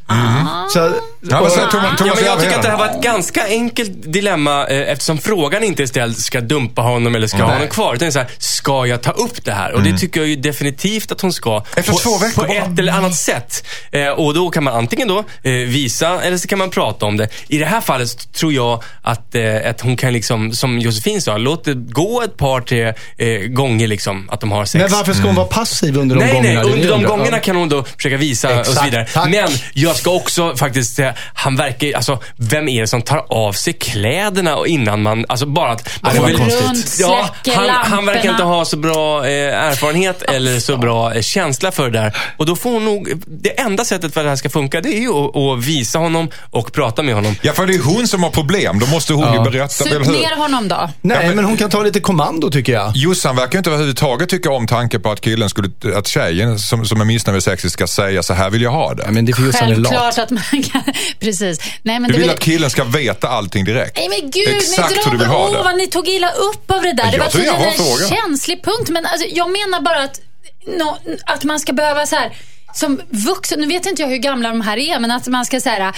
Så, 0.73 0.79
Ja, 0.79 0.91
vad 1.31 1.41
och- 1.41 1.49
Thomas, 1.71 1.93
Ja, 1.99 2.05
men 2.15 2.25
jag 2.25 2.39
tycker 2.41 2.55
att 2.55 2.61
det 2.61 2.69
här 2.69 2.77
var 2.77 2.85
ett 2.87 3.01
ganska 3.03 3.47
enkelt 3.47 3.91
dilemma 4.13 4.67
eh, 4.67 4.91
eftersom 4.91 5.17
frågan 5.17 5.63
inte 5.63 5.83
är 5.83 5.87
ställd, 5.87 6.17
ska 6.17 6.41
dumpa 6.41 6.81
honom 6.81 7.15
eller 7.15 7.27
ska 7.27 7.37
ha 7.37 7.45
Nej. 7.45 7.53
honom 7.53 7.67
kvar? 7.67 7.95
Utan 7.95 7.99
det 7.99 8.09
är 8.09 8.11
så 8.11 8.19
här, 8.19 8.27
ska 8.49 8.85
jag 8.87 9.01
ta 9.01 9.11
upp 9.11 9.43
det 9.45 9.51
här? 9.51 9.71
Och 9.73 9.83
det 9.83 9.97
tycker 9.97 10.19
jag 10.19 10.29
ju 10.29 10.35
definitivt 10.35 11.11
att 11.11 11.21
hon 11.21 11.33
ska. 11.33 11.63
Efter 11.75 11.91
på, 11.91 11.97
två 11.97 12.17
veckor 12.17 12.41
På 12.41 12.47
bara. 12.47 12.57
ett 12.57 12.79
eller 12.79 12.93
annat 12.93 13.15
sätt. 13.15 13.65
Eh, 13.91 14.07
och 14.07 14.33
då 14.33 14.49
kan 14.49 14.63
man 14.63 14.73
antingen 14.75 15.07
då 15.07 15.19
eh, 15.43 15.51
visa 15.51 16.21
eller 16.21 16.37
så 16.37 16.47
kan 16.47 16.59
man 16.59 16.69
prata 16.69 17.05
om 17.05 17.17
det. 17.17 17.29
I 17.47 17.57
det 17.57 17.65
här 17.65 17.81
fallet 17.81 18.09
så 18.09 18.17
tror 18.19 18.53
jag 18.53 18.83
att, 19.01 19.35
eh, 19.35 19.69
att 19.69 19.81
hon 19.81 19.97
kan 19.97 20.13
liksom, 20.13 20.51
som 20.53 20.79
Josefin 20.79 21.21
sa, 21.21 21.37
låt 21.37 21.63
det 21.65 21.73
gå 21.73 22.21
ett 22.21 22.37
par, 22.37 22.61
tre 22.61 22.93
eh, 23.17 23.39
gånger 23.47 23.87
liksom 23.87 24.29
att 24.31 24.41
de 24.41 24.51
har 24.51 24.65
sex. 24.65 24.81
Men 24.81 24.91
varför 24.91 25.13
ska 25.13 25.23
hon 25.25 25.35
vara 25.35 25.47
passiv 25.47 25.97
under 25.97 26.15
de 26.15 26.23
Nej, 26.25 26.33
gångerna? 26.33 26.61
nej. 26.61 26.69
Är 26.69 26.73
Under 26.75 26.89
de 26.89 27.03
gångerna 27.03 27.37
Ja. 27.37 27.43
kan 27.43 27.55
hon 27.55 27.69
då 27.69 27.83
försöka 27.83 28.17
visa 28.17 28.59
och 28.59 28.65
så 28.65 28.71
Exakt, 28.71 28.87
vidare. 28.87 29.05
tack. 29.13 29.29
Men 29.29 29.49
jag 29.73 29.95
ska 29.95 30.11
också 30.11 30.55
faktiskt 30.55 30.95
säga, 30.95 31.13
han 31.33 31.55
verkar 31.55 31.93
alltså, 31.95 32.19
vem 32.37 32.67
är 32.69 32.81
det 32.81 32.87
som 32.87 33.01
tar 33.01 33.25
av 33.29 33.53
sig 33.53 33.73
kläderna 33.73 34.55
och 34.55 34.67
innan 34.67 35.01
man, 35.01 35.25
alltså 35.29 35.45
bara 35.45 35.71
att... 35.71 35.89
Man 36.01 36.13
det 36.13 36.19
får 36.19 36.27
väl- 36.27 36.37
konstigt. 36.37 36.99
Ja, 36.99 37.29
han, 37.55 37.69
han 37.69 38.05
verkar. 38.05 38.38
Inte 38.39 38.49
ha 38.49 38.65
så 38.65 38.77
bra 38.77 39.25
eh, 39.27 39.63
erfarenhet 39.65 40.21
eller 40.21 40.59
så 40.59 40.77
bra 40.77 41.13
eh, 41.13 41.21
känsla 41.21 41.71
för 41.71 41.89
det 41.89 41.99
där. 41.99 42.17
Och 42.37 42.45
då 42.45 42.55
får 42.55 42.71
hon 42.71 42.85
nog, 42.85 43.23
det 43.27 43.59
enda 43.59 43.85
sättet 43.85 44.13
för 44.13 44.21
att 44.21 44.25
det 44.25 44.29
här 44.29 44.35
ska 44.35 44.49
funka, 44.49 44.81
det 44.81 44.89
är 44.89 44.99
ju 44.99 45.09
att, 45.13 45.35
att 45.35 45.63
visa 45.65 45.99
honom 45.99 46.29
och 46.49 46.73
prata 46.73 47.03
med 47.03 47.15
honom. 47.15 47.35
Ja, 47.41 47.53
för 47.53 47.65
det 47.67 47.75
är 47.75 47.79
hon 47.79 48.07
som 48.07 48.23
har 48.23 48.29
problem. 48.29 48.79
Då 48.79 48.85
måste 48.85 49.13
hon 49.13 49.23
Ja. 49.23 49.45
ju 49.45 49.51
berätta, 49.51 49.67
Sup 49.69 49.87
eller 49.87 50.05
hur? 50.05 50.11
ner 50.11 50.35
honom 50.37 50.67
då. 50.67 50.89
Nej, 51.01 51.17
Ja, 51.21 51.27
men- 51.27 51.35
men 51.35 51.45
hon 51.45 51.57
kan 51.57 51.69
ta 51.69 51.83
lite 51.83 51.99
kommando 51.99 52.51
tycker 52.51 52.73
jag. 52.73 52.91
Jossan 52.95 53.35
verkar 53.35 53.57
inte 53.57 53.69
överhuvudtaget 53.69 54.29
tycka 54.29 54.51
om 54.51 54.67
tanken 54.67 55.01
på 55.01 55.11
att 55.11 55.21
killen 55.21 55.49
skulle, 55.49 55.69
att 55.95 56.07
tjejen 56.07 56.59
som, 56.59 56.85
som 56.85 57.01
är 57.01 57.05
missnöjd 57.05 57.33
med 57.33 57.43
sexet 57.43 57.71
ska 57.71 57.87
säga 57.87 58.23
så 58.23 58.33
här 58.33 58.49
vill 58.49 58.61
jag 58.61 58.71
ha 58.71 58.93
det. 58.93 59.03
Ja, 59.05 59.11
men 59.11 59.25
det 59.25 59.31
är 59.31 59.33
för 59.33 59.43
just 59.43 59.59
han 59.59 59.71
är 59.71 59.75
lat. 59.75 59.91
Självklart 59.91 60.17
att 60.17 60.29
man 60.29 60.63
kan... 60.63 60.83
Precis. 61.19 61.59
Nej, 61.83 61.99
men 61.99 62.11
du 62.11 62.13
det 62.17 62.21
vill 62.21 62.29
att 62.29 62.39
killen 62.39 62.69
ska 62.69 62.83
veta 62.83 63.27
allting 63.29 63.65
direkt. 63.65 63.97
Nej 63.97 64.09
men 64.21 64.31
gud, 64.31 64.47
Exakt 64.57 64.89
ni 64.89 64.95
hur 65.05 65.11
du 65.11 65.17
vill 65.17 65.27
ha 65.27 65.49
det. 65.51 65.63
vad 65.63 65.77
ni 65.77 65.87
tog 65.87 66.07
illa 66.07 66.29
upp 66.31 66.71
av 66.71 66.81
det 66.81 66.93
där. 66.93 67.03
Jag 67.03 67.11
Det 67.13 67.19
var 67.19 67.27
tydligen 67.27 67.55
en 67.55 68.28
känslig 68.29 68.63
punkt. 68.63 68.89
Men 68.89 69.05
alltså, 69.05 69.27
jag 69.27 69.51
menar 69.51 69.81
bara 69.81 70.03
att, 70.03 70.21
no, 70.65 70.97
att 71.25 71.43
man 71.43 71.59
ska 71.59 71.73
behöva 71.73 72.05
så 72.05 72.15
här 72.15 72.37
som 72.73 73.01
vuxen, 73.09 73.59
nu 73.59 73.67
vet 73.67 73.85
inte 73.85 74.01
jag 74.01 74.09
hur 74.09 74.17
gamla 74.17 74.49
de 74.49 74.61
här 74.61 74.77
är, 74.77 74.99
men 74.99 75.11
att 75.11 75.27
man 75.27 75.45
ska 75.45 75.61
säga 75.61 75.93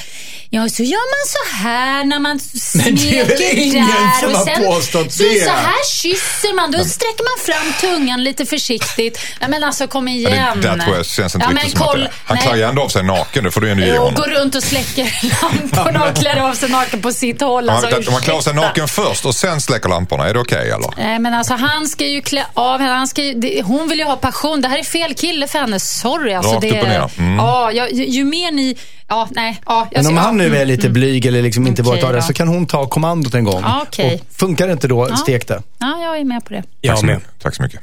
ja 0.49 0.69
så 0.69 0.83
gör 0.83 0.97
man 0.97 1.27
så 1.29 1.63
här 1.67 2.03
när 2.03 2.19
man 2.19 2.39
Men 2.75 2.95
det 2.95 3.19
är 3.19 3.25
väl 3.25 3.37
smeker 3.37 3.57
ingen 3.57 3.87
där 3.87 4.19
som 4.21 4.29
och 4.31 4.37
har 4.37 4.45
sen 4.45 4.63
påstått 4.65 5.13
så, 5.13 5.23
det? 5.23 5.43
så 5.45 5.49
här 5.51 5.85
kysser 6.01 6.55
man, 6.55 6.71
då 6.71 6.83
sträcker 6.83 7.23
man 7.23 7.55
fram 7.55 7.73
tungan 7.81 8.23
lite 8.23 8.45
försiktigt. 8.45 9.19
Nej 9.39 9.49
men 9.49 9.63
alltså 9.63 9.87
kom 9.87 10.07
Ja, 10.07 10.13
igen. 10.29 10.61
det, 10.61 10.67
där 10.67 10.77
tror 10.77 10.95
jag 10.95 11.05
känns 11.05 11.35
inte 11.35 11.47
Ja, 11.49 11.55
riktigt 11.55 11.71
som 11.71 11.81
att 11.81 11.87
koll- 11.87 11.99
det 12.01 12.09
Han 12.25 12.35
nej. 12.37 12.47
klär 12.47 12.55
ju 12.55 12.63
ändå 12.63 12.81
av 12.81 12.87
sig 12.89 13.03
naken, 13.03 13.43
det 13.43 13.51
får 13.51 13.61
du 13.61 13.71
ändå 13.71 13.83
ge 13.83 13.91
Och 13.91 13.97
honom. 13.97 14.13
går 14.15 14.27
runt 14.27 14.55
och 14.55 14.63
släcker 14.63 15.19
lamporna 15.43 16.09
och 16.09 16.15
klär 16.17 16.37
av 16.49 16.53
sig 16.53 16.69
naken 16.69 17.01
på 17.01 17.11
sitt 17.11 17.41
håll. 17.41 17.69
Alltså, 17.69 17.89
han, 17.95 18.07
om 18.07 18.13
han 18.13 18.21
klär 18.21 18.33
av 18.33 18.41
sig 18.41 18.53
naken 18.53 18.87
först 18.87 19.25
och 19.25 19.35
sen 19.35 19.61
släcker 19.61 19.89
lamporna, 19.89 20.29
är 20.29 20.33
det 20.33 20.39
okej 20.39 20.69
eller? 20.71 20.89
Nej, 20.97 21.19
men 21.19 21.33
alltså 21.33 21.53
han 21.53 21.87
ska 21.87 22.05
ju 22.07 22.21
klä 22.21 22.45
av 22.53 22.79
henne. 22.81 22.93
Han 22.93 23.07
ska 23.07 23.23
ju, 23.23 23.33
det, 23.33 23.61
hon 23.61 23.89
vill 23.89 23.99
ju 23.99 24.05
ha 24.05 24.15
passion. 24.15 24.61
Det 24.61 24.67
här 24.67 24.77
är 24.77 24.83
fel 24.83 25.13
kille 25.13 25.47
för 25.47 25.59
henne. 25.59 25.79
Sorry. 25.79 26.33
Alltså, 26.33 26.60
Rakt 26.61 26.73
det, 26.73 26.79
upp 26.79 26.83
och 26.83 26.89
ner. 26.89 27.27
Mm. 27.27 27.37
Ja, 27.37 27.71
ju, 27.71 28.05
ju 28.05 28.25
mer 28.25 28.51
ni... 28.51 28.77
Ja, 29.07 29.27
nej. 29.31 29.61
Ja, 29.65 29.87
jag 29.91 30.03
Men 30.03 30.11
om 30.11 30.17
han 30.17 30.37
nu 30.37 30.57
är 30.57 30.65
lite 30.65 30.89
blyg 30.89 31.25
eller 31.25 31.41
liksom 31.41 31.67
inte 31.67 31.81
Okej 31.81 31.91
vågar 31.91 32.01
ta 32.01 32.11
det 32.11 32.21
så 32.21 32.33
kan 32.33 32.47
hon 32.47 32.65
ta 32.65 32.87
kommandot 32.87 33.33
en 33.33 33.43
gång. 33.43 33.61
Ja, 33.63 33.81
okej. 33.87 34.21
Och 34.29 34.35
funkar 34.35 34.67
det 34.67 34.73
inte 34.73 34.87
då, 34.87 35.15
stek 35.15 35.47
det. 35.47 35.61
Ja, 35.79 36.01
jag 36.03 36.17
är 36.17 36.25
med 36.25 36.45
på 36.45 36.53
det. 36.53 36.61
Tack 36.61 36.69
Jag 36.81 36.99
så, 36.99 37.05
med. 37.05 37.15
mycket. 37.15 37.41
Tack 37.41 37.55
så 37.55 37.63
mycket. 37.63 37.81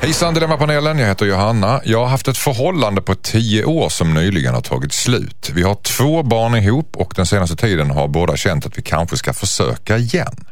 Hejsan 0.00 0.34
Dilemmapanelen, 0.34 0.98
jag 0.98 1.06
heter 1.06 1.26
Johanna. 1.26 1.80
Jag 1.84 1.98
har 1.98 2.06
haft 2.06 2.28
ett 2.28 2.38
förhållande 2.38 3.02
på 3.02 3.14
tio 3.14 3.64
år 3.64 3.88
som 3.88 4.14
nyligen 4.14 4.54
har 4.54 4.60
tagit 4.60 4.92
slut. 4.92 5.50
Vi 5.54 5.62
har 5.62 5.74
två 5.74 6.22
barn 6.22 6.54
ihop 6.54 6.96
och 6.96 7.12
den 7.16 7.26
senaste 7.26 7.56
tiden 7.56 7.90
har 7.90 8.08
båda 8.08 8.36
känt 8.36 8.66
att 8.66 8.78
vi 8.78 8.82
kanske 8.82 9.16
ska 9.16 9.32
försöka 9.32 9.96
igen. 9.96 10.44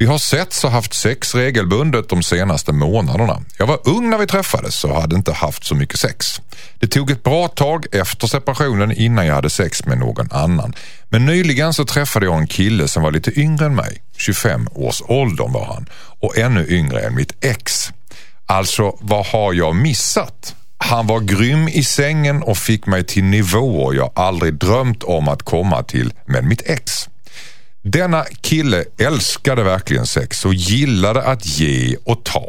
Vi 0.00 0.06
har 0.06 0.18
setts 0.18 0.64
och 0.64 0.70
haft 0.70 0.94
sex 0.94 1.34
regelbundet 1.34 2.08
de 2.08 2.22
senaste 2.22 2.72
månaderna. 2.72 3.42
Jag 3.58 3.66
var 3.66 3.88
ung 3.88 4.10
när 4.10 4.18
vi 4.18 4.26
träffades 4.26 4.84
och 4.84 5.00
hade 5.00 5.16
inte 5.16 5.32
haft 5.32 5.64
så 5.64 5.74
mycket 5.74 6.00
sex. 6.00 6.40
Det 6.78 6.86
tog 6.86 7.10
ett 7.10 7.22
bra 7.22 7.48
tag 7.48 7.86
efter 7.92 8.26
separationen 8.26 8.92
innan 8.92 9.26
jag 9.26 9.34
hade 9.34 9.50
sex 9.50 9.86
med 9.86 9.98
någon 9.98 10.28
annan. 10.30 10.74
Men 11.08 11.26
nyligen 11.26 11.74
så 11.74 11.84
träffade 11.84 12.26
jag 12.26 12.38
en 12.38 12.46
kille 12.46 12.88
som 12.88 13.02
var 13.02 13.10
lite 13.10 13.40
yngre 13.40 13.66
än 13.66 13.74
mig. 13.74 14.02
25 14.16 14.68
års 14.74 15.02
åldern 15.08 15.52
var 15.52 15.64
han 15.64 15.86
och 16.20 16.38
ännu 16.38 16.66
yngre 16.68 17.00
än 17.00 17.14
mitt 17.14 17.44
ex. 17.44 17.92
Alltså, 18.46 18.98
vad 19.00 19.26
har 19.26 19.52
jag 19.52 19.76
missat? 19.76 20.54
Han 20.78 21.06
var 21.06 21.20
grym 21.20 21.68
i 21.68 21.84
sängen 21.84 22.42
och 22.42 22.58
fick 22.58 22.86
mig 22.86 23.04
till 23.04 23.24
nivåer 23.24 23.94
jag 23.94 24.12
aldrig 24.14 24.54
drömt 24.54 25.02
om 25.02 25.28
att 25.28 25.42
komma 25.42 25.82
till 25.82 26.12
med 26.26 26.44
mitt 26.44 26.62
ex. 26.66 27.08
Denna 27.82 28.24
kille 28.40 28.84
älskade 28.98 29.62
verkligen 29.62 30.06
sex 30.06 30.44
och 30.44 30.54
gillade 30.54 31.22
att 31.22 31.46
ge 31.46 31.96
och 32.04 32.24
ta. 32.24 32.46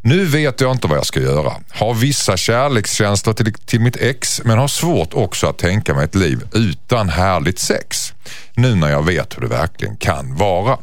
Nu 0.00 0.24
vet 0.24 0.60
jag 0.60 0.72
inte 0.72 0.86
vad 0.86 0.98
jag 0.98 1.06
ska 1.06 1.20
göra. 1.20 1.52
Har 1.70 1.94
vissa 1.94 2.36
kärlekskänslor 2.36 3.34
till, 3.34 3.54
till 3.54 3.80
mitt 3.80 3.96
ex 3.96 4.40
men 4.44 4.58
har 4.58 4.68
svårt 4.68 5.14
också 5.14 5.46
att 5.46 5.58
tänka 5.58 5.94
mig 5.94 6.04
ett 6.04 6.14
liv 6.14 6.42
utan 6.52 7.08
härligt 7.08 7.58
sex. 7.58 8.14
Nu 8.54 8.74
när 8.74 8.88
jag 8.90 9.02
vet 9.02 9.36
hur 9.36 9.42
det 9.42 9.48
verkligen 9.48 9.96
kan 9.96 10.36
vara. 10.36 10.78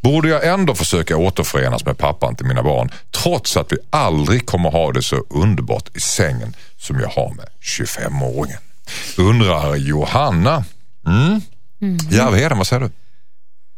Borde 0.00 0.28
jag 0.28 0.46
ändå 0.46 0.74
försöka 0.74 1.16
återförenas 1.16 1.84
med 1.84 1.98
pappan 1.98 2.36
till 2.36 2.46
mina 2.46 2.62
barn 2.62 2.90
trots 3.22 3.56
att 3.56 3.72
vi 3.72 3.76
aldrig 3.90 4.46
kommer 4.46 4.70
ha 4.70 4.92
det 4.92 5.02
så 5.02 5.24
underbart 5.30 5.96
i 5.96 6.00
sängen 6.00 6.56
som 6.76 7.00
jag 7.00 7.08
har 7.08 7.34
med 7.34 7.48
25-åringen? 7.62 8.58
Undrar 9.18 9.76
Johanna. 9.76 10.64
Mm. 11.06 11.40
Järvheden, 12.10 12.58
vad 12.58 12.66
säger 12.66 12.82
du? 12.82 12.90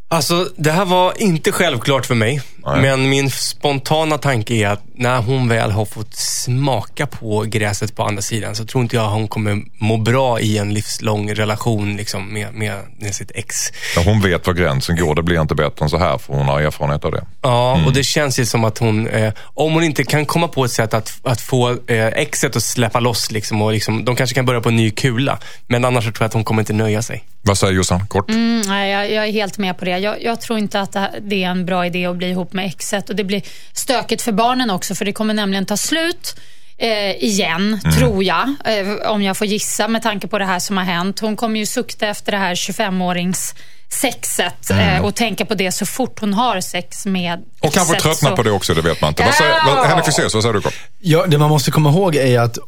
Alltså, 0.09 0.49
det 0.57 0.73
här 0.73 0.85
var 0.85 1.23
inte 1.23 1.53
självklart 1.53 2.07
för 2.07 2.15
mig. 2.15 2.41
Nej. 2.67 2.81
Men 2.81 3.09
min 3.09 3.31
spontana 3.31 4.19
tanke 4.19 4.55
är 4.55 4.69
att 4.69 4.83
när 4.95 5.23
hon 5.23 5.49
väl 5.49 5.71
har 5.71 5.85
fått 5.85 6.15
smaka 6.17 7.07
på 7.07 7.45
gräset 7.47 7.97
på 7.97 8.03
andra 8.03 8.23
sidan 8.23 8.55
så 8.55 8.65
tror 8.65 8.83
inte 8.83 8.97
jag 8.97 9.09
hon 9.09 9.29
kommer 9.29 9.63
må 9.79 9.97
bra 9.97 10.41
i 10.41 10.59
en 10.59 10.75
livslång 10.75 11.35
relation 11.35 11.97
liksom, 11.97 12.33
med, 12.33 12.55
med, 12.55 12.79
med 12.99 13.15
sitt 13.15 13.31
ex. 13.35 13.73
Ja, 13.97 14.03
hon 14.05 14.21
vet 14.21 14.47
var 14.47 14.55
gränsen 14.55 14.97
går. 14.97 15.15
Det 15.15 15.23
blir 15.23 15.41
inte 15.41 15.55
bättre 15.55 15.85
än 15.85 15.91
så 15.91 15.99
här 15.99 16.19
för 16.19 16.33
hon 16.35 16.47
har 16.47 16.61
erfarenhet 16.61 17.05
av 17.05 17.13
det. 17.13 17.25
Ja, 17.43 17.81
och 17.87 17.93
det 17.93 18.05
känns 18.05 18.39
ju 18.39 18.47
som 18.47 18.65
att 18.65 18.79
hon, 18.79 19.09
eh, 19.09 19.33
om 19.55 19.73
hon 19.73 19.85
inte 19.85 20.05
kan 20.05 20.27
komma 20.27 20.49
på 20.49 20.65
ett 20.65 20.73
sätt 20.73 20.95
att, 20.95 21.21
att 21.23 21.41
få 21.41 21.71
eh, 21.71 22.07
exet 22.07 22.57
att 22.57 22.63
släppa 22.63 23.01
loss, 23.01 23.31
liksom, 23.31 23.63
och 23.63 23.73
liksom, 23.73 24.05
de 24.05 24.17
kanske 24.17 24.35
kan 24.35 24.47
börja 24.47 24.61
på 24.61 24.69
en 24.69 24.77
ny 24.77 24.91
kula. 24.91 25.39
Men 25.67 25.85
annars 25.85 26.05
tror 26.05 26.17
jag 26.19 26.27
att 26.27 26.33
hon 26.33 26.45
kommer 26.45 26.63
inte 26.63 26.73
nöja 26.73 27.03
sig. 27.03 27.25
Vad 27.43 27.59
säger 27.59 27.73
Jossan? 27.73 28.07
Kort? 28.07 28.31
Mm, 28.31 28.63
nej, 28.67 28.93
jag, 28.93 29.13
jag 29.13 29.29
är 29.29 29.33
helt 29.33 29.59
med 29.59 29.79
på 29.79 29.85
det. 29.85 29.96
Jag, 29.99 30.23
jag 30.23 30.41
tror 30.41 30.59
inte 30.59 30.81
att 30.81 30.93
det, 30.93 31.11
det 31.23 31.45
är 31.45 31.49
en 31.51 31.67
bra 31.67 31.87
idé 31.87 32.07
att 32.07 32.17
bli 32.17 32.29
ihop 32.31 32.53
med 32.53 32.67
exet. 32.67 33.11
Och 33.11 33.17
det 33.17 33.25
blir 33.25 33.43
stökigt 33.73 34.23
för 34.23 34.33
barnen 34.33 34.71
också, 34.71 34.95
för 34.95 35.05
det 35.05 35.13
kommer 35.13 35.35
nämligen 35.35 35.67
ta 35.67 35.77
slut. 35.77 36.37
eh, 36.79 37.11
igen, 37.25 37.81
Mm. 37.85 37.97
tror 37.97 38.25
jag. 38.25 38.55
Eh, 38.65 39.11
om 39.13 39.23
jag 39.23 39.37
får 39.37 39.47
gissa 39.47 39.89
med 39.89 40.03
tanke 40.03 40.27
på 40.29 40.39
det 40.39 40.45
här 40.45 40.59
som 40.59 40.77
har 40.77 40.85
hänt. 40.85 41.21
Hon 41.21 41.37
kommer 41.37 41.61
ju 41.61 41.67
sukta 41.67 42.07
efter 42.09 42.33
det 42.33 42.39
här 42.39 42.55
25-årings 42.55 43.55
sexet 43.89 44.71
eh, 44.71 45.05
och 45.05 45.15
tänka 45.15 45.45
på 45.45 45.55
det 45.55 45.73
så 45.73 45.87
fort 45.87 46.21
hon 46.21 46.35
har 46.35 46.61
sex 46.61 47.07
med 47.07 47.33
Mm. 47.33 47.45
Och 47.61 47.73
kanske 47.73 48.01
tröttna 48.01 48.31
så- 48.31 48.37
på 48.37 48.43
det 48.43 48.51
också, 48.51 48.75
det 48.75 48.83
vet 48.83 49.01
man 49.01 49.09
inte. 49.09 49.25
Vad 49.25 49.35
säger, 49.35 49.53
vad, 49.67 49.87
Henrik 49.87 50.05
Fexeus, 50.05 50.35
vad 50.35 50.43
säger 50.43 50.53
du 50.55 50.61
Carl? 50.61 50.73
Ja, 50.99 51.27
det 51.27 51.39
man 51.39 51.49
måste 51.51 51.71
komma 51.71 51.91
ihåg 51.91 52.17
är 52.17 52.41
att 52.41 52.59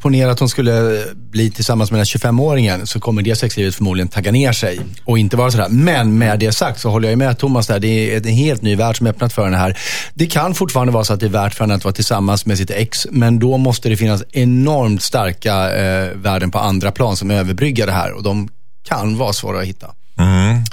ponera 0.00 0.30
att 0.30 0.40
hon 0.40 0.48
skulle 0.48 1.00
eh, 1.00 1.04
bli 1.14 1.50
tillsammans 1.50 1.90
med 1.90 2.00
den 2.00 2.06
här 2.06 2.30
25-åringen 2.30 2.86
så 2.86 3.00
kommer 3.00 3.22
det 3.22 3.36
sexlivet 3.36 3.74
förmodligen 3.74 4.08
tagga 4.08 4.32
ner 4.32 4.52
sig 4.52 4.80
och 5.04 5.18
inte 5.18 5.36
vara 5.36 5.50
sådär. 5.50 5.68
Men 5.68 6.18
med 6.18 6.38
det 6.38 6.52
sagt 6.52 6.80
så 6.80 6.90
håller 6.90 7.08
jag 7.08 7.18
med 7.18 7.38
Thomas 7.38 7.66
där. 7.66 7.80
Det 7.80 8.14
är 8.14 8.16
en 8.16 8.34
helt 8.34 8.62
ny 8.62 8.76
värld 8.76 8.96
som 8.96 9.06
är 9.06 9.10
öppnat 9.10 9.32
för 9.32 9.44
henne 9.44 9.56
här. 9.56 9.78
Det 10.14 10.26
kan 10.26 10.54
fortfarande 10.54 10.92
vara 10.92 11.04
så 11.04 11.12
att 11.12 11.20
det 11.20 11.26
är 11.26 11.30
värt 11.30 11.54
för 11.54 11.64
henne 11.64 11.74
att 11.74 11.84
vara 11.84 11.94
tillsammans 11.94 12.46
med 12.46 12.58
sitt 12.58 12.70
ex, 12.70 13.06
men 13.10 13.38
då 13.38 13.56
måste 13.56 13.88
det 13.88 13.96
finnas 13.96 14.22
enormt 14.32 15.02
starka 15.02 15.72
eh, 15.72 16.08
värden 16.14 16.50
på 16.50 16.58
andra 16.58 16.92
plan 16.92 17.16
som 17.16 17.30
överbryggar 17.30 17.86
det 17.86 17.92
här 17.92 18.12
och 18.12 18.22
de 18.22 18.48
kan 18.84 19.18
vara 19.18 19.32
svåra 19.32 19.60
att 19.60 19.66
hitta. 19.66 19.86
Mm. 20.18 20.64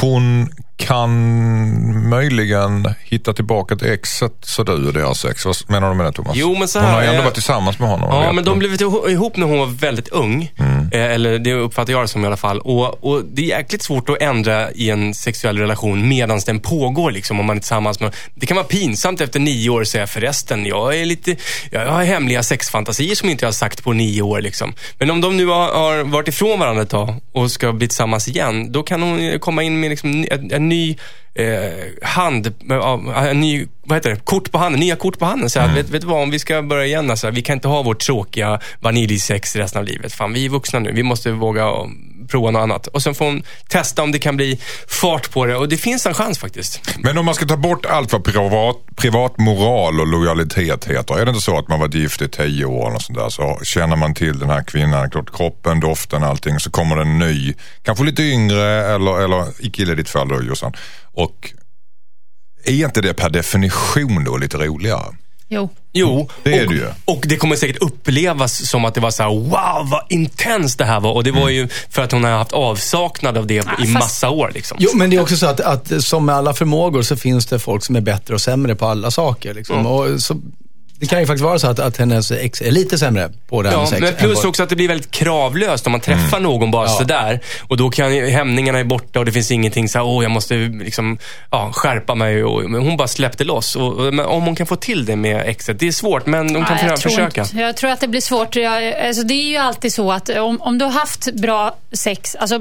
Hon 0.00 0.48
kan 0.76 2.08
möjligen 2.08 2.88
hitta 3.04 3.32
tillbaka 3.32 3.76
till 3.76 3.92
exet 3.92 4.32
så 4.42 4.62
du 4.62 4.86
och 4.86 4.92
deras 4.92 5.20
sex. 5.20 5.44
Vad 5.44 5.56
menar 5.68 5.88
du 5.88 5.94
med 5.94 6.06
det 6.06 6.12
Thomas? 6.12 6.36
Jo, 6.36 6.56
men 6.58 6.68
så 6.68 6.78
hon 6.78 6.88
här 6.88 6.94
har 6.94 7.02
ju 7.02 7.08
ändå 7.08 7.22
varit 7.22 7.34
tillsammans 7.34 7.78
med 7.78 7.88
honom. 7.88 8.22
Ja, 8.24 8.32
men 8.32 8.44
de 8.44 8.58
blev 8.58 8.72
ihop- 8.74 9.36
när 9.36 9.46
hon 9.46 9.58
var 9.58 9.66
väldigt 9.66 10.08
ung. 10.08 10.52
Eh, 10.92 11.00
eller 11.00 11.38
det 11.38 11.52
uppfattar 11.54 11.92
jag 11.92 12.02
det 12.04 12.08
som 12.08 12.24
i 12.24 12.26
alla 12.26 12.36
fall. 12.36 12.60
Och, 12.60 13.04
och 13.04 13.22
det 13.24 13.42
är 13.42 13.46
jäkligt 13.46 13.82
svårt 13.82 14.08
att 14.08 14.22
ändra 14.22 14.72
i 14.72 14.90
en 14.90 15.14
sexuell 15.14 15.58
relation 15.58 16.08
medan 16.08 16.40
den 16.46 16.60
pågår. 16.60 17.10
Liksom, 17.10 17.40
om 17.40 17.46
man 17.46 17.56
är 17.56 17.60
tillsammans 17.60 18.00
med 18.00 18.14
Det 18.34 18.46
kan 18.46 18.56
vara 18.56 18.66
pinsamt 18.66 19.20
efter 19.20 19.40
nio 19.40 19.70
år 19.70 19.82
att 19.82 19.88
säga 19.88 20.06
förresten, 20.06 20.66
jag, 20.66 20.96
är 21.00 21.04
lite, 21.04 21.36
jag 21.70 21.86
har 21.86 22.04
hemliga 22.04 22.42
sexfantasier 22.42 23.14
som 23.14 23.28
inte 23.28 23.44
jag 23.44 23.48
har 23.48 23.52
sagt 23.52 23.84
på 23.84 23.92
nio 23.92 24.22
år. 24.22 24.40
Liksom. 24.40 24.72
Men 24.98 25.10
om 25.10 25.20
de 25.20 25.36
nu 25.36 25.46
har, 25.46 25.68
har 25.74 26.04
varit 26.04 26.28
ifrån 26.28 26.58
varandra 26.60 26.82
ett 26.82 26.90
tag 26.90 27.14
och 27.32 27.50
ska 27.50 27.72
bli 27.72 27.88
tillsammans 27.88 28.28
igen, 28.28 28.72
då 28.72 28.82
kan 28.82 29.02
hon 29.02 29.38
komma 29.40 29.62
in 29.62 29.80
med 29.80 29.90
liksom 29.90 30.26
en, 30.30 30.52
en 30.52 30.63
ny 30.68 30.96
eh, 31.34 32.06
hand, 32.08 32.54
ja, 32.68 33.14
en 33.26 33.40
ny, 33.40 33.66
vad 33.82 33.96
heter 33.96 34.10
det, 34.10 34.16
kort 34.16 34.52
på 34.52 34.58
handen, 34.58 34.80
nya 34.80 34.96
kort 34.96 35.18
på 35.18 35.24
handen. 35.24 35.50
Så 35.50 35.60
här, 35.60 35.74
vet, 35.74 35.90
vet 35.90 36.00
du 36.00 36.06
vad, 36.06 36.22
om 36.22 36.30
vi 36.30 36.38
ska 36.38 36.62
börja 36.62 36.86
igen, 36.86 37.10
alltså, 37.10 37.30
vi 37.30 37.42
kan 37.42 37.54
inte 37.54 37.68
ha 37.68 37.82
vårt 37.82 38.00
tråkiga 38.00 38.60
vaniljsex 38.80 39.56
resten 39.56 39.78
av 39.78 39.84
livet. 39.84 40.12
Fan, 40.12 40.32
vi 40.32 40.44
är 40.44 40.48
vuxna 40.48 40.78
nu, 40.78 40.92
vi 40.92 41.02
måste 41.02 41.30
våga 41.30 41.64
prova 42.28 42.50
något 42.50 42.60
annat. 42.60 42.86
Och 42.86 43.02
sen 43.02 43.14
får 43.14 43.24
hon 43.24 43.42
testa 43.68 44.02
om 44.02 44.12
det 44.12 44.18
kan 44.18 44.36
bli 44.36 44.60
fart 44.88 45.30
på 45.30 45.46
det 45.46 45.56
och 45.56 45.68
det 45.68 45.76
finns 45.76 46.06
en 46.06 46.14
chans 46.14 46.38
faktiskt. 46.38 46.80
Men 46.98 47.18
om 47.18 47.24
man 47.24 47.34
ska 47.34 47.46
ta 47.46 47.56
bort 47.56 47.86
allt 47.86 48.12
vad 48.12 48.24
privat, 48.24 48.76
privat 48.96 49.38
moral 49.38 50.00
och 50.00 50.06
lojalitet 50.06 50.84
heter. 50.84 51.18
Är 51.18 51.24
det 51.24 51.28
inte 51.30 51.42
så 51.42 51.58
att 51.58 51.68
man 51.68 51.80
varit 51.80 51.94
gift 51.94 52.22
i 52.22 52.28
tio 52.28 52.64
år 52.64 52.94
och 52.94 53.02
sånt 53.02 53.18
där, 53.18 53.28
så 53.28 53.60
känner 53.62 53.96
man 53.96 54.14
till 54.14 54.38
den 54.38 54.50
här 54.50 54.62
kvinnan, 54.62 55.10
klart, 55.10 55.36
kroppen, 55.36 55.80
doften, 55.80 56.24
allting. 56.24 56.60
Så 56.60 56.70
kommer 56.70 56.96
det 56.96 57.02
en 57.02 57.18
ny, 57.18 57.54
kanske 57.82 58.04
lite 58.04 58.22
yngre 58.22 58.94
eller, 58.94 59.20
eller 59.24 59.46
i 59.58 59.70
kille 59.70 59.92
i 59.92 59.96
ditt 59.96 60.08
fall 60.08 60.28
då 60.28 60.42
Jossan. 60.42 60.72
Och 61.12 61.52
är 62.64 62.72
inte 62.72 63.00
det 63.00 63.14
per 63.14 63.30
definition 63.30 64.24
då 64.24 64.36
lite 64.36 64.56
roligare? 64.56 65.14
Jo. 65.48 65.68
Jo, 65.92 66.28
Det 66.42 66.58
är 66.58 66.66
och, 66.66 66.72
det 66.72 66.78
ju. 66.78 66.86
och 67.04 67.24
det 67.28 67.36
kommer 67.36 67.56
säkert 67.56 67.76
upplevas 67.82 68.68
som 68.68 68.84
att 68.84 68.94
det 68.94 69.00
var 69.00 69.10
så 69.10 69.22
här: 69.22 69.30
wow 69.30 69.90
vad 69.90 70.02
intensst 70.08 70.78
det 70.78 70.84
här 70.84 71.00
var. 71.00 71.12
Och 71.12 71.24
det 71.24 71.30
var 71.32 71.48
ju 71.48 71.68
för 71.90 72.02
att 72.02 72.12
hon 72.12 72.24
har 72.24 72.30
haft 72.30 72.52
avsaknad 72.52 73.38
av 73.38 73.46
det 73.46 73.54
i 73.54 73.62
fast- 73.62 73.88
massa 73.92 74.30
år. 74.30 74.50
Liksom. 74.54 74.76
Jo, 74.80 74.90
men 74.94 75.10
det 75.10 75.16
är 75.16 75.20
också 75.20 75.36
så 75.36 75.46
att, 75.46 75.60
att 75.60 76.04
som 76.04 76.26
med 76.26 76.34
alla 76.34 76.54
förmågor 76.54 77.02
så 77.02 77.16
finns 77.16 77.46
det 77.46 77.58
folk 77.58 77.84
som 77.84 77.96
är 77.96 78.00
bättre 78.00 78.34
och 78.34 78.40
sämre 78.40 78.74
på 78.74 78.86
alla 78.86 79.10
saker. 79.10 79.54
Liksom. 79.54 79.86
Och 79.86 80.22
så, 80.22 80.36
det 80.98 81.06
kan 81.06 81.20
ju 81.20 81.26
faktiskt 81.26 81.44
vara 81.44 81.58
så 81.58 81.66
att, 81.66 81.78
att 81.78 81.96
hennes 81.96 82.30
ex 82.30 82.62
är 82.62 82.70
lite 82.70 82.98
sämre 82.98 83.30
på 83.48 83.62
det 83.62 83.68
här 83.68 83.76
Ja, 83.76 83.80
med 83.80 83.88
sex. 83.88 84.00
men 84.02 84.14
plus 84.14 84.44
också 84.44 84.62
att 84.62 84.68
det 84.68 84.76
blir 84.76 84.88
väldigt 84.88 85.10
kravlöst 85.10 85.86
om 85.86 85.92
man 85.92 86.00
träffar 86.00 86.40
någon 86.40 86.70
bara 86.70 86.86
Ja. 86.86 86.92
sådär. 86.98 87.40
Och 87.68 87.76
då 87.76 87.90
kan 87.90 88.12
hämningarna 88.12 88.78
är 88.78 88.84
borta 88.84 89.18
och 89.18 89.24
det 89.24 89.32
finns 89.32 89.50
ingenting 89.50 89.88
så 89.88 90.00
åh 90.02 90.22
jag 90.22 90.30
måste 90.30 90.54
liksom, 90.56 91.18
ja, 91.50 91.70
skärpa 91.72 92.14
mig. 92.14 92.44
Och, 92.44 92.70
men 92.70 92.82
hon 92.82 92.96
bara 92.96 93.08
släppte 93.08 93.44
loss. 93.44 93.76
Och, 93.76 93.98
om 94.26 94.42
hon 94.42 94.56
kan 94.56 94.66
få 94.66 94.76
till 94.76 95.04
det 95.04 95.16
med 95.16 95.42
exet, 95.48 95.78
det 95.80 95.88
är 95.88 95.92
svårt 95.92 96.26
men 96.26 96.54
hon 96.56 96.64
kan 96.64 96.76
Nej, 96.76 96.86
jag, 96.86 97.00
tror 97.00 97.10
försöka. 97.10 97.40
inte, 97.42 97.56
jag 97.56 97.76
tror 97.76 97.90
att 97.90 98.00
det 98.00 98.08
blir 98.08 98.20
svårt. 98.20 98.56
Jag, 98.56 98.94
alltså 98.94 99.22
det 99.22 99.34
är 99.34 99.48
ju 99.48 99.56
alltid 99.56 99.92
så 99.92 100.12
att 100.12 100.28
om, 100.28 100.62
om 100.62 100.78
du 100.78 100.84
har 100.84 100.92
haft 100.92 101.32
bra 101.34 101.76
sex, 101.92 102.34
alltså 102.40 102.60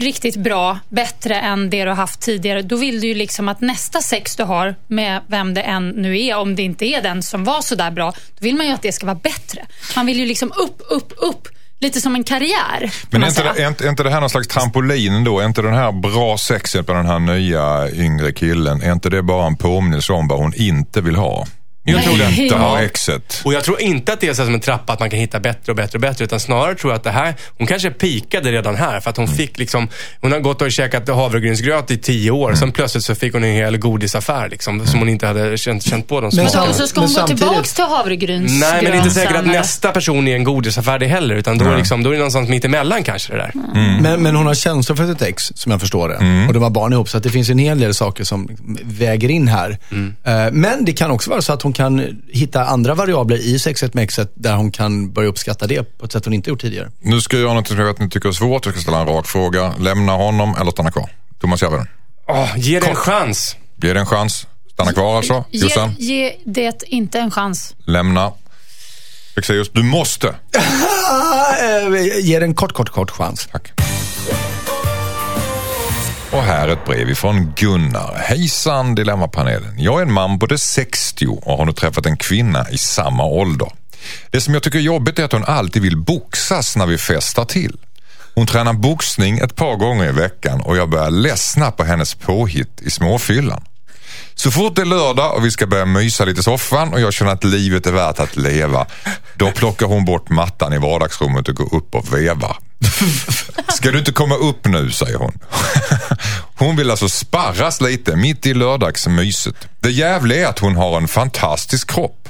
riktigt 0.00 0.36
bra, 0.36 0.78
bättre 0.88 1.34
än 1.34 1.70
det 1.70 1.84
du 1.84 1.90
har 1.90 1.96
haft 1.96 2.20
tidigare, 2.20 2.62
då 2.62 2.76
vill 2.76 3.00
du 3.00 3.06
ju 3.06 3.14
liksom 3.14 3.48
att 3.48 3.60
nästa 3.60 4.00
sex 4.00 4.36
du 4.36 4.44
har 4.44 4.74
med 4.86 5.20
vem 5.26 5.54
det 5.54 5.62
än 5.62 5.88
nu 5.88 6.20
är, 6.20 6.36
om 6.36 6.56
det 6.56 6.62
inte 6.62 6.84
är 6.84 7.02
den 7.02 7.22
som 7.22 7.44
var 7.44 7.60
så 7.60 7.74
där 7.74 7.90
bra, 7.90 8.10
då 8.10 8.44
vill 8.44 8.56
man 8.56 8.66
ju 8.66 8.72
att 8.72 8.82
det 8.82 8.92
ska 8.92 9.06
vara 9.06 9.18
bättre. 9.22 9.66
Man 9.96 10.06
vill 10.06 10.18
ju 10.18 10.26
liksom 10.26 10.52
upp, 10.56 10.82
upp, 10.90 11.12
upp. 11.16 11.48
Lite 11.82 12.00
som 12.00 12.14
en 12.14 12.24
karriär. 12.24 12.92
Men 13.10 13.22
är 13.22 13.28
inte, 13.28 13.42
det, 13.42 13.62
är, 13.62 13.68
inte, 13.68 13.84
är 13.84 13.88
inte 13.88 14.02
det 14.02 14.10
här 14.10 14.20
någon 14.20 14.30
slags 14.30 14.48
trampolin 14.48 15.24
då? 15.24 15.40
Är 15.40 15.46
inte 15.46 15.62
den 15.62 15.74
här 15.74 15.92
bra 15.92 16.38
sexet 16.38 16.86
på 16.86 16.92
den 16.92 17.06
här 17.06 17.18
nya 17.18 17.90
yngre 17.90 18.32
killen, 18.32 18.82
är 18.82 18.92
inte 18.92 19.10
det 19.10 19.22
bara 19.22 19.46
en 19.46 19.56
påminnelse 19.56 20.12
om 20.12 20.28
vad 20.28 20.38
hon 20.38 20.54
inte 20.54 21.00
vill 21.00 21.16
ha? 21.16 21.46
Jag 21.84 22.02
tror 22.04 22.58
ha 22.58 22.78
Ja. 22.78 22.84
exet. 22.84 23.40
Och 23.44 23.52
jag 23.52 23.64
tror 23.64 23.80
inte 23.80 24.12
att 24.12 24.20
det 24.20 24.28
är 24.28 24.34
så 24.34 24.44
som 24.44 24.54
en 24.54 24.60
trappa, 24.60 24.92
att 24.92 25.00
man 25.00 25.10
kan 25.10 25.18
hitta 25.18 25.40
bättre 25.40 25.72
och 25.72 25.76
bättre 25.76 25.96
och 25.96 26.00
bättre. 26.00 26.24
Utan 26.24 26.40
snarare 26.40 26.74
tror 26.74 26.92
jag 26.92 26.96
att 26.98 27.04
det 27.04 27.10
här, 27.10 27.34
hon 27.58 27.66
kanske 27.66 27.90
pikade 27.90 28.52
redan 28.52 28.76
här. 28.76 29.00
För 29.00 29.10
att 29.10 29.16
hon 29.16 29.24
Mm. 29.26 29.36
fick 29.36 29.58
liksom, 29.58 29.88
hon 30.20 30.32
har 30.32 30.38
gått 30.40 30.62
och 30.62 30.72
käkat 30.72 31.08
havregrynsgröt 31.08 31.90
i 31.90 31.98
tio 31.98 32.30
år. 32.30 32.48
Mm. 32.48 32.56
Sen 32.58 32.72
plötsligt 32.72 33.04
så 33.04 33.14
fick 33.14 33.32
hon 33.32 33.44
en 33.44 33.54
hel 33.54 33.76
godisaffär 33.78 34.48
liksom, 34.48 34.86
som 34.86 34.98
hon 34.98 35.08
inte 35.08 35.26
hade 35.26 35.58
känt, 35.58 35.82
känt 35.82 36.08
på 36.08 36.20
de 36.20 36.22
Men 36.22 36.32
smakerna. 36.32 36.62
Och 36.70 36.74
så 36.74 36.86
ska 36.86 37.00
hon 37.00 37.08
Men 37.08 37.14
gå 37.14 37.18
samtidigt- 37.18 37.42
tillbaks 37.42 37.72
till 37.74 37.84
havregryns 37.84 38.60
Nej, 38.60 38.82
men 38.82 38.84
det 38.84 38.90
är 38.90 38.96
inte 38.96 39.10
säkert 39.10 39.36
att 39.36 39.46
nästa 39.46 39.92
person 39.92 40.28
är 40.28 40.34
en 40.36 40.44
godisaffär 40.44 40.98
det 40.98 41.06
heller. 41.06 41.34
Utan 41.34 41.58
då 41.58 41.64
är, 41.64 41.70
det 41.70 41.76
liksom, 41.76 42.02
då 42.02 42.08
är 42.10 42.12
det 42.12 42.18
någonstans 42.18 42.48
mitt 42.48 42.64
emellan 42.64 43.02
kanske 43.02 43.32
det 43.32 43.38
där. 43.38 43.52
Men, 44.00 44.22
men 44.22 44.36
hon 44.36 44.46
har 44.46 44.54
känslor 44.54 44.96
för 44.96 45.06
sitt 45.06 45.22
ex, 45.22 45.52
som 45.54 45.72
jag 45.72 45.80
förstår 45.80 46.08
det. 46.08 46.46
Och 46.48 46.54
de 46.54 46.62
har 46.62 46.70
barn 46.70 46.92
ihop, 46.92 47.08
så 47.08 47.16
att 47.16 47.22
det 47.22 47.30
finns 47.30 47.48
en 47.50 47.58
hel 47.58 47.80
del 47.80 47.94
saker 47.94 48.24
som 48.24 48.48
väger 48.84 49.30
in 49.30 49.48
här. 49.48 49.78
Eh, 50.24 50.32
Men 50.52 50.84
det 50.84 50.92
kan 50.92 51.10
också 51.10 51.30
vara 51.30 51.42
så 51.42 51.52
att 51.52 51.62
hon 51.62 51.69
kan 51.72 52.22
hitta 52.32 52.64
andra 52.64 52.94
variabler 52.94 53.36
i 53.36 53.58
sexet 53.58 53.94
med 53.94 54.04
exet, 54.04 54.32
där 54.34 54.54
hon 54.54 54.70
kan 54.70 55.12
börja 55.12 55.28
uppskatta 55.28 55.66
det 55.66 55.98
på 55.98 56.04
ett 56.06 56.12
sätt 56.12 56.24
hon 56.24 56.34
inte 56.34 56.50
gjort 56.50 56.60
tidigare. 56.60 56.90
Nu 57.00 57.20
ska 57.20 57.36
jag 57.36 57.42
göra 57.44 57.54
något 57.54 57.68
som 57.68 57.78
jag 57.78 57.86
vet 57.86 57.98
ni 57.98 58.10
tycker 58.10 58.28
är 58.28 58.32
svårt. 58.32 58.66
Jag 58.66 58.74
ska 58.74 58.82
ställa 58.82 59.00
en 59.00 59.06
rak 59.06 59.26
fråga. 59.26 59.74
Lämna 59.78 60.12
honom 60.12 60.56
eller 60.60 60.70
stanna 60.70 60.90
kvar? 60.90 61.10
Thomas 61.40 61.62
Järvheden. 61.62 61.86
Åh, 62.28 62.48
ge 62.56 62.80
det 62.80 62.86
en 62.86 62.94
chans. 62.96 63.56
Ge 63.82 63.92
det 63.92 64.00
en 64.00 64.06
chans. 64.06 64.46
Stanna 64.72 64.92
kvar 64.92 65.16
alltså. 65.16 65.44
Ge, 65.50 65.68
ge 65.98 66.32
det 66.44 66.82
inte 66.86 67.18
en 67.18 67.30
chans. 67.30 67.74
lämna. 67.86 68.32
Fexeus, 69.34 69.70
du 69.72 69.82
måste. 69.82 70.28
Ah, 70.28 71.54
eh, 71.86 72.18
Ge 72.20 72.38
det 72.38 72.44
en 72.44 72.54
kort, 72.54 72.72
kort, 72.72 72.90
kort 72.90 73.10
chans. 73.10 73.48
Tack. 73.52 73.72
Och 76.32 76.42
här 76.42 76.68
ett 76.68 76.84
brev 76.84 77.10
ifrån 77.10 77.52
Gunnar. 77.56 78.14
Hejsan 78.14 78.94
Dilemmapanelen. 78.94 79.74
Jag 79.78 79.98
är 79.98 80.02
en 80.02 80.12
man 80.12 80.38
både 80.38 80.58
60 80.58 81.26
och 81.26 81.56
har 81.56 81.64
nu 81.64 81.72
träffat 81.72 82.06
en 82.06 82.16
kvinna 82.16 82.70
i 82.70 82.78
samma 82.78 83.24
ålder. 83.24 83.68
Det 84.30 84.40
som 84.40 84.54
jag 84.54 84.62
tycker 84.62 84.78
är 84.78 84.82
jobbigt 84.82 85.18
är 85.18 85.24
att 85.24 85.32
hon 85.32 85.44
alltid 85.44 85.82
vill 85.82 85.96
boxas 85.96 86.76
när 86.76 86.86
vi 86.86 86.98
festar 86.98 87.44
till. 87.44 87.76
Hon 88.34 88.46
tränar 88.46 88.72
boxning 88.72 89.38
ett 89.38 89.56
par 89.56 89.76
gånger 89.76 90.08
i 90.08 90.12
veckan 90.12 90.60
och 90.60 90.76
jag 90.76 90.90
börjar 90.90 91.10
ledsna 91.10 91.70
på 91.70 91.84
hennes 91.84 92.14
påhitt 92.14 92.80
i 92.80 92.90
småfyllan. 92.90 93.64
Så 94.34 94.50
fort 94.50 94.76
det 94.76 94.82
är 94.82 94.86
lördag 94.86 95.36
och 95.36 95.44
vi 95.44 95.50
ska 95.50 95.66
börja 95.66 95.84
mysa 95.86 96.24
lite 96.24 96.40
i 96.40 96.42
soffan 96.42 96.92
och 96.92 97.00
jag 97.00 97.12
känner 97.12 97.32
att 97.32 97.44
livet 97.44 97.86
är 97.86 97.92
värt 97.92 98.18
att 98.18 98.36
leva, 98.36 98.86
då 99.34 99.50
plockar 99.50 99.86
hon 99.86 100.04
bort 100.04 100.28
mattan 100.28 100.72
i 100.72 100.78
vardagsrummet 100.78 101.48
och 101.48 101.54
går 101.54 101.74
upp 101.74 101.94
och 101.94 102.14
vevar. 102.14 102.56
Ska 103.68 103.90
du 103.90 103.98
inte 103.98 104.12
komma 104.12 104.34
upp 104.34 104.66
nu, 104.66 104.90
säger 104.90 105.16
hon. 105.18 105.38
Hon 106.58 106.76
vill 106.76 106.90
alltså 106.90 107.08
sparras 107.08 107.80
lite 107.80 108.16
mitt 108.16 108.46
i 108.46 108.54
lördagsmyset. 108.54 109.54
Det 109.80 109.90
jävliga 109.90 110.46
är 110.46 110.50
att 110.50 110.58
hon 110.58 110.76
har 110.76 110.96
en 110.96 111.08
fantastisk 111.08 111.90
kropp. 111.90 112.28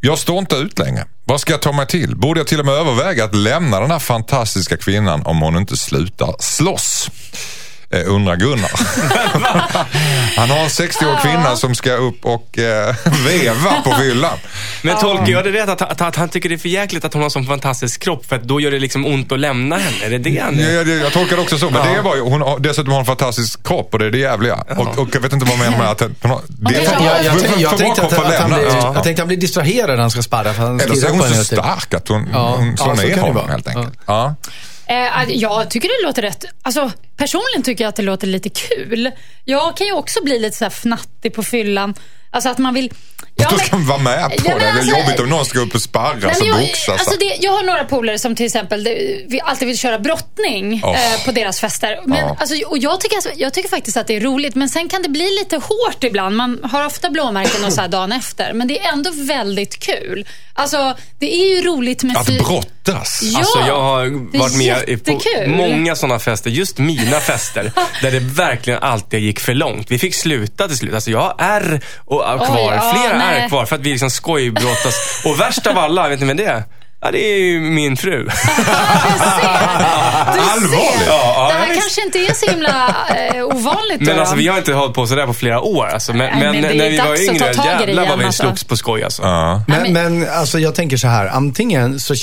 Jag 0.00 0.18
står 0.18 0.38
inte 0.38 0.56
ut 0.56 0.78
längre. 0.78 1.04
Vad 1.24 1.40
ska 1.40 1.52
jag 1.52 1.62
ta 1.62 1.72
mig 1.72 1.86
till? 1.86 2.16
Borde 2.16 2.40
jag 2.40 2.46
till 2.46 2.60
och 2.60 2.66
med 2.66 2.74
överväga 2.74 3.24
att 3.24 3.34
lämna 3.34 3.80
den 3.80 3.90
här 3.90 3.98
fantastiska 3.98 4.76
kvinnan 4.76 5.26
om 5.26 5.40
hon 5.40 5.56
inte 5.56 5.76
slutar 5.76 6.34
slåss? 6.38 7.10
Eh, 7.92 8.00
undrar 8.06 8.36
Gunnar. 8.36 8.70
Han 10.36 10.50
har 10.50 10.58
en 10.58 10.68
60-årig 10.68 11.18
kvinna 11.22 11.56
som 11.56 11.74
ska 11.74 11.92
upp 11.92 12.24
och 12.24 12.58
eh, 12.58 12.94
veva 13.26 13.82
på 13.84 13.92
fyllan. 13.98 14.38
Men 14.82 14.96
tolkar 14.98 15.32
jag 15.32 15.44
det 15.44 15.50
rätt 15.52 15.68
att, 15.68 15.82
att, 15.82 16.00
att 16.00 16.16
han 16.16 16.28
tycker 16.28 16.48
det 16.48 16.54
är 16.54 16.58
för 16.58 16.68
jäkligt 16.68 17.04
att 17.04 17.12
hon 17.14 17.22
har 17.22 17.30
sån 17.30 17.46
fantastisk 17.46 18.02
kropp? 18.02 18.26
För 18.26 18.36
att 18.36 18.42
då 18.42 18.60
gör 18.60 18.70
det 18.70 18.78
liksom 18.78 19.06
ont 19.06 19.32
att 19.32 19.38
lämna 19.40 19.76
henne? 19.78 20.04
Är 20.06 20.10
det 20.10 20.18
det 20.18 20.38
han 20.38 20.58
Ja, 20.58 20.66
jag, 20.70 20.88
jag 20.88 21.12
tolkar 21.12 21.36
det 21.36 21.42
också 21.42 21.58
så. 21.58 21.70
Men 21.70 21.94
det 21.94 22.00
var 22.02 22.16
ju, 22.16 22.22
hon 22.22 22.40
har 22.40 22.58
dessutom 22.58 22.92
har 22.92 23.00
en 23.00 23.06
fantastisk 23.06 23.66
kropp 23.66 23.88
och 23.92 23.98
det 23.98 24.06
är 24.06 24.10
det 24.10 24.18
jävliga. 24.18 24.54
Och, 24.76 24.98
och 24.98 25.08
jag 25.12 25.20
vet 25.20 25.32
inte 25.32 25.44
vad 25.46 25.54
jag 25.54 25.58
menar 25.58 25.78
med 25.78 25.88
att 25.88 26.00
hon 26.00 26.30
har... 26.30 26.40
Det 26.48 26.74
Jag- 26.74 26.84
Jag, 26.84 27.24
jag, 27.24 27.32
för- 27.40 27.48
för- 27.48 27.60
jag, 27.60 27.70
för 27.70 27.78
tänkte 27.78 28.02
att, 28.02 28.12
för 28.12 28.24
att 28.24 28.34
han 28.40 28.50
lämna. 28.50 28.56
blir, 28.56 28.66
Ja. 28.76 28.92
jag 28.94 28.94
tänkte 28.94 29.10
att 29.10 29.18
han 29.18 29.28
blir 29.28 29.36
distraherad 29.36 29.90
när 29.90 30.00
han 30.00 30.10
ska 30.10 30.22
sparra. 30.22 30.52
För 30.54 30.62
han 30.62 30.80
Eller 30.80 30.94
så 30.94 31.06
är 31.06 31.10
hon 31.10 31.22
så 31.22 31.44
stark 31.44 31.94
att 31.94 32.08
hon, 32.08 32.28
Ja. 32.32 32.54
hon 32.56 32.76
slår 32.76 32.94
ner 32.94 33.16
honom 33.18 33.48
helt 33.48 33.68
enkelt. 33.68 33.98
Ja. 34.06 34.34
Eh, 34.86 34.96
jag 35.28 35.70
tycker 35.70 35.88
det 35.88 36.06
låter 36.06 36.22
rätt. 36.22 36.44
Alltså, 36.62 36.90
personligen 37.20 37.62
tycker 37.62 37.84
jag 37.84 37.88
att 37.88 37.96
det 37.96 38.02
låter 38.02 38.26
lite 38.26 38.48
kul. 38.48 39.10
Jag 39.44 39.76
kan 39.76 39.86
ju 39.86 39.92
också 39.92 40.24
bli 40.24 40.38
lite 40.38 40.56
så 40.56 40.64
här 40.64 40.70
fnattig 40.70 41.34
på 41.34 41.42
fyllan. 41.42 41.94
Alltså 42.32 42.48
att 42.48 42.58
man 42.58 42.74
vill... 42.74 42.92
Ja, 43.36 43.48
men- 43.50 43.60
ska 43.60 43.76
man 43.76 43.86
vara 43.86 43.98
med 43.98 44.30
på 44.30 44.34
Ja, 44.36 44.42
men 44.44 44.58
det. 44.58 44.64
Det 44.64 44.66
är 44.70 44.72
alltså- 44.78 44.98
jobbigt 44.98 45.20
om 45.20 45.28
någon 45.28 45.44
ska 45.44 45.58
upp 45.58 45.74
och 45.74 45.82
sparras 45.82 46.22
Nej, 46.40 46.52
och 46.52 46.58
jag, 46.58 46.66
boxas. 46.66 46.88
alltså 47.00 47.16
det, 47.18 47.36
jag 47.40 47.52
har 47.52 47.62
några 47.62 47.84
polare 47.84 48.18
som 48.18 48.34
till 48.34 48.46
exempel 48.46 48.84
det, 48.84 49.24
vi 49.28 49.40
alltid 49.40 49.68
vill 49.68 49.78
köra 49.78 49.98
brottning 49.98 50.80
Åh. 50.84 51.14
eh, 51.14 51.24
på 51.24 51.32
deras 51.32 51.60
fester. 51.60 52.00
Men, 52.06 52.18
Ja. 52.18 52.36
alltså, 52.40 52.54
och 52.66 52.78
jag, 52.78 53.00
tycker, 53.00 53.16
alltså, 53.16 53.30
jag 53.36 53.54
tycker 53.54 53.68
faktiskt 53.68 53.96
att 53.96 54.06
det 54.06 54.16
är 54.16 54.20
roligt, 54.20 54.54
men 54.54 54.68
sen 54.68 54.88
kan 54.88 55.02
det 55.02 55.08
bli 55.08 55.38
lite 55.38 55.56
hårt 55.56 56.04
ibland. 56.04 56.36
Man 56.36 56.60
har 56.62 56.86
ofta 56.86 57.10
blåmärken 57.10 57.64
och 57.64 57.72
så 57.72 57.80
här 57.80 57.88
dagen 57.88 58.12
efter, 58.12 58.52
men 58.52 58.68
det 58.68 58.80
är 58.80 58.92
ändå 58.92 59.10
väldigt 59.14 59.78
kul. 59.78 60.26
Alltså, 60.54 60.94
det 61.18 61.34
är 61.34 61.54
ju 61.56 61.62
roligt 61.62 62.02
med... 62.02 62.16
Att 62.16 62.26
brottas. 62.26 63.20
Ja, 63.22 63.38
Alltså 63.38 63.58
jag 63.66 63.80
har 63.82 64.38
varit 64.38 64.56
med 64.56 65.04
på 65.04 65.20
många 65.56 65.96
sådana 65.96 66.18
fester, 66.18 66.50
just 66.50 66.78
mina 66.78 67.09
fester, 67.20 67.72
där 68.02 68.10
det 68.10 68.18
verkligen 68.20 68.82
alltid 68.82 69.20
gick 69.20 69.40
för 69.40 69.54
långt. 69.54 69.90
Vi 69.90 69.98
fick 69.98 70.14
sluta 70.14 70.68
till 70.68 70.76
slut. 70.76 70.94
Alltså 70.94 71.10
jag 71.10 71.20
har 71.38 71.80
och, 72.04 72.34
och 72.34 72.46
kvar, 72.46 72.72
ja, 72.74 72.94
flera 72.94 73.18
nej. 73.18 73.40
ärr 73.42 73.48
kvar 73.48 73.66
för 73.66 73.76
att 73.76 73.82
vi 73.82 73.90
liksom 73.90 74.10
skojbrottas. 74.10 75.22
Och 75.24 75.40
värst 75.40 75.66
av 75.66 75.78
alla, 75.78 76.08
vet 76.08 76.20
ni 76.20 76.26
vem 76.26 76.36
det 76.36 76.44
är? 76.44 76.62
Ja, 77.02 77.10
det 77.10 77.18
är 77.32 77.38
ju 77.38 77.60
min 77.60 77.96
fru. 77.96 78.28
Du 80.34 80.40
Allvarligt? 80.40 80.98
ser. 81.00 81.06
Ja, 81.06 81.48
det 81.52 81.58
här 81.58 81.68
visst. 81.68 81.80
kanske 81.80 82.02
inte 82.02 82.18
är 82.18 82.34
så 82.34 82.46
himla 82.50 82.94
eh, 83.34 83.44
ovanligt. 83.44 84.00
Men 84.00 84.14
då. 84.14 84.20
alltså 84.20 84.36
vi 84.36 84.48
har 84.48 84.58
inte 84.58 84.72
hållit 84.72 84.94
på 84.94 85.06
sådär 85.06 85.26
på 85.26 85.34
flera 85.34 85.60
år. 85.60 85.86
Alltså. 85.86 86.12
Men, 86.12 86.18
Nej, 86.18 86.52
men, 86.52 86.60
men 86.62 86.76
när 86.76 86.90
vi 86.90 86.98
var 86.98 87.22
yngre, 87.22 87.52
jävlar 87.64 88.08
vad 88.08 88.18
vi 88.18 88.24
alltså. 88.24 88.42
slogs 88.42 88.64
på 88.64 88.76
skoj 88.76 89.02
alltså. 89.04 89.22
Ja. 89.22 89.62
Men, 89.68 89.92
men- 89.92 90.28
alltså, 90.30 90.58
jag 90.58 90.74
tänker 90.74 90.96
så 90.96 91.08
här, 91.08 91.26
antingen 91.26 92.00
så 92.00 92.14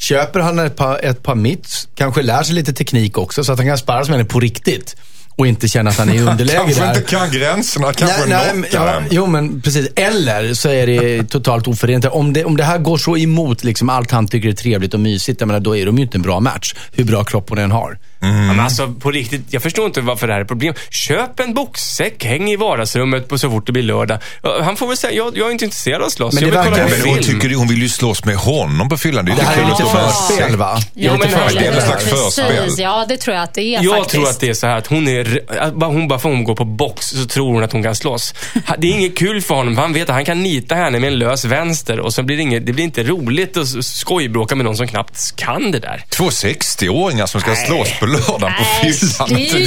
köper 0.00 0.40
han 0.40 0.58
ett 0.58 0.76
par, 0.76 1.00
ett 1.04 1.22
par 1.22 1.34
mitts, 1.34 1.88
kanske 1.94 2.22
lär 2.22 2.42
sig 2.42 2.54
lite 2.54 2.72
teknik 2.72 3.18
också 3.18 3.44
så 3.44 3.52
att 3.52 3.58
han 3.58 3.66
kan 3.66 3.78
sparras 3.78 4.08
med 4.08 4.18
henne 4.18 4.28
på 4.28 4.40
riktigt. 4.40 4.96
Och 5.36 5.46
inte 5.46 5.68
känna 5.68 5.90
att 5.90 5.98
han 5.98 6.08
är 6.08 6.14
i 6.14 6.20
underläge 6.30 6.56
Kanske 6.58 6.80
där. 6.80 6.88
inte 6.88 7.10
kan 7.10 7.30
gränserna, 7.30 7.92
kanske 7.92 8.26
Nej, 8.26 8.50
nej, 8.54 8.70
ja. 8.72 9.02
Jo, 9.10 9.26
men 9.26 9.60
precis. 9.62 9.88
Eller 9.96 10.54
så 10.54 10.68
är 10.68 10.86
det 10.86 11.24
totalt 11.28 11.68
oförenligt. 11.68 12.12
Om 12.12 12.32
det, 12.32 12.44
om 12.44 12.56
det 12.56 12.64
här 12.64 12.78
går 12.78 12.96
så 12.96 13.16
emot 13.16 13.64
liksom, 13.64 13.88
allt 13.88 14.10
han 14.10 14.28
tycker 14.28 14.48
är 14.48 14.52
trevligt 14.52 14.94
och 14.94 15.00
mysigt, 15.00 15.40
menar, 15.40 15.60
då 15.60 15.76
är 15.76 15.86
de 15.86 15.96
ju 15.96 16.02
inte 16.02 16.18
en 16.18 16.22
bra 16.22 16.40
match. 16.40 16.74
Hur 16.92 17.04
bra 17.04 17.24
kropp 17.24 17.48
hon 17.48 17.58
än 17.58 17.70
har. 17.70 17.98
Ja, 18.22 18.28
men 18.28 18.60
alltså 18.60 18.88
på 18.92 19.10
riktigt, 19.10 19.40
jag 19.50 19.62
förstår 19.62 19.86
inte 19.86 20.00
varför 20.00 20.26
det 20.26 20.32
här 20.32 20.40
är 20.40 20.44
problem. 20.44 20.74
Köp 20.90 21.40
en 21.40 21.54
boxsäck, 21.54 22.24
häng 22.24 22.50
i 22.50 22.56
vardagsrummet 22.56 23.28
på 23.28 23.38
så 23.38 23.50
fort 23.50 23.66
det 23.66 23.72
blir 23.72 23.82
lördag. 23.82 24.18
Han 24.62 24.76
får 24.76 24.86
väl 24.88 24.96
säga, 24.96 25.12
jag, 25.12 25.36
jag 25.38 25.48
är 25.48 25.52
inte 25.52 25.64
intresserad 25.64 26.00
av 26.00 26.06
att 26.06 26.12
slåss. 26.12 26.34
Men 26.34 26.42
jag 26.42 26.52
det 26.52 26.56
vill 26.62 26.70
kolla 26.70 26.76
verkar- 26.86 27.00
på 27.00 27.06
Men 27.06 27.14
hon, 27.14 27.24
film. 27.24 27.40
tycker, 27.40 27.56
hon 27.56 27.68
vill 27.68 27.82
ju 27.82 27.88
slåss 27.88 28.24
med 28.24 28.36
honom 28.36 28.88
på 28.88 28.96
fyllan. 28.96 29.24
Det 29.24 29.32
är 29.32 29.36
Det 29.36 29.40
inte 29.42 29.52
här 29.52 29.62
är 29.62 29.68
lite 29.70 29.84
förspel, 29.84 30.56
va? 30.56 30.78
Ja, 30.94 31.16
men 31.18 31.28
för- 31.28 31.58
det 31.60 31.66
är 31.66 31.72
någon 31.72 31.82
slags 31.82 32.04
förspel. 32.04 32.68
Ja, 32.78 33.04
det 33.08 33.16
tror 33.16 33.36
jag 33.36 33.42
att 33.44 33.54
det 33.54 33.62
är 33.62 33.82
Jag 33.82 33.94
faktiskt. 33.96 34.10
tror 34.10 34.28
att 34.28 34.40
det 34.40 34.48
är 34.48 34.54
så 34.54 34.66
här 34.66 34.76
att 34.76 34.86
hon 34.86 35.08
är, 35.08 35.40
hon 35.84 36.08
bara 36.08 36.18
för 36.18 36.28
hon 36.28 36.44
går 36.44 36.54
på 36.54 36.64
box 36.64 37.06
så 37.06 37.24
tror 37.26 37.52
hon 37.54 37.62
att 37.64 37.72
hon 37.72 37.82
kan 37.82 37.94
slåss. 37.94 38.34
Det 38.78 38.86
är 38.86 38.92
inget 38.92 39.18
kul 39.18 39.42
för 39.42 39.54
honom 39.54 39.74
för 39.74 39.82
han 39.82 39.92
vet 39.92 40.08
att 40.08 40.14
han 40.14 40.24
kan 40.24 40.42
nita 40.42 40.74
henne 40.74 40.98
med 41.00 41.08
en 41.12 41.18
lös 41.18 41.44
vänster 41.44 42.00
och 42.00 42.14
så 42.14 42.22
blir 42.22 42.36
det, 42.36 42.42
inget, 42.42 42.66
det 42.66 42.72
blir 42.72 42.84
inte 42.84 43.02
roligt 43.02 43.56
att 43.56 43.84
skojbråka 43.84 44.54
med 44.54 44.64
någon 44.64 44.76
som 44.76 44.88
knappt 44.88 45.36
kan 45.36 45.70
det 45.70 45.78
där. 45.78 46.04
Två 46.08 46.28
60-åringar 46.30 47.26
som 47.26 47.40
ska 47.40 47.54
slåss 47.54 47.98
på 48.00 48.06
lördagen 48.10 48.40
på 48.40 48.64
Nej, 48.82 48.92
fyllan. 48.92 49.28
det 49.28 49.50
är 49.50 49.58
ju 49.58 49.64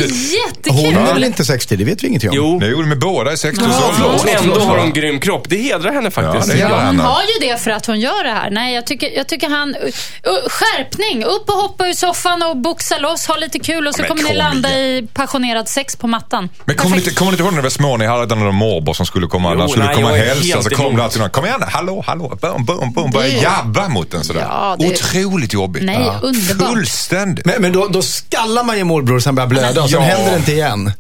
jättekul. 0.48 0.96
Hon 0.96 1.08
är 1.08 1.14
väl 1.14 1.24
inte 1.24 1.46
60, 1.46 1.76
det 1.76 1.84
vet 1.84 2.04
vi 2.04 2.08
ingenting 2.08 2.30
om. 2.30 2.36
Jo, 2.36 2.60
Jo, 2.64 2.86
men 2.86 3.00
båda 3.00 3.32
är 3.32 3.36
60 3.36 3.64
Ja, 3.70 4.20
ändå 4.28 4.60
har 4.60 4.78
hon 4.78 4.94
grym 4.94 5.20
kropp. 5.20 5.46
Det 5.50 5.58
hedrar 5.58 5.92
henne 5.92 6.12
faktiskt. 6.12 6.56
Ja, 6.60 6.68
det 6.68 6.86
hon 6.86 7.00
har 7.00 7.22
ju 7.22 7.48
det 7.50 7.58
för 7.62 7.72
att 7.72 7.86
hon 7.86 8.00
gör 8.00 8.24
det 8.24 8.30
här. 8.32 8.50
Nej, 8.50 8.76
jag 8.76 8.86
tycker, 8.88 9.10
jag 9.16 9.28
tycker 9.28 9.50
han... 9.50 9.70
Uh, 9.76 9.92
skärpning! 10.48 11.24
Upp 11.24 11.50
och 11.50 11.56
hoppa 11.56 11.88
ur 11.88 11.94
soffan 11.94 12.42
och 12.44 12.58
boxa 12.58 12.98
loss, 12.98 13.28
ha 13.28 13.36
lite 13.38 13.60
kul 13.60 13.88
och 13.88 13.96
så 13.96 14.02
men 14.02 14.10
kommer 14.10 14.24
ni 14.24 14.30
kom 14.30 14.38
landa 14.38 14.70
igen. 14.80 15.04
i 15.04 15.08
passionerad 15.14 15.70
sex 15.70 15.96
på 15.96 16.08
mattan. 16.08 16.50
Men 16.66 16.76
kommer 16.76 16.96
ni 16.96 17.02
kommer 17.14 17.32
ni 17.32 17.36
inte 17.36 17.44
ihåg 17.44 17.52
när 17.54 17.58
ni 17.58 17.64
var 17.64 17.70
små, 17.70 17.98
ni 17.98 18.06
hade 18.06 18.36
någon 18.36 18.56
morbror 18.56 18.94
som 18.94 19.06
skulle 19.06 19.28
komma, 19.28 19.56
Jo, 19.60 19.68
skulle 19.68 19.86
nej, 19.86 19.96
komma 19.96 20.10
och 20.12 20.18
hälsa, 20.18 20.62
så 20.62 20.70
kom 20.70 20.96
det 20.96 21.04
alltid 21.04 21.22
någon, 21.22 21.30
kom 21.30 21.46
igen, 21.46 21.64
hallå, 21.68 22.04
hallå, 22.08 22.38
boom, 22.42 22.66
boom, 22.66 22.94
boom, 22.94 23.12
började 23.12 23.34
Det- 23.34 23.42
jabba 23.42 23.90
mot 23.90 24.14
en 24.14 24.24
sådär. 24.24 24.42
Ja, 24.50 24.76
det- 24.80 24.88
Otroligt 24.88 25.54
jobbigt. 25.54 25.84
Nej, 25.84 26.12
underbart. 26.22 26.70
Fullständigt. 26.70 27.46
Men, 27.46 27.62
men 27.62 27.72
då, 27.74 27.88
då 27.88 28.02
skallar 28.34 28.64
man 28.64 28.78
ju 28.78 28.84
morbror 28.84 29.20
så 29.20 29.28
han 29.28 29.36
börjar 29.36 29.48
blöda 29.48 29.82
och 29.84 29.90
sen 29.90 30.02
Ja. 30.02 30.08
händer 30.08 30.32
det 30.32 30.38
inte 30.38 30.52
igen. 30.52 30.92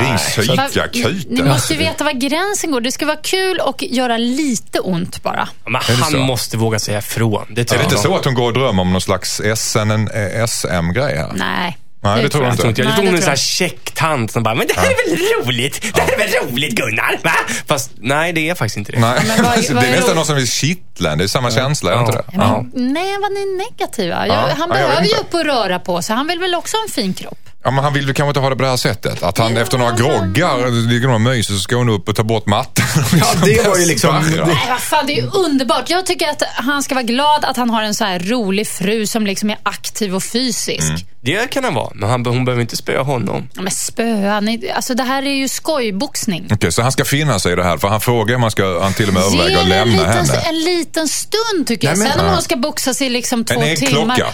Ring 0.00 0.12
Va- 0.56 0.62
Ni 0.62 0.68
psykakuten. 0.68 1.48
måste 1.48 1.72
ju 1.72 1.78
veta 1.78 2.04
var 2.04 2.12
gränsen 2.12 2.70
går. 2.70 2.80
Det 2.80 2.92
ska 2.92 3.06
vara 3.06 3.16
kul 3.16 3.58
och 3.58 3.82
göra 3.82 4.16
lite 4.16 4.80
ont 4.80 5.22
bara. 5.22 5.48
Men 5.64 5.74
han 5.74 6.10
så? 6.12 6.18
måste 6.18 6.56
våga 6.56 6.78
säga 6.78 6.98
ifrån. 6.98 7.46
Det 7.50 7.72
Är 7.72 7.78
det 7.78 7.84
inte 7.84 7.96
så 7.98 8.16
att 8.16 8.24
hon 8.24 8.34
går 8.34 8.46
och 8.46 8.52
drömmer 8.52 8.82
om 8.82 8.92
någon 8.92 9.00
slags 9.00 9.40
SN, 9.56 9.78
en, 9.90 10.08
eh, 10.08 10.46
SM-grej 10.46 11.16
här? 11.16 11.32
Nej. 11.34 11.78
Nej, 12.04 12.22
det 12.22 12.28
tror 12.28 12.44
jag 12.44 12.50
Jag 12.52 12.58
tror 12.58 12.68
inte. 12.68 12.82
Jag 12.82 12.94
tror 12.94 13.04
hon 13.04 13.06
är 13.06 13.12
det 13.12 13.18
en 13.18 13.22
sån 13.22 13.28
här 13.30 13.36
käck 13.36 13.92
tant 13.94 14.32
som 14.32 14.42
bara, 14.42 14.54
men 14.54 14.66
det 14.66 14.74
här 14.76 14.86
är 14.86 15.08
väl 15.10 15.46
roligt? 15.46 15.82
Det 15.94 16.00
här 16.00 16.12
är 16.12 16.18
väl 16.18 16.50
roligt 16.52 16.74
Gunnar? 16.74 17.18
Va? 17.24 17.32
Fast 17.66 17.90
nej, 17.96 18.32
det 18.32 18.48
är 18.48 18.54
faktiskt 18.54 18.76
inte 18.76 18.92
det. 18.92 18.98
Nej, 19.00 19.20
men 19.26 19.42
vad- 19.44 19.56
det 19.68 19.74
vad 19.74 19.84
är 19.84 19.88
är 19.88 19.90
nästan 19.92 20.08
då- 20.08 20.14
någon 20.14 20.26
som 20.26 20.36
vill 20.36 20.48
kittla 20.50 21.12
en. 21.12 21.18
Det 21.18 21.24
är 21.24 21.28
samma 21.28 21.50
känsla, 21.50 21.92
är 21.92 21.94
det 21.96 22.00
inte 22.00 22.12
det? 22.12 22.24
Men, 22.38 22.70
Nej, 22.92 23.16
vad 23.20 23.32
ni 23.32 23.40
är 23.40 23.70
negativa. 23.70 24.26
Jag, 24.26 24.36
Ja, 24.36 24.40
han 24.40 24.48
ja, 24.48 24.58
jag 24.58 24.68
behöver 24.68 24.94
vet 25.00 25.04
ju 25.04 25.08
inte. 25.10 25.20
upp 25.22 25.34
och 25.34 25.44
röra 25.44 25.78
på 25.78 26.02
sig. 26.02 26.16
Han 26.16 26.26
vill 26.26 26.38
väl 26.38 26.54
också 26.54 26.76
ha 26.76 26.84
en 26.84 26.90
fin 26.90 27.14
kropp? 27.14 27.38
Ja, 27.64 27.70
men 27.70 27.84
han 27.84 27.92
vill 27.92 28.06
väl 28.06 28.14
kanske 28.14 28.28
inte 28.28 28.40
ha 28.40 28.50
det 28.50 28.56
på 28.56 28.62
det 28.62 28.68
här 28.68 28.76
sättet. 28.76 29.22
Att 29.22 29.38
han 29.38 29.56
efter 29.56 29.78
några 29.78 29.92
groggar, 29.92 30.70
ligger 30.88 31.06
de 31.08 31.14
och 31.14 31.20
myser, 31.20 31.54
så 31.54 31.60
ska 31.60 31.76
hon 31.76 31.88
upp 31.88 32.08
och 32.08 32.16
ta 32.16 32.22
bort 32.22 32.46
mattan. 32.46 32.84
Ja, 33.20 33.26
det 33.44 33.66
var 33.68 33.76
ju 33.78 33.86
liksom-. 33.86 34.30
Nej, 34.46 34.66
vad 34.68 34.80
fan, 34.80 35.06
det 35.06 35.12
är 35.12 35.22
ju 35.22 35.28
underbart. 35.30 35.90
Jag 35.90 36.06
tycker 36.06 36.28
att 36.28 36.42
han 36.54 36.82
ska 36.82 36.94
vara 36.94 37.02
glad 37.04 37.44
att 37.44 37.56
han 37.56 37.70
har 37.70 37.82
en 37.82 37.94
så 37.94 38.04
här 38.04 38.18
rolig 38.18 38.66
fru 38.68 39.06
som 39.06 39.26
liksom 39.26 39.50
är 39.50 39.58
aktiv 39.62 40.14
och 40.14 40.22
fysisk. 40.24 40.80
Mm. 40.88 41.00
Det 41.20 41.50
kan 41.50 41.64
han 41.64 41.74
vara, 41.74 41.91
men 41.94 42.08
han, 42.10 42.26
hon 42.26 42.44
behöver 42.44 42.62
inte 42.62 42.76
spöa 42.76 43.02
honom. 43.02 43.48
Ja, 43.54 43.62
Men 43.62 43.70
spöa, 43.72 44.40
ni, 44.40 44.70
alltså 44.74 44.94
det 44.94 45.02
här 45.02 45.22
är 45.22 45.34
ju 45.34 45.48
skojboxning. 45.48 46.48
Okej, 46.52 46.72
så 46.72 46.82
han 46.82 46.92
ska 46.92 47.04
finna 47.04 47.38
sig 47.38 47.52
i 47.52 47.56
det 47.56 47.64
här. 47.64 47.78
För 47.78 47.88
han 47.88 48.00
frågar 48.00 48.34
om 48.36 48.42
han 48.42 48.50
ska 48.50 48.82
han 48.82 48.92
till 48.94 49.08
och 49.08 49.14
med 49.14 49.22
överväga 49.22 49.48
Ge 49.48 49.56
att 49.56 49.62
en 49.62 49.68
lämna 49.68 49.92
liten, 49.92 50.08
henne. 50.26 50.40
en 50.48 50.58
liten 50.60 51.08
stund 51.08 51.66
tycker 51.66 51.88
jag. 51.88 51.98
Nej, 51.98 52.04
men- 52.04 52.12
Sen 52.12 52.20
om 52.20 52.26
Ja. 52.26 52.32
hon 52.34 52.42
ska 52.42 52.56
boxas 52.56 53.02
i 53.02 53.08
liksom 53.08 53.44
två 53.44 53.62
äggklocka. 53.62 53.96
timmar. 53.96 54.32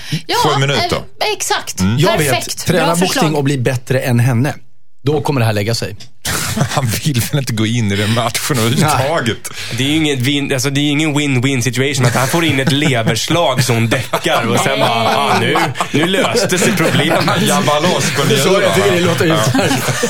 Sju 0.54 0.60
minuter. 0.60 0.96
eh, 0.96 1.32
exakt. 1.36 1.80
Jag 1.98 2.16
Perfekt. 2.18 2.46
vet, 2.46 2.66
träna 2.66 2.78
Bra 2.86 2.88
boxning 2.90 3.08
förslag. 3.08 3.34
och 3.34 3.44
bli 3.44 3.58
bättre 3.58 4.00
än 4.00 4.20
henne. 4.20 4.54
Då 5.02 5.20
kommer 5.20 5.40
det 5.40 5.46
här 5.46 5.52
lägga 5.52 5.74
sig. 5.74 5.96
Han 6.70 6.86
vill 6.86 7.20
väl 7.30 7.38
inte 7.38 7.52
gå 7.52 7.66
in 7.66 7.92
i 7.92 7.96
den 7.96 8.14
matchen 8.14 8.58
överhuvudtaget. 8.58 9.38
Det 9.76 9.82
är 9.84 9.88
ju 9.88 9.96
ingen 9.96 10.22
win, 10.22 10.52
alltså 10.52 10.70
det 10.70 10.80
är 10.80 10.90
ingen 10.90 11.14
win-win 11.18 11.60
situation. 11.60 12.06
Att 12.06 12.14
han 12.14 12.28
får 12.28 12.44
in 12.44 12.60
ett 12.60 12.72
leverslag 12.72 13.64
som 13.64 13.74
hon 13.74 13.88
däckar 13.88 14.44
och 14.46 14.60
sen 14.60 14.80
bara, 14.80 15.16
ah, 15.16 15.38
nu, 15.40 15.56
nu 15.92 16.06
löste 16.06 16.58
sig 16.58 16.76
problemet. 16.76 17.42
Jabba 17.42 17.80
loss 17.80 18.10
på 18.16 18.22
Så 18.36 18.60
jag 18.62 18.74
tycker 18.74 18.92
det 18.92 19.00
låter 19.00 19.24
utmärkt. 19.24 20.04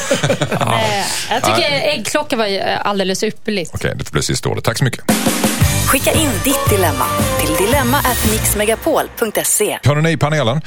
Eh, 0.60 1.04
Jag 1.30 1.44
tycker 1.44 1.70
äggklocka 1.70 2.36
var 2.36 2.46
alldeles 2.84 3.22
ypperligt. 3.22 3.70
Okej, 3.74 3.94
det 3.98 4.04
får 4.04 4.12
bli 4.12 4.22
sista 4.22 4.48
ordet. 4.48 4.64
Tack 4.64 4.78
så 4.78 4.84
mycket. 4.84 5.04
Skicka 5.88 6.12
in 6.12 6.28
ditt 6.44 6.70
dilemma 6.70 7.04
till 7.40 7.66
dilemma@mixmegapol.se. 7.66 9.78
Hörde 9.84 10.00
ni 10.00 10.10
i 10.10 10.16
panelen? 10.16 10.60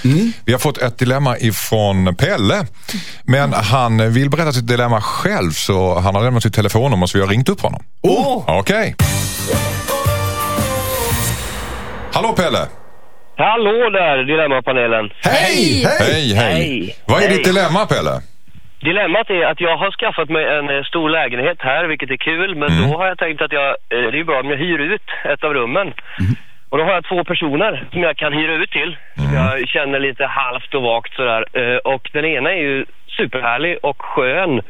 Vi 0.45 0.51
har 0.51 0.59
fått 0.59 0.77
ett 0.77 0.97
dilemma 0.97 1.37
ifrån 1.37 2.15
Pelle. 2.15 2.65
Men 3.23 3.53
han 3.53 4.13
vill 4.13 4.29
berätta 4.29 4.51
sitt 4.51 4.67
dilemma 4.67 5.01
själv 5.01 5.51
så 5.51 5.99
han 5.99 6.15
har 6.15 6.23
lämnat 6.23 6.43
sitt 6.43 6.53
telefonnummer 6.53 7.05
så 7.05 7.17
vi 7.17 7.23
har 7.23 7.29
ringt 7.31 7.49
upp 7.49 7.61
honom. 7.61 7.83
Oh. 8.01 8.59
Okej. 8.59 8.95
Hallå 12.13 12.33
Pelle! 12.33 12.67
Hallå 13.37 13.89
där, 13.89 14.23
Dilemmapanelen. 14.23 15.09
Hej! 15.21 15.87
Hej, 15.99 16.33
hej! 16.33 16.35
Hej. 16.35 16.95
Vad 17.05 17.23
är 17.23 17.27
Hej. 17.27 17.37
ditt 17.37 17.45
dilemma 17.45 17.85
Pelle? 17.85 18.21
Dilemmat 18.81 19.29
är 19.29 19.45
att 19.45 19.61
jag 19.61 19.77
har 19.77 19.91
skaffat 19.91 20.29
mig 20.29 20.45
en 20.57 20.69
eh, 20.69 20.83
stor 20.83 21.09
lägenhet 21.09 21.57
här, 21.61 21.85
vilket 21.85 22.11
är 22.11 22.17
kul. 22.17 22.55
Men 22.55 22.69
då 22.81 22.97
har 22.97 23.07
jag 23.07 23.17
tänkt 23.17 23.41
att 23.41 23.51
jag, 23.51 23.67
eh, 23.69 24.11
det 24.11 24.19
är 24.19 24.23
bra 24.23 24.39
om 24.39 24.49
jag 24.49 24.57
hyr 24.57 24.79
ut 24.79 25.01
ett 25.25 25.43
av 25.43 25.53
rummen. 25.53 25.93
Och 26.69 26.77
då 26.77 26.83
har 26.83 26.93
jag 26.93 27.05
två 27.05 27.23
personer 27.23 27.85
som 27.91 28.01
jag 28.03 28.17
kan 28.17 28.33
hyra 28.33 28.53
ut 28.53 28.71
till. 28.71 28.97
Som 29.15 29.33
jag 29.35 29.67
känner 29.67 29.99
lite 29.99 30.25
halvt 30.25 30.73
och 30.75 30.81
vagt 30.83 31.13
sådär. 31.15 31.45
Eh, 31.53 31.77
Och 31.77 32.09
den 32.13 32.25
ena 32.25 32.51
är 32.51 32.61
ju 32.61 32.85
superhärlig 33.17 33.77
och 33.83 34.01
skön. 34.01 34.61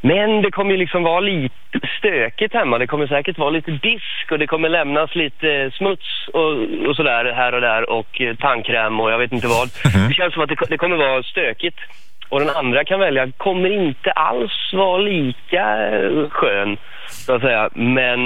Men 0.00 0.42
det 0.42 0.50
kommer 0.50 0.70
ju 0.70 0.76
liksom 0.76 1.02
vara 1.02 1.20
lite 1.20 1.54
stökigt 1.98 2.54
hemma. 2.54 2.78
Det 2.78 2.86
kommer 2.86 3.06
säkert 3.06 3.38
vara 3.38 3.50
lite 3.50 3.70
disk 3.70 4.26
och 4.32 4.38
det 4.38 4.46
kommer 4.46 4.68
lämnas 4.68 5.14
lite 5.14 5.70
smuts 5.74 6.28
och, 6.32 6.52
och 6.88 6.96
sådär 6.96 7.32
här 7.32 7.54
och 7.54 7.60
där 7.60 7.90
och 7.90 8.20
tandkräm 8.38 9.00
och 9.00 9.10
jag 9.10 9.18
vet 9.18 9.32
inte 9.32 9.46
vad. 9.46 9.68
Det 10.08 10.14
känns 10.14 10.34
som 10.34 10.42
att 10.42 10.48
det, 10.48 10.56
det 10.68 10.78
kommer 10.78 10.96
vara 10.96 11.22
stökigt. 11.22 11.78
Och 12.30 12.40
den 12.40 12.50
andra 12.50 12.84
kan 12.84 13.00
välja, 13.00 13.32
kommer 13.36 13.70
inte 13.84 14.10
alls 14.10 14.52
vara 14.72 14.98
lika 14.98 15.62
eh, 15.88 16.30
skön, 16.30 16.76
så 17.08 17.34
att 17.34 17.42
säga. 17.42 17.70
Men 17.74 18.20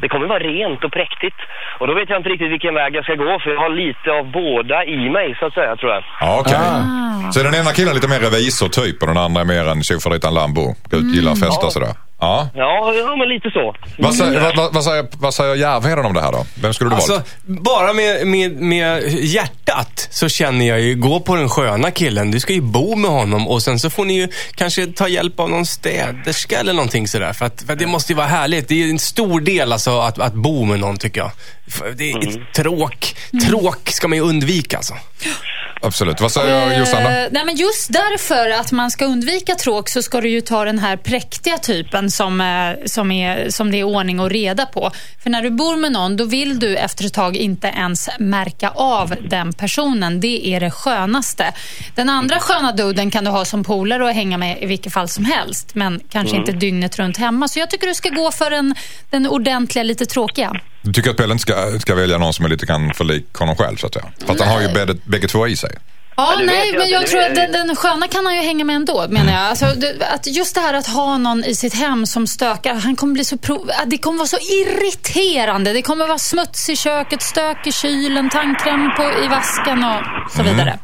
det 0.00 0.08
kommer 0.08 0.26
vara 0.26 0.38
rent 0.38 0.84
och 0.84 0.92
präktigt. 0.92 1.40
Och 1.78 1.86
då 1.86 1.94
vet 1.94 2.10
jag 2.10 2.18
inte 2.18 2.28
riktigt 2.28 2.52
vilken 2.52 2.74
väg 2.74 2.94
jag 2.96 3.04
ska 3.04 3.14
gå, 3.14 3.38
för 3.42 3.50
jag 3.50 3.60
har 3.60 3.68
lite 3.84 4.10
av 4.18 4.24
båda 4.42 4.84
i 4.84 5.10
mig, 5.10 5.36
så 5.38 5.46
att 5.46 5.54
säga, 5.54 5.76
tror 5.76 5.92
jag. 5.92 6.02
Ja, 6.20 6.38
okej. 6.40 6.58
Ah. 6.58 7.32
Så 7.32 7.40
är 7.40 7.44
den 7.44 7.54
ena 7.54 7.72
killen 7.72 7.94
lite 7.94 8.08
mer 8.08 8.20
revisor 8.20 8.68
typ 8.68 9.02
och 9.02 9.08
den 9.08 9.16
andra 9.16 9.40
är 9.40 9.44
mer 9.44 9.68
en 9.68 9.82
tjofaderittan 9.82 10.34
Lambo. 10.34 10.74
Gillar 11.14 11.32
att 11.32 11.40
festa 11.40 11.66
och 11.66 11.72
sådär. 11.72 11.94
Ja. 12.22 12.48
Ja, 12.54 12.92
ja 12.94 13.16
men 13.16 13.28
lite 13.28 13.50
så. 13.50 13.74
Vad 13.98 14.14
säger, 14.14 14.40
vad, 14.40 14.56
vad, 14.56 14.74
vad 14.74 14.84
säger, 14.84 15.06
vad 15.12 15.34
säger 15.34 15.54
Järvheden 15.54 16.04
om 16.06 16.14
det 16.14 16.20
här 16.20 16.32
då? 16.32 16.46
Vem 16.62 16.74
skulle 16.74 16.90
du 16.90 16.96
Alltså, 16.96 17.12
valt? 17.12 17.26
bara 17.46 17.92
med, 17.92 18.26
med, 18.26 18.52
med 18.52 19.02
hjärtat 19.12 20.08
så 20.10 20.28
känner 20.28 20.68
jag 20.68 20.80
ju, 20.80 20.94
gå 20.94 21.20
på 21.20 21.36
den 21.36 21.48
sköna 21.48 21.90
killen. 21.90 22.30
Du 22.30 22.40
ska 22.40 22.52
ju 22.52 22.60
bo 22.60 22.96
med 22.96 23.10
honom 23.10 23.48
och 23.48 23.62
sen 23.62 23.78
så 23.78 23.90
får 23.90 24.04
ni 24.04 24.14
ju 24.14 24.28
kanske 24.54 24.86
ta 24.86 25.08
hjälp 25.08 25.40
av 25.40 25.50
någon 25.50 25.66
städerska 25.66 26.60
eller 26.60 26.72
någonting 26.72 27.08
sådär. 27.08 27.32
För 27.32 27.46
att, 27.46 27.62
för 27.66 27.72
att 27.72 27.78
det 27.78 27.86
måste 27.86 28.12
ju 28.12 28.16
vara 28.16 28.26
härligt. 28.26 28.68
Det 28.68 28.74
är 28.74 28.78
ju 28.84 28.90
en 28.90 28.98
stor 28.98 29.40
del 29.40 29.72
alltså 29.72 30.00
att, 30.00 30.18
att 30.18 30.34
bo 30.34 30.64
med 30.64 30.80
någon 30.80 30.96
tycker 30.96 31.20
jag. 31.20 31.30
Det 31.96 32.12
är 32.12 32.28
ett 32.28 32.54
tråk. 32.54 33.16
Tråk 33.48 33.90
ska 33.90 34.08
man 34.08 34.18
ju 34.18 34.24
undvika 34.24 34.76
alltså. 34.76 34.94
Absolut. 35.84 36.20
Vad 36.20 36.32
säger 36.32 36.78
Jossan 36.78 37.02
då? 37.02 37.08
Eh, 37.08 37.28
nej, 37.30 37.44
men 37.44 37.56
just 37.56 37.92
därför 37.92 38.50
att 38.50 38.72
man 38.72 38.90
ska 38.90 39.04
undvika 39.04 39.54
tråk 39.54 39.88
så 39.88 40.02
ska 40.02 40.20
du 40.20 40.28
ju 40.28 40.40
ta 40.40 40.64
den 40.64 40.78
här 40.78 40.96
präktiga 40.96 41.58
typen 41.58 42.10
som, 42.10 42.40
eh, 42.40 42.86
som, 42.86 43.10
är, 43.10 43.50
som 43.50 43.70
det 43.70 43.80
är 43.80 43.84
ordning 43.84 44.20
och 44.20 44.30
reda 44.30 44.66
på. 44.66 44.90
För 45.22 45.30
när 45.30 45.42
du 45.42 45.50
bor 45.50 45.76
med 45.76 45.92
någon 45.92 46.16
då 46.16 46.24
vill 46.24 46.58
du 46.58 46.76
efter 46.76 47.04
ett 47.04 47.14
tag 47.14 47.36
inte 47.36 47.66
ens 47.66 48.08
märka 48.18 48.70
av 48.70 49.14
den 49.28 49.52
personen. 49.52 50.20
Det 50.20 50.48
är 50.48 50.60
det 50.60 50.70
skönaste. 50.70 51.52
Den 51.94 52.08
andra 52.08 52.38
sköna 52.38 52.72
duden 52.72 53.10
kan 53.10 53.24
du 53.24 53.30
ha 53.30 53.44
som 53.44 53.64
polare 53.64 54.04
och 54.04 54.10
hänga 54.10 54.38
med 54.38 54.62
i 54.62 54.66
vilket 54.66 54.92
fall 54.92 55.08
som 55.08 55.24
helst. 55.24 55.74
Men 55.74 56.00
kanske 56.10 56.36
inte 56.36 56.52
dygnet 56.52 56.98
runt 56.98 57.16
hemma. 57.16 57.48
Så 57.48 57.58
jag 57.58 57.70
tycker 57.70 57.86
du 57.86 57.94
ska 57.94 58.08
gå 58.08 58.30
för 58.30 58.50
den, 58.50 58.74
den 59.10 59.26
ordentliga, 59.26 59.84
lite 59.84 60.06
tråkiga. 60.06 60.60
Du 60.82 60.92
tycker 60.92 61.10
att 61.10 61.16
Pelle 61.16 61.32
inte 61.32 61.42
ska, 61.42 61.78
ska 61.80 61.94
välja 61.94 62.18
någon 62.18 62.32
som 62.32 62.44
är 62.44 62.48
lite 62.48 62.66
grann 62.66 62.94
för 62.94 63.04
lik 63.04 63.34
honom 63.34 63.56
själv 63.56 63.76
så 63.76 63.86
att 63.86 63.94
säga? 63.94 64.06
Fast 64.26 64.40
han 64.40 64.48
har 64.48 64.60
ju 64.60 64.68
bägge, 64.68 64.94
bägge 65.04 65.28
två 65.28 65.48
i 65.48 65.56
sig. 65.56 65.78
Ja, 66.16 66.34
vet 66.38 66.46
nej, 66.46 66.72
men 66.78 66.88
jag 66.88 67.06
tror 67.06 67.20
att 67.20 67.34
den, 67.34 67.52
den 67.52 67.76
sköna 67.76 68.08
kan 68.08 68.26
han 68.26 68.34
ju 68.36 68.42
hänga 68.42 68.64
med 68.64 68.76
ändå, 68.76 69.06
menar 69.08 69.32
jag. 69.32 69.42
Alltså, 69.42 69.66
det, 69.66 70.06
att 70.14 70.26
just 70.26 70.54
det 70.54 70.60
här 70.60 70.74
att 70.74 70.86
ha 70.86 71.18
någon 71.18 71.44
i 71.44 71.54
sitt 71.54 71.74
hem 71.74 72.06
som 72.06 72.26
stökar, 72.26 72.74
han 72.74 72.96
kommer 72.96 73.14
bli 73.14 73.24
så 73.24 73.38
prov, 73.38 73.70
att 73.82 73.90
det 73.90 73.98
kommer 73.98 74.18
vara 74.18 74.26
så 74.26 74.38
irriterande. 74.38 75.72
Det 75.72 75.82
kommer 75.82 76.06
vara 76.06 76.18
smuts 76.18 76.68
i 76.68 76.76
köket, 76.76 77.22
stök 77.22 77.66
i 77.66 77.72
kylen, 77.72 78.30
tandkräm 78.30 78.90
på, 78.96 79.02
i 79.24 79.28
vasken 79.28 79.84
och 79.84 80.32
så 80.32 80.42
vidare. 80.42 80.78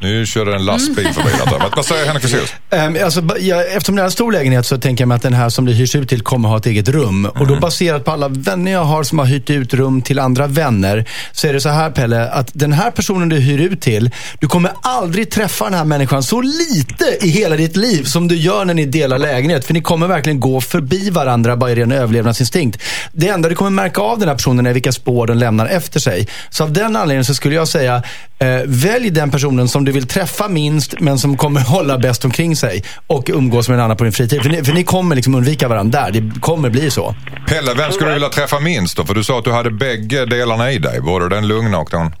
Nu 0.00 0.26
kör 0.26 0.46
en 0.46 0.64
lastbil 0.64 1.08
förbi. 1.12 1.28
Vad- 1.76 1.84
säger 1.84 2.06
Henrik 2.06 2.22
Fexeus? 2.22 2.54
Um, 2.70 2.96
alltså, 3.04 3.22
jag, 3.40 3.72
eftersom 3.72 3.96
det 3.96 4.02
är 4.02 4.04
en 4.04 4.10
stor 4.10 4.32
lägenhet 4.32 4.66
så 4.66 4.78
tänker 4.78 5.02
jag 5.02 5.08
mig 5.08 5.16
att 5.16 5.22
den 5.22 5.34
här 5.34 5.48
som 5.48 5.64
det 5.64 5.72
hyrs 5.72 5.94
ut 5.94 6.08
till 6.08 6.20
kommer 6.20 6.48
ha 6.48 6.56
ett 6.56 6.66
eget 6.66 6.88
rum. 6.88 7.24
Och 7.26 7.36
Mm. 7.36 7.48
då 7.48 7.60
baserat 7.60 8.04
på 8.04 8.10
alla 8.10 8.28
vänner 8.28 8.72
jag 8.72 8.84
har 8.84 9.02
som 9.02 9.18
har 9.18 9.26
hyrt 9.26 9.50
ut 9.50 9.74
rum 9.74 10.02
till 10.02 10.18
andra 10.18 10.46
vänner. 10.46 11.04
Så 11.32 11.46
är 11.46 11.52
det 11.52 11.60
så 11.60 11.68
här 11.68 11.90
Pelle, 11.90 12.28
att 12.28 12.50
den 12.52 12.72
här 12.72 12.90
personen 12.90 13.28
du 13.28 13.36
hyr 13.36 13.60
ut 13.60 13.80
till, 13.80 14.10
du 14.40 14.46
kommer 14.48 14.70
aldrig 14.82 15.30
träffa 15.30 15.64
den 15.64 15.74
här 15.74 15.84
människan 15.84 16.22
så 16.22 16.40
lite 16.40 17.04
i 17.26 17.28
hela 17.28 17.56
ditt 17.56 17.76
liv 17.76 18.04
som 18.04 18.28
du 18.28 18.36
gör 18.36 18.64
när 18.64 18.74
ni 18.74 18.84
delar 18.86 19.18
lägenhet. 19.18 19.64
För 19.64 19.74
ni 19.74 19.80
kommer 19.80 20.06
verkligen 20.06 20.40
gå 20.40 20.60
förbi 20.60 21.10
varandra 21.10 21.56
bara 21.56 21.70
i 21.70 21.74
ren 21.74 21.92
överlevnadsinstinkt. 21.92 22.82
Det 23.12 23.28
enda 23.28 23.48
du 23.48 23.54
kommer 23.54 23.70
märka 23.70 24.00
av 24.00 24.18
den 24.18 24.28
här 24.28 24.36
personen 24.36 24.66
är 24.66 24.72
vilka 24.72 24.92
spår 24.92 25.26
den 25.26 25.38
lämnar 25.38 25.66
efter 25.66 26.00
sig. 26.00 26.28
Så 26.50 26.62
av 26.64 26.72
den 26.72 26.96
anledningen 26.96 27.24
så 27.24 27.34
skulle 27.34 27.54
jag 27.54 27.68
säga, 27.68 28.02
eh, 28.38 28.48
välj 28.66 29.10
den 29.10 29.30
personen 29.30 29.68
som 29.68 29.85
du 29.86 29.92
vill 29.92 30.08
träffa 30.08 30.48
minst, 30.48 31.00
men 31.00 31.18
som 31.18 31.36
kommer 31.36 31.60
hålla 31.76 31.98
bäst 31.98 32.24
omkring 32.24 32.56
sig 32.56 32.82
och 33.06 33.24
umgås 33.28 33.68
med 33.68 33.78
en 33.78 33.84
annan 33.84 33.96
på 33.96 34.04
din 34.04 34.12
fritid. 34.12 34.42
För 34.42 34.50
ni, 34.50 34.64
för 34.64 34.72
ni 34.72 34.84
kommer 34.84 35.16
liksom 35.16 35.34
undvika 35.34 35.68
varandra 35.68 36.00
där. 36.00 36.20
Det 36.20 36.40
kommer 36.40 36.70
bli 36.70 36.90
så. 36.90 37.14
Pelle, 37.48 37.74
vem 37.76 37.90
skulle 37.92 38.10
du 38.10 38.14
vilja 38.14 38.28
träffa 38.28 38.60
minst 38.60 38.96
då? 38.96 39.04
För 39.04 39.14
du 39.14 39.24
sa 39.24 39.38
att 39.38 39.44
du 39.44 39.52
hade 39.52 39.70
bägge 39.70 40.26
delarna 40.26 40.70
i 40.72 40.78
dig. 40.78 41.00
Både 41.00 41.28
den 41.28 41.48
lugna 41.48 41.78
och 41.78 41.88
den 41.90 42.14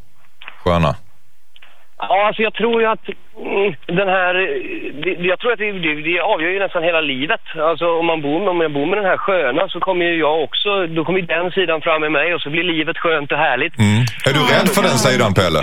sköna. 0.64 0.94
Ja, 1.98 2.26
alltså 2.26 2.42
jag 2.42 2.54
tror 2.54 2.80
ju 2.82 2.86
att 2.86 3.06
mm, 3.08 3.74
den 4.00 4.08
här... 4.16 4.34
Det, 5.02 5.10
jag 5.32 5.38
tror 5.38 5.52
att 5.52 5.58
det, 5.58 5.72
det, 5.72 5.94
det 6.08 6.20
avgör 6.20 6.50
ju 6.50 6.58
nästan 6.58 6.82
hela 6.82 7.00
livet. 7.00 7.44
Alltså 7.70 7.86
om 8.00 8.06
man 8.06 8.22
bor 8.22 8.48
om 8.48 8.60
jag 8.60 8.72
bor 8.72 8.86
med 8.86 8.98
den 8.98 9.10
här 9.12 9.16
sköna 9.16 9.68
så 9.68 9.80
kommer 9.80 10.04
ju 10.04 10.18
jag 10.18 10.42
också... 10.42 10.86
Då 10.86 11.04
kommer 11.04 11.20
ju 11.20 11.26
den 11.26 11.50
sidan 11.50 11.80
fram 11.80 12.00
med 12.00 12.12
mig 12.12 12.34
och 12.34 12.40
så 12.40 12.50
blir 12.50 12.62
livet 12.62 12.98
skönt 12.98 13.32
och 13.32 13.38
härligt. 13.38 13.78
Mm. 13.78 14.02
Är 14.28 14.32
du 14.38 14.42
rädd 14.54 14.68
för 14.76 14.82
den 14.82 14.98
sidan, 15.06 15.34
Pelle? 15.34 15.60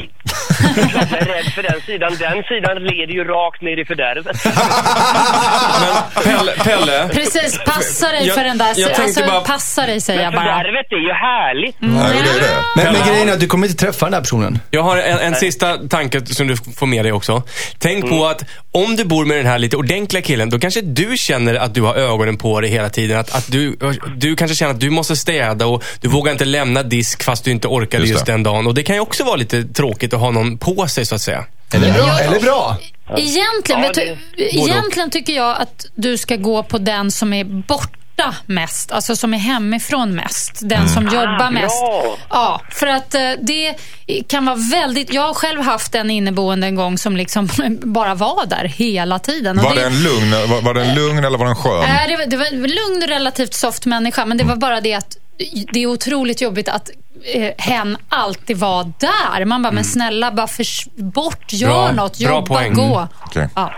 Jag 0.93 1.22
är 1.22 1.26
rädd 1.26 1.45
för 1.56 1.64
den 1.64 1.82
sidan. 1.86 2.12
Den 2.20 2.43
sidan 2.43 2.84
leder 2.84 3.14
ju 3.14 3.24
rakt 3.24 3.62
ner 3.62 3.78
i 3.82 3.86
fördärvet. 3.86 4.38
Men 5.82 6.24
Pelle, 6.24 6.51
Pelle 6.64 7.10
Precis, 7.14 7.60
passa 7.66 8.12
dig 8.12 8.26
Jag- 8.28 8.36
för 8.36 8.43
den 8.43 8.58
där, 8.58 8.74
jag 8.78 8.91
alltså, 8.91 9.26
bara- 9.26 9.39
passa 9.41 9.86
dig 9.86 10.01
säger 10.01 10.24
jag 10.24 10.34
bara. 10.34 10.41
fördärvet 10.43 10.91
är 10.91 10.95
ju 11.08 11.14
härligt. 11.14 11.76
Nej, 11.80 12.22
det 12.24 12.30
är 12.30 12.41
det. 12.41 12.84
Men, 12.84 12.93
men 12.93 13.08
grejen 13.08 13.30
är 13.30 13.34
att 13.34 13.39
du 13.39 13.47
kommer 13.47 13.68
inte 13.68 13.86
träffa 13.86 14.06
den 14.06 14.14
här 14.14 14.22
personen. 14.22 14.60
Jag 14.72 14.84
har 14.84 14.97
en, 14.97 15.20
en 15.20 15.36
sista 15.36 15.78
tanke 15.78 16.26
som 16.26 16.47
du 16.47 16.56
får 16.76 16.86
med 16.86 17.06
dig 17.06 17.12
också. 17.12 17.43
Tänk 17.80 18.10
på 18.10 18.26
att 18.26 18.43
om 18.72 18.95
du 18.95 19.06
bor 19.06 19.26
med 19.26 19.38
den 19.38 19.45
här 19.45 19.60
lite 19.60 19.78
ordentliga 19.78 20.22
killen, 20.24 20.49
då 20.49 20.60
kanske 20.60 20.82
du 20.82 21.18
känner 21.18 21.56
att 21.56 21.74
du 21.74 21.82
har 21.82 21.95
ögonen 21.95 22.38
på 22.38 22.62
dig 22.62 22.70
hela 22.70 22.89
tiden. 22.89 23.20
Att, 23.20 23.36
att 23.36 23.51
du, 23.51 23.78
du 24.18 24.36
kanske 24.36 24.56
känner 24.56 24.74
att 24.74 24.80
du 24.80 24.89
måste 24.89 25.16
städa 25.16 25.66
och 25.66 25.84
du 26.01 26.08
vågar 26.08 26.32
inte 26.32 26.45
lämna 26.45 26.84
disk 26.84 27.24
fast 27.24 27.43
du 27.45 27.51
inte 27.51 27.68
orkade 27.68 28.04
Just 28.04 28.14
just, 28.14 28.26
den 28.26 28.43
dagen. 28.43 28.68
Och 28.68 28.74
det 28.74 28.84
kan 28.84 28.95
ju 28.95 28.99
också 29.01 29.24
vara 29.24 29.36
lite 29.36 29.64
tråkigt 29.64 30.14
att 30.14 30.20
ha 30.20 30.32
någon 30.32 30.43
på 30.58 30.88
sig 30.88 31.06
så 31.06 31.16
att 31.16 31.22
säga. 31.22 31.46
Eller 31.74 31.94
bra. 31.94 32.08
Ja. 32.08 32.20
Eller 32.20 32.39
bra. 32.39 32.78
Egentligen, 33.18 33.82
Ja, 33.84 33.91
det- 33.96 34.56
egentligen 34.56 35.10
tycker 35.10 35.34
jag 35.34 35.58
att 35.62 35.86
du 35.96 36.18
ska 36.18 36.36
gå 36.36 36.64
på 36.64 36.78
den 36.78 37.12
som 37.12 37.34
är 37.34 37.44
borta 37.44 38.36
mest, 38.46 38.91
alltså 38.91 39.16
som 39.16 39.34
är 39.34 39.38
hemifrån 39.38 40.16
mest. 40.16 40.52
Den 40.62 40.89
som 40.89 41.04
jobbar 41.06 41.41
Ah, 41.48 41.52
mest. 41.52 41.76
Ja, 42.30 42.62
för 42.70 42.88
att 42.88 43.16
eh, 43.16 43.32
det 43.41 43.74
kan 44.28 44.46
vara 44.46 44.56
väldigt... 44.72 45.14
Jag 45.14 45.22
har 45.22 45.34
själv 45.34 45.62
haft 45.62 45.96
en 45.96 46.10
inneboende 46.12 46.68
en 46.68 46.76
gång 46.76 46.98
som 46.98 47.18
liksom 47.18 47.50
bara 47.84 48.16
var 48.16 48.46
där 48.46 48.66
hela 48.66 49.20
tiden. 49.20 49.58
Och 49.60 49.64
Var 49.66 49.76
det- 49.76 49.82
den 49.82 50.04
lugn, 50.04 50.32
var, 50.50 50.62
var 50.62 50.74
den 50.74 50.96
lugn 50.96 51.26
eller 51.26 51.38
var 51.38 51.46
den 51.46 51.56
skön? 51.56 51.80
Nej, 51.88 52.08
det, 52.08 52.18
var, 52.18 52.26
det 52.26 52.38
var 52.38 52.46
en 52.46 52.62
lugn, 52.62 53.04
relativt 53.08 53.54
soft 53.54 53.86
människa, 53.86 54.26
men 54.26 54.38
det 54.38 54.44
var 54.44 54.56
bara 54.56 54.82
det 54.82 54.94
att 54.94 55.18
det 55.74 55.80
är 55.84 55.88
otroligt 55.88 56.42
jobbigt 56.42 56.70
att 56.70 56.90
eh, 57.36 57.50
hen 57.58 57.98
alltid 58.10 58.58
var 58.58 58.84
där. 59.00 59.46
Man 59.46 59.62
bara, 59.62 59.72
men 59.72 59.84
snälla, 59.84 60.32
bara 60.32 60.48
förs 60.48 60.88
bort, 60.96 61.54
gör 61.54 61.70
Bra- 61.70 61.92
något, 61.92 62.20
bra 62.20 62.30
jobba, 62.30 62.56
poäng. 62.56 62.74
gå. 62.74 63.08
Okej. 63.26 63.50
Ja. 63.56 63.72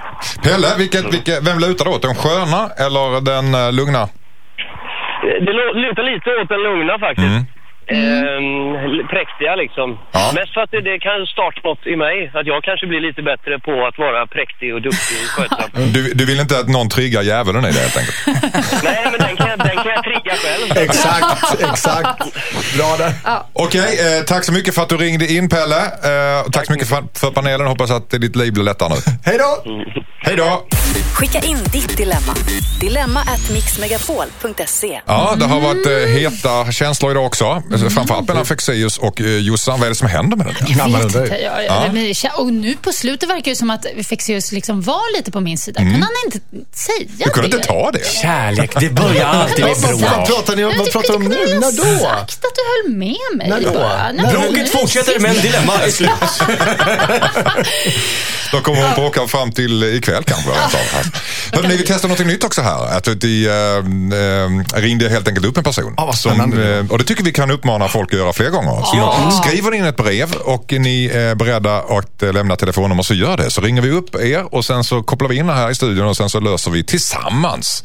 Pelle, 0.43 0.68
vilket, 0.78 1.14
vilket, 1.14 1.43
vem 1.47 1.60
lutar 1.60 1.86
du 1.86 1.91
åt? 1.91 2.01
Den 2.01 2.16
sköna 2.16 2.70
eller 2.78 3.22
den 3.22 3.56
eh, 3.56 3.72
lugna? 3.72 4.10
Det 5.22 5.51
lutar 5.84 6.03
lite 6.14 6.30
åt 6.41 6.49
den 6.49 6.64
lugna 6.64 6.99
faktiskt. 6.99 7.28
Mm. 7.28 7.45
Ehm, 7.88 9.07
präktiga 9.13 9.55
liksom. 9.63 9.88
Ja. 10.11 10.31
Mest 10.36 10.53
för 10.53 10.61
att 10.61 10.71
det, 10.71 10.81
det 10.81 10.99
kan 10.99 11.25
starta 11.36 11.59
något 11.69 11.86
i 11.93 11.95
mig. 11.95 12.31
Att 12.33 12.47
jag 12.47 12.63
kanske 12.63 12.86
blir 12.88 13.01
lite 13.07 13.21
bättre 13.21 13.59
på 13.59 13.73
att 13.88 13.97
vara 13.97 14.27
präktig 14.27 14.73
och 14.75 14.81
duktig 14.81 15.17
och 15.25 15.29
skötsam. 15.36 15.69
Du, 15.95 16.13
du 16.19 16.25
vill 16.25 16.39
inte 16.39 16.55
att 16.59 16.67
någon 16.69 16.89
triggar 16.89 17.21
djävulen 17.21 17.65
i 17.65 17.71
det 17.71 17.79
helt 17.86 17.97
enkelt? 17.97 18.17
Nej, 18.83 19.01
men 19.11 19.19
den 19.27 19.36
kan, 19.36 19.47
jag- 19.49 19.59
den 19.59 19.75
kan 19.83 19.91
jag 19.97 20.03
trigga 20.03 20.33
själv. 20.43 20.67
Exakt, 20.86 21.61
exakt. 21.71 22.17
Bra 22.77 22.89
där. 22.97 23.11
Okej, 23.53 23.89
eh, 24.17 24.23
tack 24.23 24.43
så 24.43 24.53
mycket 24.53 24.75
för 24.75 24.81
att 24.81 24.89
du 24.89 24.97
ringde 24.97 25.25
in 25.33 25.49
Pelle. 25.49 25.81
Eh, 25.86 26.45
och 26.45 26.53
tack 26.53 26.65
så 26.65 26.71
mycket 26.71 26.89
för, 26.89 27.03
för 27.19 27.31
panelen. 27.31 27.67
Hoppas 27.67 27.91
att 27.91 28.09
ditt 28.09 28.36
liv 28.36 28.53
blir 28.53 28.63
lättare 28.63 28.89
nu. 28.89 28.95
Hej 29.25 29.38
då! 29.38 29.71
Hej 30.25 30.36
då! 30.38 30.65
Skicka 31.16 31.39
in 31.39 31.57
ditt 31.72 31.97
dilemma. 31.97 32.36
Dilemma 32.80 33.20
at 33.22 33.49
mixmegapol.se. 33.53 35.01
Ja, 35.05 35.36
det 35.39 35.45
har 35.45 35.59
varit 35.61 35.86
eh, 35.86 35.91
heta 35.93 36.72
känslor 36.72 37.11
idag 37.11 37.26
också. 37.26 37.63
Framförallt 37.93 38.28
mellan 38.28 38.45
Fexeus 38.45 38.97
och 38.97 39.22
eh, 39.22 39.28
Jossan. 39.28 39.80
Vad 39.80 39.86
är 39.86 39.89
det 39.89 39.95
som 39.95 40.07
händer 40.07 40.38
med 40.38 40.45
det? 40.47 40.51
där? 40.66 40.76
Jag 40.78 40.89
vet 40.89 41.03
inte. 41.03 41.38
Jag, 41.43 41.66
jag, 41.66 41.93
men 41.93 41.95
det 41.95 42.11
kän- 42.13 42.32
och 42.38 42.53
nu 42.53 42.76
på 42.82 42.91
slutet 42.93 43.30
verkar 43.30 43.51
det 43.51 43.55
som 43.55 43.70
att 43.70 43.86
Fexeus 44.09 44.51
liksom 44.51 44.82
var 44.82 45.18
lite 45.18 45.32
på 45.32 45.39
min 45.39 45.57
sida. 45.57 45.80
Kunde 45.80 45.93
han 45.93 46.09
inte 46.26 46.39
säga 46.74 47.07
Du 47.26 47.30
kunde 47.30 47.49
det? 47.49 47.55
inte 47.55 47.68
ta 47.68 47.91
det? 47.91 48.05
Kärlek, 48.22 48.72
det 48.80 48.89
börjar 48.89 49.26
alltid 49.26 49.66
med 49.66 49.76
Vad 49.82 49.99
bråk. 49.99 50.28
Pratar 50.28 50.55
ni 50.55 50.63
om, 50.66 50.74
vad 50.78 50.88
du 50.88 50.91
pratar 50.91 51.09
du 51.09 51.16
om 51.16 51.24
nu? 51.24 51.38
När 51.59 51.72
då? 51.72 51.99
sagt 51.99 52.45
att 52.45 52.55
du 52.55 52.89
höll 52.89 52.97
med 52.97 53.16
mig. 53.36 53.49
När 53.49 53.61
då? 53.61 53.74
Bara. 53.74 54.11
När- 54.11 54.13
Nej, 54.13 54.34
men 54.34 54.41
Bråket 54.41 54.70
fortsätter 54.72 55.20
men 55.20 55.36
dilemma 55.36 55.74
är 55.74 55.89
slut. 55.91 56.09
Då 58.51 58.61
kommer 58.61 58.82
hon 58.84 58.93
bråka 58.95 59.28
fram 59.28 59.51
till 59.51 59.84
ikväll 59.84 60.24
kanske. 60.24 60.49
rent 60.49 60.74
av. 60.76 61.05
Hörrni, 61.53 61.78
vi 61.78 61.84
testar 61.88 62.10
något 62.10 62.20
nytt 62.26 62.43
också 62.43 62.62
här. 62.62 62.97
Att 62.97 63.08
vi 63.08 63.47
äh, 63.47 64.80
ringde 64.80 65.10
helt 65.10 65.28
enkelt 65.28 65.45
upp 65.45 65.58
en 65.58 65.64
person. 65.64 65.93
Ja, 65.97 66.06
vad 66.06 66.16
som, 66.18 66.39
eh, 66.64 66.91
och 66.91 66.97
det 66.97 67.03
tycker 67.03 67.24
vi 67.24 67.32
kan 67.32 67.51
uppmana 67.51 67.88
folk 67.88 68.14
att 68.14 68.20
göra 68.20 68.34
fler 68.34 68.49
gånger. 68.49 68.72
Så 68.86 68.97
Ja. 68.97 69.41
skriver 69.43 69.72
ni 69.72 69.78
in 69.78 69.86
ett 69.86 69.97
brev 69.97 70.34
och 70.36 70.72
ni 70.72 71.06
är 71.06 71.36
beredda 71.36 71.78
att 71.78 72.22
lämna 72.36 72.56
telefonnummer 72.56 73.03
så 73.03 73.14
gör 73.14 73.38
det. 73.38 73.51
Så 73.51 73.62
ringer 73.62 73.82
vi 73.82 73.89
upp 73.91 74.16
er 74.16 74.56
och 74.56 74.66
sen 74.66 74.84
så 74.84 75.03
kopplar 75.03 75.30
vi 75.30 75.36
in 75.38 75.49
er 75.49 75.53
här 75.53 75.72
i 75.72 75.76
studion 75.76 76.08
och 76.08 76.18
sen 76.18 76.30
så 76.30 76.39
löser 76.39 76.72
vi 76.72 76.84
tillsammans 76.84 77.84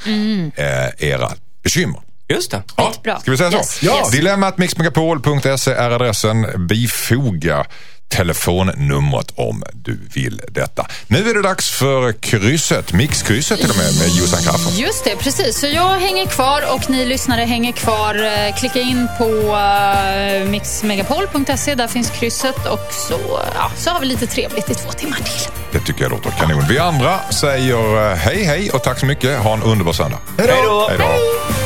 eh, 0.56 1.08
era 1.10 1.30
bekymmer. 1.62 2.00
Just 2.28 2.50
det. 2.50 2.62
Ja, 2.76 2.92
Bra. 3.04 3.18
ska 3.20 3.30
vi 3.30 3.36
säga 3.36 3.50
så? 3.50 3.56
Yes, 3.56 3.82
Ja. 3.82 3.98
yes. 3.98 4.10
Dilemmat 4.10 4.58
mixmegapol.se 4.58 5.72
är 5.72 5.90
adressen. 5.90 6.66
Bifoga 6.66 7.64
telefonnumret 8.10 9.32
om 9.34 9.64
du 9.74 9.98
vill 10.14 10.40
detta. 10.48 10.86
Nu 11.06 11.30
är 11.30 11.34
det 11.34 11.42
dags 11.42 11.70
för 11.70 12.12
krysset, 12.12 12.92
mixkrysset 12.92 13.60
till 13.60 13.70
och 13.70 13.76
med, 13.76 13.98
med 13.98 14.08
Jossan 14.08 14.42
Crafoord. 14.42 14.72
Just 14.72 15.04
det, 15.04 15.16
precis. 15.16 15.60
Så 15.60 15.66
jag 15.66 15.98
hänger 15.98 16.26
kvar 16.26 16.62
och 16.74 16.90
ni 16.90 17.04
lyssnare 17.04 17.40
hänger 17.40 17.72
kvar. 17.72 18.14
Eh, 18.14 18.54
Klicka 18.54 18.80
in 18.80 19.08
på 19.18 19.24
uh, 19.24 20.50
mixmegapol.se. 20.50 21.74
Där 21.74 21.88
finns 21.88 22.10
krysset 22.10 22.66
och 22.66 22.92
så, 22.92 23.18
ja, 23.54 23.70
så 23.76 23.90
har 23.90 24.00
vi 24.00 24.06
lite 24.06 24.26
trevligt 24.26 24.70
i 24.70 24.74
två 24.74 24.90
timmar 24.92 25.16
till. 25.16 25.52
Det 25.72 25.80
tycker 25.80 26.02
jag 26.02 26.10
låter 26.10 26.30
kanon. 26.30 26.64
Vi 26.68 26.78
andra 26.78 27.20
säger 27.30 28.10
eh, 28.10 28.16
hej 28.16 28.44
hej 28.44 28.70
och 28.70 28.82
tack 28.82 28.98
så 28.98 29.06
mycket. 29.06 29.38
Ha 29.38 29.52
en 29.52 29.62
underbar 29.62 29.92
söndag. 29.92 30.18
Hej 30.38 30.46
då! 30.64 30.86
Hej 30.88 30.98
då! 30.98 31.59